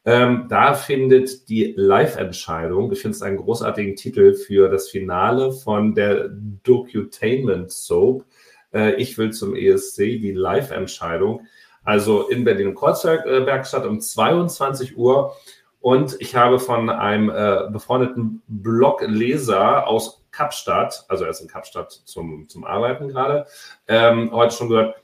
[0.03, 5.95] Ähm, da findet die Live-Entscheidung, ich finde es einen großartigen Titel für das Finale von
[5.95, 6.27] der
[6.63, 8.25] Docutainment Soap.
[8.73, 11.47] Äh, ich will zum ESC, die Live-Entscheidung.
[11.85, 15.33] Also in Berlin-Kreuzberg statt um 22 Uhr.
[15.79, 21.91] Und ich habe von einem äh, befreundeten Blogleser aus Kapstadt, also er ist in Kapstadt
[21.91, 23.47] zum, zum Arbeiten gerade,
[23.87, 24.95] ähm, heute schon gehört,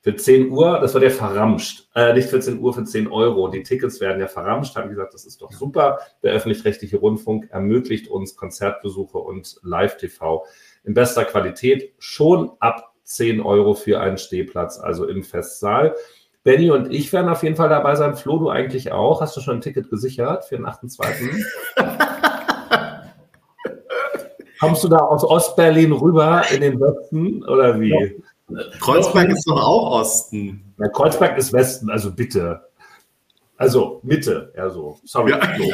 [0.00, 1.88] für 10 Uhr, das wird ja verramscht.
[1.94, 3.48] Äh, nicht für 10 Uhr, für 10 Euro.
[3.48, 4.76] Die Tickets werden ja verramscht.
[4.76, 5.98] Haben gesagt, das ist doch super.
[6.22, 10.46] Der öffentlich-rechtliche Rundfunk ermöglicht uns Konzertbesuche und Live-TV
[10.84, 15.94] in bester Qualität schon ab 10 Euro für einen Stehplatz, also im Festsaal.
[16.44, 18.14] Benny und ich werden auf jeden Fall dabei sein.
[18.14, 19.20] Flo, du eigentlich auch.
[19.20, 22.24] Hast du schon ein Ticket gesichert für den 8.2.?
[24.60, 27.90] Kommst du da aus Ostberlin rüber in den Westen oder wie?
[27.90, 28.08] Ja.
[28.80, 30.74] Kreuzberg ist doch auch Osten.
[30.78, 32.62] Ja, Kreuzberg ist Westen, also bitte.
[33.56, 34.98] Also Mitte, ja so.
[35.04, 35.32] Sorry.
[35.32, 35.40] Ja.
[35.56, 35.64] So.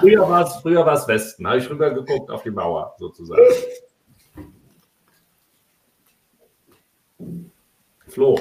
[0.00, 1.46] früher war es früher war's Westen.
[1.46, 3.42] Habe ich rüber geguckt auf die Mauer sozusagen.
[8.08, 8.38] Flo.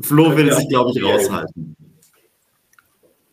[0.00, 1.76] Flo will sich, glaube ich, raushalten.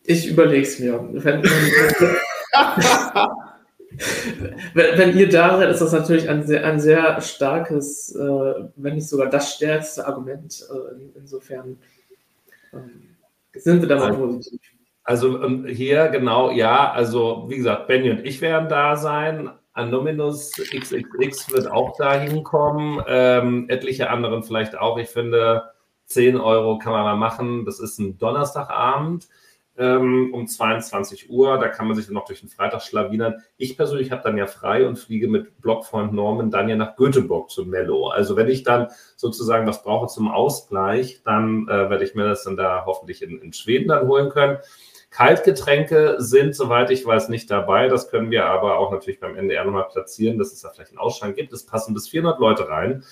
[0.04, 1.00] Ich überlege es mir.
[4.74, 9.08] Wenn, ihr da seid, ist das natürlich ein sehr, ein sehr starkes, äh, wenn nicht
[9.08, 10.64] sogar das stärkste Argument.
[10.70, 11.78] Äh, insofern
[12.72, 14.60] äh, sind wir da mal positiv.
[15.04, 19.50] Also ähm, hier genau, ja, also wie gesagt, Benny und ich werden da sein.
[19.72, 23.02] Anominus XXX wird auch da hinkommen.
[23.08, 24.98] Ähm, etliche anderen vielleicht auch.
[24.98, 25.70] Ich finde,
[26.06, 27.64] 10 Euro kann man mal machen.
[27.64, 29.28] Das ist ein Donnerstagabend
[29.78, 31.58] ähm, um 22 Uhr.
[31.58, 33.42] Da kann man sich dann noch durch den Freitag schlawinern.
[33.56, 37.50] Ich persönlich habe dann ja frei und fliege mit Blogfreund Norman dann ja nach Göteborg
[37.50, 38.08] zu Mello.
[38.08, 42.44] Also wenn ich dann sozusagen was brauche zum Ausgleich, dann äh, werde ich mir das
[42.44, 44.58] dann da hoffentlich in, in Schweden dann holen können.
[45.10, 47.88] Kaltgetränke sind, soweit ich weiß, nicht dabei.
[47.88, 50.98] Das können wir aber auch natürlich beim NDR nochmal platzieren, dass es da vielleicht einen
[50.98, 51.52] Ausschank gibt.
[51.52, 53.04] Es passen bis 400 Leute rein.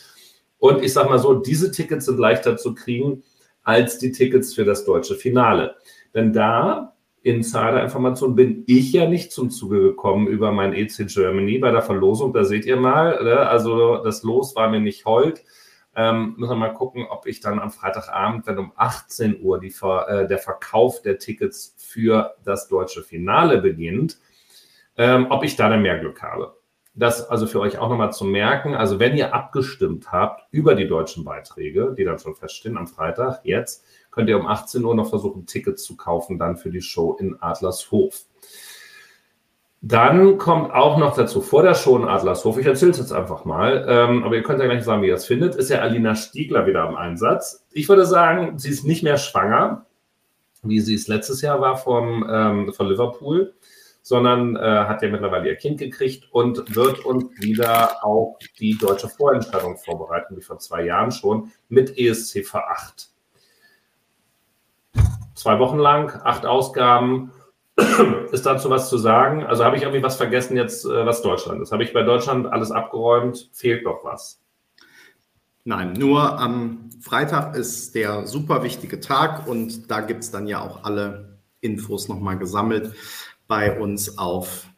[0.59, 3.23] Und ich sage mal so, diese Tickets sind leichter zu kriegen
[3.63, 5.77] als die Tickets für das deutsche Finale.
[6.15, 11.71] Denn da, Insider-Information, bin ich ja nicht zum Zuge gekommen über mein EC Germany bei
[11.71, 12.33] der Verlosung.
[12.33, 13.39] Da seht ihr mal, ne?
[13.41, 15.45] also das Los war mir nicht hold.
[15.95, 19.75] Ähm, müssen wir mal gucken, ob ich dann am Freitagabend, wenn um 18 Uhr die,
[19.83, 24.19] äh, der Verkauf der Tickets für das deutsche Finale beginnt,
[24.97, 26.60] ähm, ob ich da dann mehr Glück habe
[27.01, 28.75] das also für euch auch nochmal zu merken.
[28.75, 33.41] Also wenn ihr abgestimmt habt über die deutschen Beiträge, die dann schon feststehen am Freitag,
[33.45, 37.17] jetzt könnt ihr um 18 Uhr noch versuchen, Tickets zu kaufen, dann für die Show
[37.19, 38.25] in Adlershof.
[39.83, 43.47] Dann kommt auch noch dazu, vor der Show in Adlershof, ich erzähle es jetzt einfach
[43.47, 46.15] mal, ähm, aber ihr könnt ja gleich sagen, wie ihr es findet, ist ja Alina
[46.15, 47.65] Stiegler wieder am Einsatz.
[47.73, 49.87] Ich würde sagen, sie ist nicht mehr schwanger,
[50.63, 53.55] wie sie es letztes Jahr war vom, ähm, von Liverpool
[54.11, 59.09] sondern äh, hat ja mittlerweile ihr Kind gekriegt und wird uns wieder auf die deutsche
[59.09, 63.07] Vorentscheidung vorbereiten, wie vor zwei Jahren schon, mit ESC V8.
[65.37, 67.31] Zwei Wochen lang, acht Ausgaben.
[68.33, 69.47] Ist dazu was zu sagen?
[69.47, 71.71] Also habe ich irgendwie was vergessen jetzt, äh, was Deutschland ist?
[71.71, 73.49] Habe ich bei Deutschland alles abgeräumt?
[73.53, 74.43] Fehlt noch was?
[75.63, 80.61] Nein, nur am Freitag ist der super wichtige Tag und da gibt es dann ja
[80.61, 82.93] auch alle Infos nochmal gesammelt
[83.51, 84.69] bei uns auf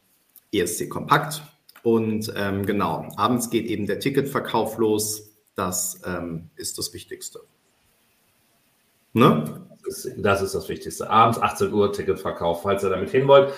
[0.50, 1.42] ESC Kompakt.
[1.82, 5.36] Und ähm, genau, abends geht eben der Ticketverkauf los.
[5.54, 7.40] Das ähm, ist das Wichtigste.
[9.12, 9.66] Ne?
[9.84, 11.10] Das ist, das ist das Wichtigste.
[11.10, 13.52] Abends 18 Uhr Ticketverkauf, falls ihr damit hin wollt.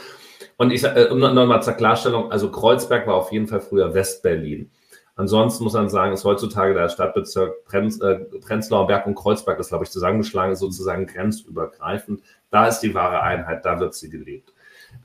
[0.56, 4.72] Und ich äh, nochmal zur Klarstellung, also Kreuzberg war auf jeden Fall früher Westberlin.
[5.14, 9.68] Ansonsten muss man sagen, ist heutzutage der Stadtbezirk Prenz, äh, Prenzlauer Berg und Kreuzberg, das
[9.68, 12.20] glaube ich zusammengeschlagen sozusagen grenzübergreifend.
[12.50, 14.53] Da ist die wahre Einheit, da wird sie gelebt.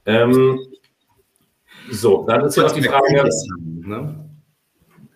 [0.05, 0.59] Ähm,
[1.91, 3.29] so, dann ist jetzt die Frage.
[3.59, 4.29] Ne?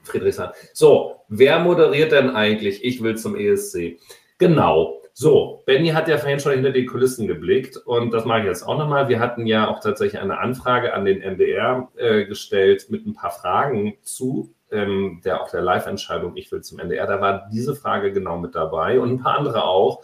[0.04, 0.50] Friedrichshain.
[0.74, 2.84] So, wer moderiert denn eigentlich?
[2.84, 3.98] Ich will zum ESC.
[4.38, 5.00] Genau.
[5.16, 8.64] So, Benny hat ja vorhin schon hinter die Kulissen geblickt und das mache ich jetzt
[8.64, 9.10] auch nochmal.
[9.10, 13.30] Wir hatten ja auch tatsächlich eine Anfrage an den MDR äh, gestellt mit ein paar
[13.30, 17.06] Fragen zu ähm, der auch der Live-Entscheidung Ich will zum MDR.
[17.08, 20.04] Da war diese Frage genau mit dabei und ein paar andere auch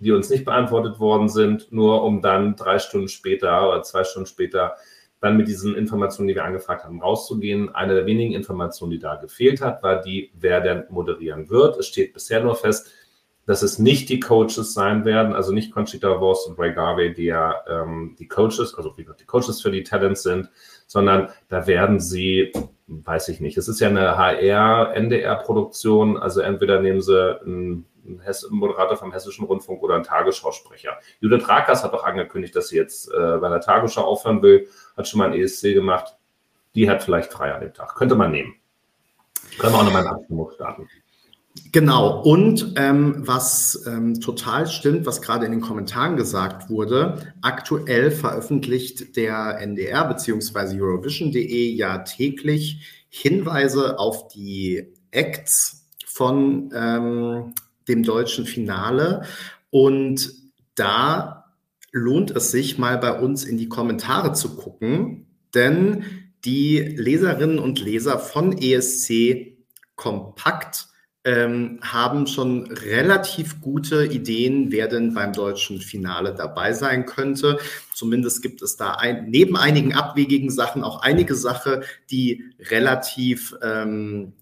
[0.00, 4.26] die uns nicht beantwortet worden sind, nur um dann drei Stunden später oder zwei Stunden
[4.26, 4.74] später
[5.20, 7.74] dann mit diesen Informationen, die wir angefragt haben, rauszugehen.
[7.74, 11.76] Eine der wenigen Informationen, die da gefehlt hat, war die, wer denn moderieren wird.
[11.76, 12.90] Es steht bisher nur fest,
[13.46, 17.24] dass es nicht die Coaches sein werden, also nicht Conchita Voss und Ray Garvey, die
[17.24, 20.48] ja ähm, die Coaches, also wie gesagt, die Coaches für die Talents sind,
[20.86, 22.52] sondern da werden sie,
[22.86, 28.20] weiß ich nicht, es ist ja eine HR, NDR-Produktion, also entweder nehmen sie einen ein
[28.50, 30.98] Moderator vom Hessischen Rundfunk oder ein Tagesschausprecher.
[31.20, 35.08] Judith Rakers hat auch angekündigt, dass sie jetzt äh, bei der Tagesschau aufhören will, hat
[35.08, 36.16] schon mal ein ESC gemacht.
[36.74, 37.94] Die hat vielleicht frei an dem Tag.
[37.96, 38.54] Könnte man nehmen.
[39.58, 40.88] Können wir auch nochmal eine Abstimmung starten.
[41.72, 48.12] Genau, und ähm, was ähm, total stimmt, was gerade in den Kommentaren gesagt wurde, aktuell
[48.12, 50.80] veröffentlicht der NDR bzw.
[50.80, 57.54] Eurovision.de ja täglich Hinweise auf die Acts von ähm,
[57.90, 59.24] dem deutschen Finale.
[59.70, 60.32] Und
[60.74, 61.44] da
[61.92, 66.04] lohnt es sich mal bei uns in die Kommentare zu gucken, denn
[66.44, 69.56] die Leserinnen und Leser von ESC
[69.96, 70.86] Kompakt
[71.24, 77.58] ähm, haben schon relativ gute Ideen, wer denn beim deutschen Finale dabei sein könnte.
[77.92, 84.32] Zumindest gibt es da ein, neben einigen abwegigen Sachen auch einige Sachen, die relativ ähm,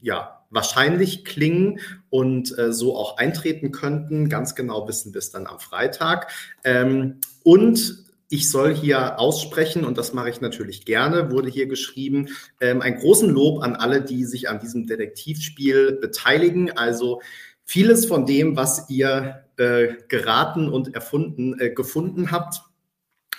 [0.00, 1.80] ja, wahrscheinlich klingen
[2.10, 4.28] und äh, so auch eintreten könnten.
[4.28, 6.30] Ganz genau wissen es dann am Freitag.
[6.64, 12.28] Ähm, und ich soll hier aussprechen, und das mache ich natürlich gerne, wurde hier geschrieben,
[12.60, 16.76] ähm, einen großen Lob an alle, die sich an diesem Detektivspiel beteiligen.
[16.76, 17.22] Also
[17.64, 22.62] vieles von dem, was ihr äh, geraten und erfunden, äh, gefunden habt,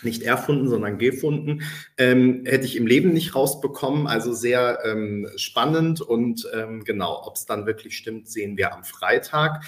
[0.04, 1.64] nicht erfunden, sondern gefunden,
[1.98, 4.08] ähm, hätte ich im Leben nicht rausbekommen.
[4.08, 8.84] Also sehr ähm, spannend und ähm, genau, ob es dann wirklich stimmt, sehen wir am
[8.84, 9.64] Freitag.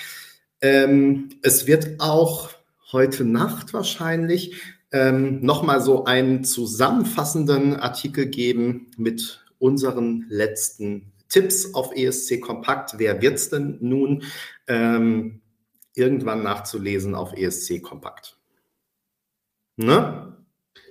[0.61, 2.49] Ähm, es wird auch
[2.91, 4.55] heute Nacht wahrscheinlich
[4.91, 12.95] ähm, nochmal so einen zusammenfassenden Artikel geben mit unseren letzten Tipps auf ESC Kompakt.
[12.97, 14.23] Wer wird es denn nun?
[14.67, 15.41] Ähm,
[15.95, 18.37] irgendwann nachzulesen auf ESC Kompakt.
[19.85, 20.35] Ne?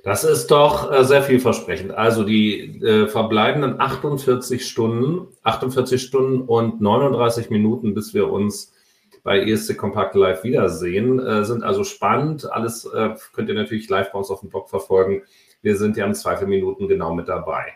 [0.03, 1.93] Das ist doch äh, sehr vielversprechend.
[1.93, 8.75] Also die äh, verbleibenden 48 Stunden, 48 Stunden und 39 Minuten, bis wir uns
[9.23, 11.19] bei ESC Kompakt Live wiedersehen.
[11.19, 12.51] Äh, sind also spannend.
[12.51, 15.23] Alles äh, könnt ihr natürlich live bei uns auf dem Blog verfolgen.
[15.61, 17.75] Wir sind ja im Zweifel Minuten genau mit dabei.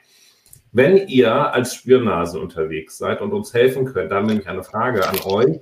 [0.72, 5.18] Wenn ihr als Spürnase unterwegs seid und uns helfen könnt, dann nämlich eine Frage an
[5.24, 5.60] euch.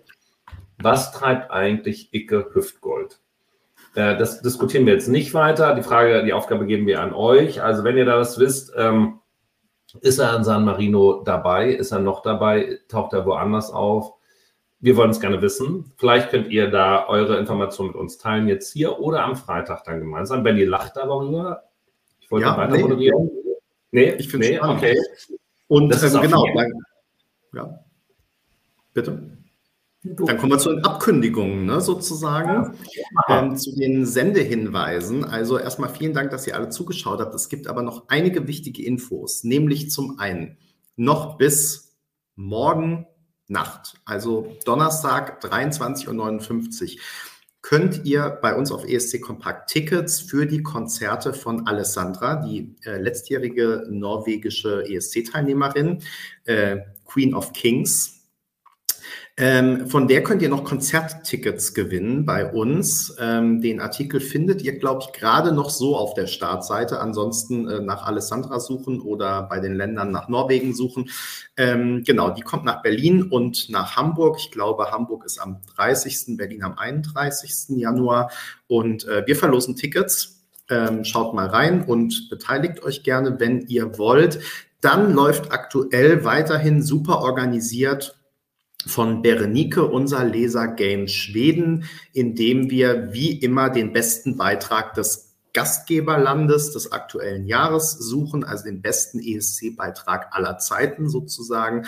[0.81, 3.22] Was treibt eigentlich Icke Hüftgold?
[3.95, 5.75] Äh, das diskutieren wir jetzt nicht weiter.
[5.75, 7.63] Die Frage, die Aufgabe geben wir an euch.
[7.63, 9.21] Also wenn ihr da was wisst, ähm,
[10.01, 11.71] ist er an San Marino dabei?
[11.71, 12.79] Ist er noch dabei?
[12.89, 14.15] Taucht er woanders auf?
[14.81, 15.93] Wir wollen es gerne wissen.
[15.97, 20.01] Vielleicht könnt ihr da eure Informationen mit uns teilen, jetzt hier oder am Freitag dann
[20.01, 20.43] gemeinsam.
[20.43, 21.65] Benny lacht darüber.
[22.21, 22.83] Ich wollte ja, weiter nee.
[22.83, 23.31] moderieren.
[23.93, 24.99] Nee, ich finde nee, okay.
[25.69, 26.45] Und das ist genau.
[26.55, 26.73] Dann,
[27.55, 27.79] ja.
[28.95, 29.37] Bitte.
[30.05, 32.77] Dann kommen wir zu den Abkündigungen, ne, sozusagen,
[33.29, 35.25] ähm, zu den Sendehinweisen.
[35.25, 37.35] Also erstmal vielen Dank, dass ihr alle zugeschaut habt.
[37.35, 40.59] Es gibt aber noch einige wichtige Infos, nämlich zum einen
[40.97, 41.97] noch bis
[42.35, 43.07] morgen
[43.49, 47.01] Nacht, also Donnerstag 23.59 Uhr,
[47.61, 52.99] könnt ihr bei uns auf ESC Kompakt Tickets für die Konzerte von Alessandra, die äh,
[52.99, 56.03] letztjährige norwegische ESC-Teilnehmerin,
[56.45, 58.22] äh, Queen of Kings,
[59.39, 63.17] ähm, von der könnt ihr noch Konzerttickets gewinnen bei uns.
[63.19, 67.01] Ähm, den Artikel findet ihr, glaube ich, gerade noch so auf der Startseite.
[67.01, 71.09] Ansonsten äh, nach Alessandra suchen oder bei den Ländern nach Norwegen suchen.
[71.57, 74.37] Ähm, genau, die kommt nach Berlin und nach Hamburg.
[74.39, 77.79] Ich glaube, Hamburg ist am 30., Berlin am 31.
[77.79, 78.31] Januar.
[78.67, 80.45] Und äh, wir verlosen Tickets.
[80.69, 84.41] Ähm, schaut mal rein und beteiligt euch gerne, wenn ihr wollt.
[84.83, 88.19] Dann läuft aktuell weiterhin super organisiert
[88.87, 96.73] von Berenike, unser Leser-Game Schweden, in dem wir wie immer den besten Beitrag des Gastgeberlandes
[96.73, 101.87] des aktuellen Jahres suchen, also den besten ESC-Beitrag aller Zeiten sozusagen.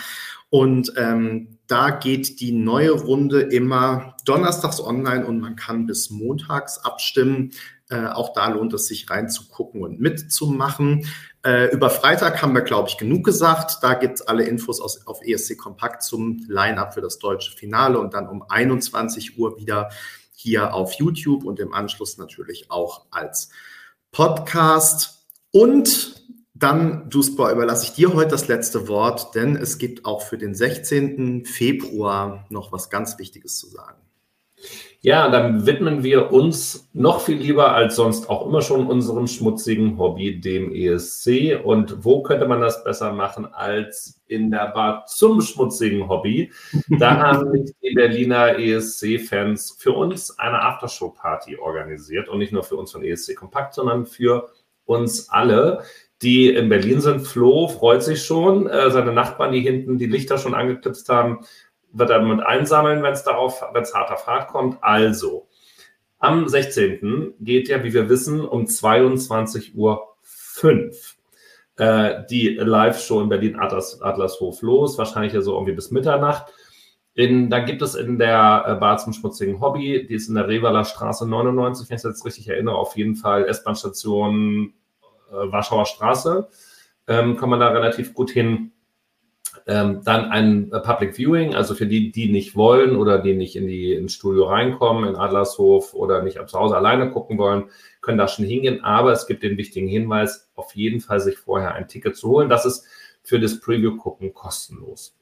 [0.49, 6.77] Und ähm, da geht die neue Runde immer donnerstags online und man kann bis montags
[6.77, 7.51] abstimmen.
[7.89, 11.05] Äh, auch da lohnt es sich reinzugucken und mitzumachen.
[11.45, 13.77] Äh, über Freitag haben wir, glaube ich, genug gesagt.
[13.83, 17.99] Da gibt es alle Infos aus, auf ESC Kompakt zum Line-Up für das deutsche Finale
[17.99, 19.89] und dann um 21 Uhr wieder
[20.33, 23.49] hier auf YouTube und im Anschluss natürlich auch als
[24.11, 25.27] Podcast.
[25.51, 30.39] Und dann, Duisburg, überlasse ich dir heute das letzte Wort, denn es gibt auch für
[30.39, 31.45] den 16.
[31.45, 34.04] Februar noch was ganz Wichtiges zu sagen.
[35.05, 39.99] Ja, dann widmen wir uns noch viel lieber als sonst auch immer schon unserem schmutzigen
[39.99, 41.61] Hobby, dem ESC.
[41.63, 46.51] Und wo könnte man das besser machen als in der Bar zum schmutzigen Hobby?
[46.99, 52.27] Da haben die Berliner ESC-Fans für uns eine Aftershow-Party organisiert.
[52.27, 54.49] Und nicht nur für uns von ESC Kompakt, sondern für
[54.85, 55.83] uns alle
[56.21, 57.27] die in Berlin sind.
[57.27, 58.67] Flo freut sich schon.
[58.67, 61.39] Äh, seine Nachbarn, die hinten die Lichter schon angeknipst haben,
[61.97, 64.77] wird er mit einsammeln, wenn es darauf, wenn es harter Fahrt kommt.
[64.81, 65.47] Also,
[66.19, 67.35] am 16.
[67.39, 70.15] geht ja, wie wir wissen, um 22.05 Uhr
[71.77, 76.51] äh, die Live-Show in Berlin Atlas, Adlershof los, wahrscheinlich ja so irgendwie bis Mitternacht.
[77.13, 80.49] In, da gibt es in der äh, Bar zum schmutzigen Hobby, die ist in der
[80.49, 84.73] Revaler Straße 99, wenn ich das jetzt richtig erinnere, auf jeden Fall S-Bahn-Station
[85.31, 86.49] äh, Warschauer Straße.
[87.07, 88.71] Ähm, kann man da relativ gut hin.
[89.67, 93.55] Ähm, dann ein äh, Public Viewing, also für die, die nicht wollen oder die nicht
[93.55, 97.65] in die, ins Studio reinkommen, in Adlershof oder nicht zu Hause alleine gucken wollen,
[98.01, 98.83] können da schon hingehen.
[98.83, 102.49] Aber es gibt den wichtigen Hinweis, auf jeden Fall sich vorher ein Ticket zu holen.
[102.49, 102.85] Das ist
[103.23, 105.15] für das Preview-Gucken kostenlos.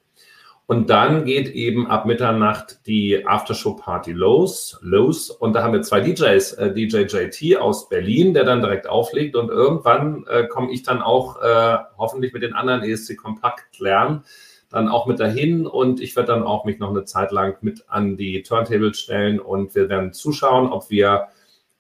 [0.66, 5.30] Und dann geht eben ab Mitternacht die Aftershow-Party los, los.
[5.30, 9.36] Und da haben wir zwei DJs, äh, DJ JT aus Berlin, der dann direkt auflegt.
[9.36, 14.24] Und irgendwann äh, komme ich dann auch äh, hoffentlich mit den anderen ESC Kompakt lernen,
[14.70, 15.68] dann auch mit dahin.
[15.68, 19.42] Und ich werde dann auch mich noch eine Zeit lang mit an die Turntable stellen.
[19.42, 21.28] Und wir werden zuschauen, ob wir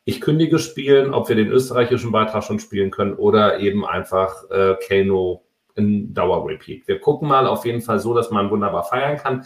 [0.05, 4.75] ich kündige spielen, ob wir den österreichischen Beitrag schon spielen können oder eben einfach äh,
[4.85, 5.42] Kano
[5.75, 6.87] in Dauerrepeat.
[6.87, 9.45] Wir gucken mal auf jeden Fall so, dass man wunderbar feiern kann.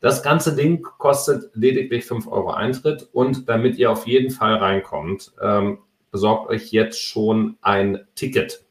[0.00, 5.32] Das ganze Ding kostet lediglich 5 Euro Eintritt und damit ihr auf jeden Fall reinkommt,
[5.40, 5.78] ähm,
[6.10, 8.64] besorgt euch jetzt schon ein Ticket.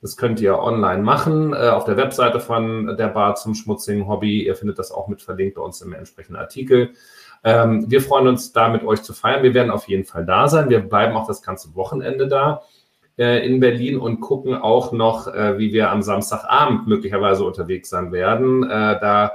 [0.00, 4.46] Das könnt ihr online machen äh, auf der Webseite von der Bar zum schmutzigen Hobby.
[4.46, 6.92] Ihr findet das auch mit verlinkt bei uns im entsprechenden Artikel.
[7.44, 9.42] Ähm, wir freuen uns da mit euch zu feiern.
[9.42, 10.70] Wir werden auf jeden Fall da sein.
[10.70, 12.62] Wir bleiben auch das ganze Wochenende da
[13.18, 18.12] äh, in Berlin und gucken auch noch, äh, wie wir am Samstagabend möglicherweise unterwegs sein
[18.12, 18.62] werden.
[18.64, 19.32] Äh, da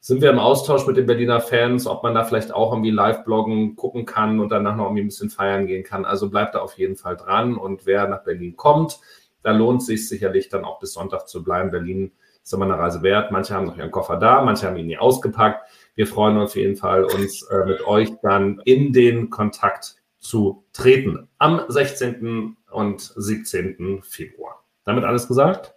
[0.00, 3.76] sind wir im Austausch mit den Berliner Fans, ob man da vielleicht auch irgendwie Live-Bloggen
[3.76, 6.04] gucken kann und danach noch irgendwie ein bisschen feiern gehen kann.
[6.04, 7.56] Also bleibt da auf jeden Fall dran.
[7.56, 8.98] Und wer nach Berlin kommt,
[9.44, 11.70] da lohnt sich sicherlich dann auch bis Sonntag zu bleiben.
[11.70, 12.10] Berlin
[12.42, 13.30] ist immer eine Reise wert.
[13.30, 15.68] Manche haben noch ihren Koffer da, manche haben ihn nie ausgepackt.
[15.94, 20.64] Wir freuen uns auf jeden Fall, uns äh, mit euch dann in den Kontakt zu
[20.72, 24.02] treten am 16 und 17.
[24.02, 24.64] Februar.
[24.84, 25.74] Damit alles gesagt?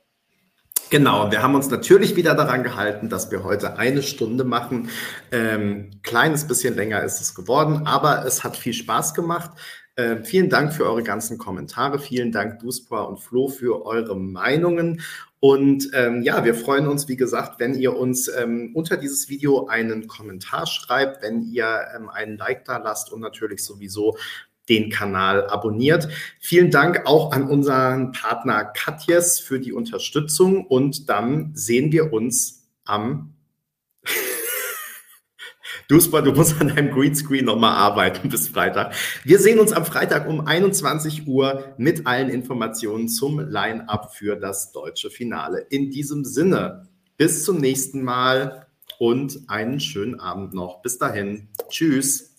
[0.92, 4.90] Genau, wir haben uns natürlich wieder daran gehalten, dass wir heute eine Stunde machen.
[5.32, 9.52] Ähm, kleines bisschen länger ist es geworden, aber es hat viel Spaß gemacht.
[9.96, 12.00] Äh, vielen Dank für eure ganzen Kommentare.
[12.00, 15.02] Vielen Dank, Duspa und Flo, für eure Meinungen.
[15.48, 19.68] Und ähm, ja, wir freuen uns, wie gesagt, wenn ihr uns ähm, unter dieses Video
[19.68, 24.18] einen Kommentar schreibt, wenn ihr ähm, einen Like da lasst und natürlich sowieso
[24.70, 26.08] den Kanal abonniert.
[26.40, 32.68] Vielen Dank auch an unseren Partner Katjes für die Unterstützung und dann sehen wir uns
[32.84, 33.36] am
[35.88, 38.94] Duspa, du musst an deinem Greenscreen nochmal arbeiten bis Freitag.
[39.24, 44.72] Wir sehen uns am Freitag um 21 Uhr mit allen Informationen zum Line-Up für das
[44.72, 45.66] deutsche Finale.
[45.70, 46.88] In diesem Sinne,
[47.18, 48.68] bis zum nächsten Mal
[49.00, 50.82] und einen schönen Abend noch.
[50.82, 51.50] Bis dahin.
[51.70, 52.35] Tschüss.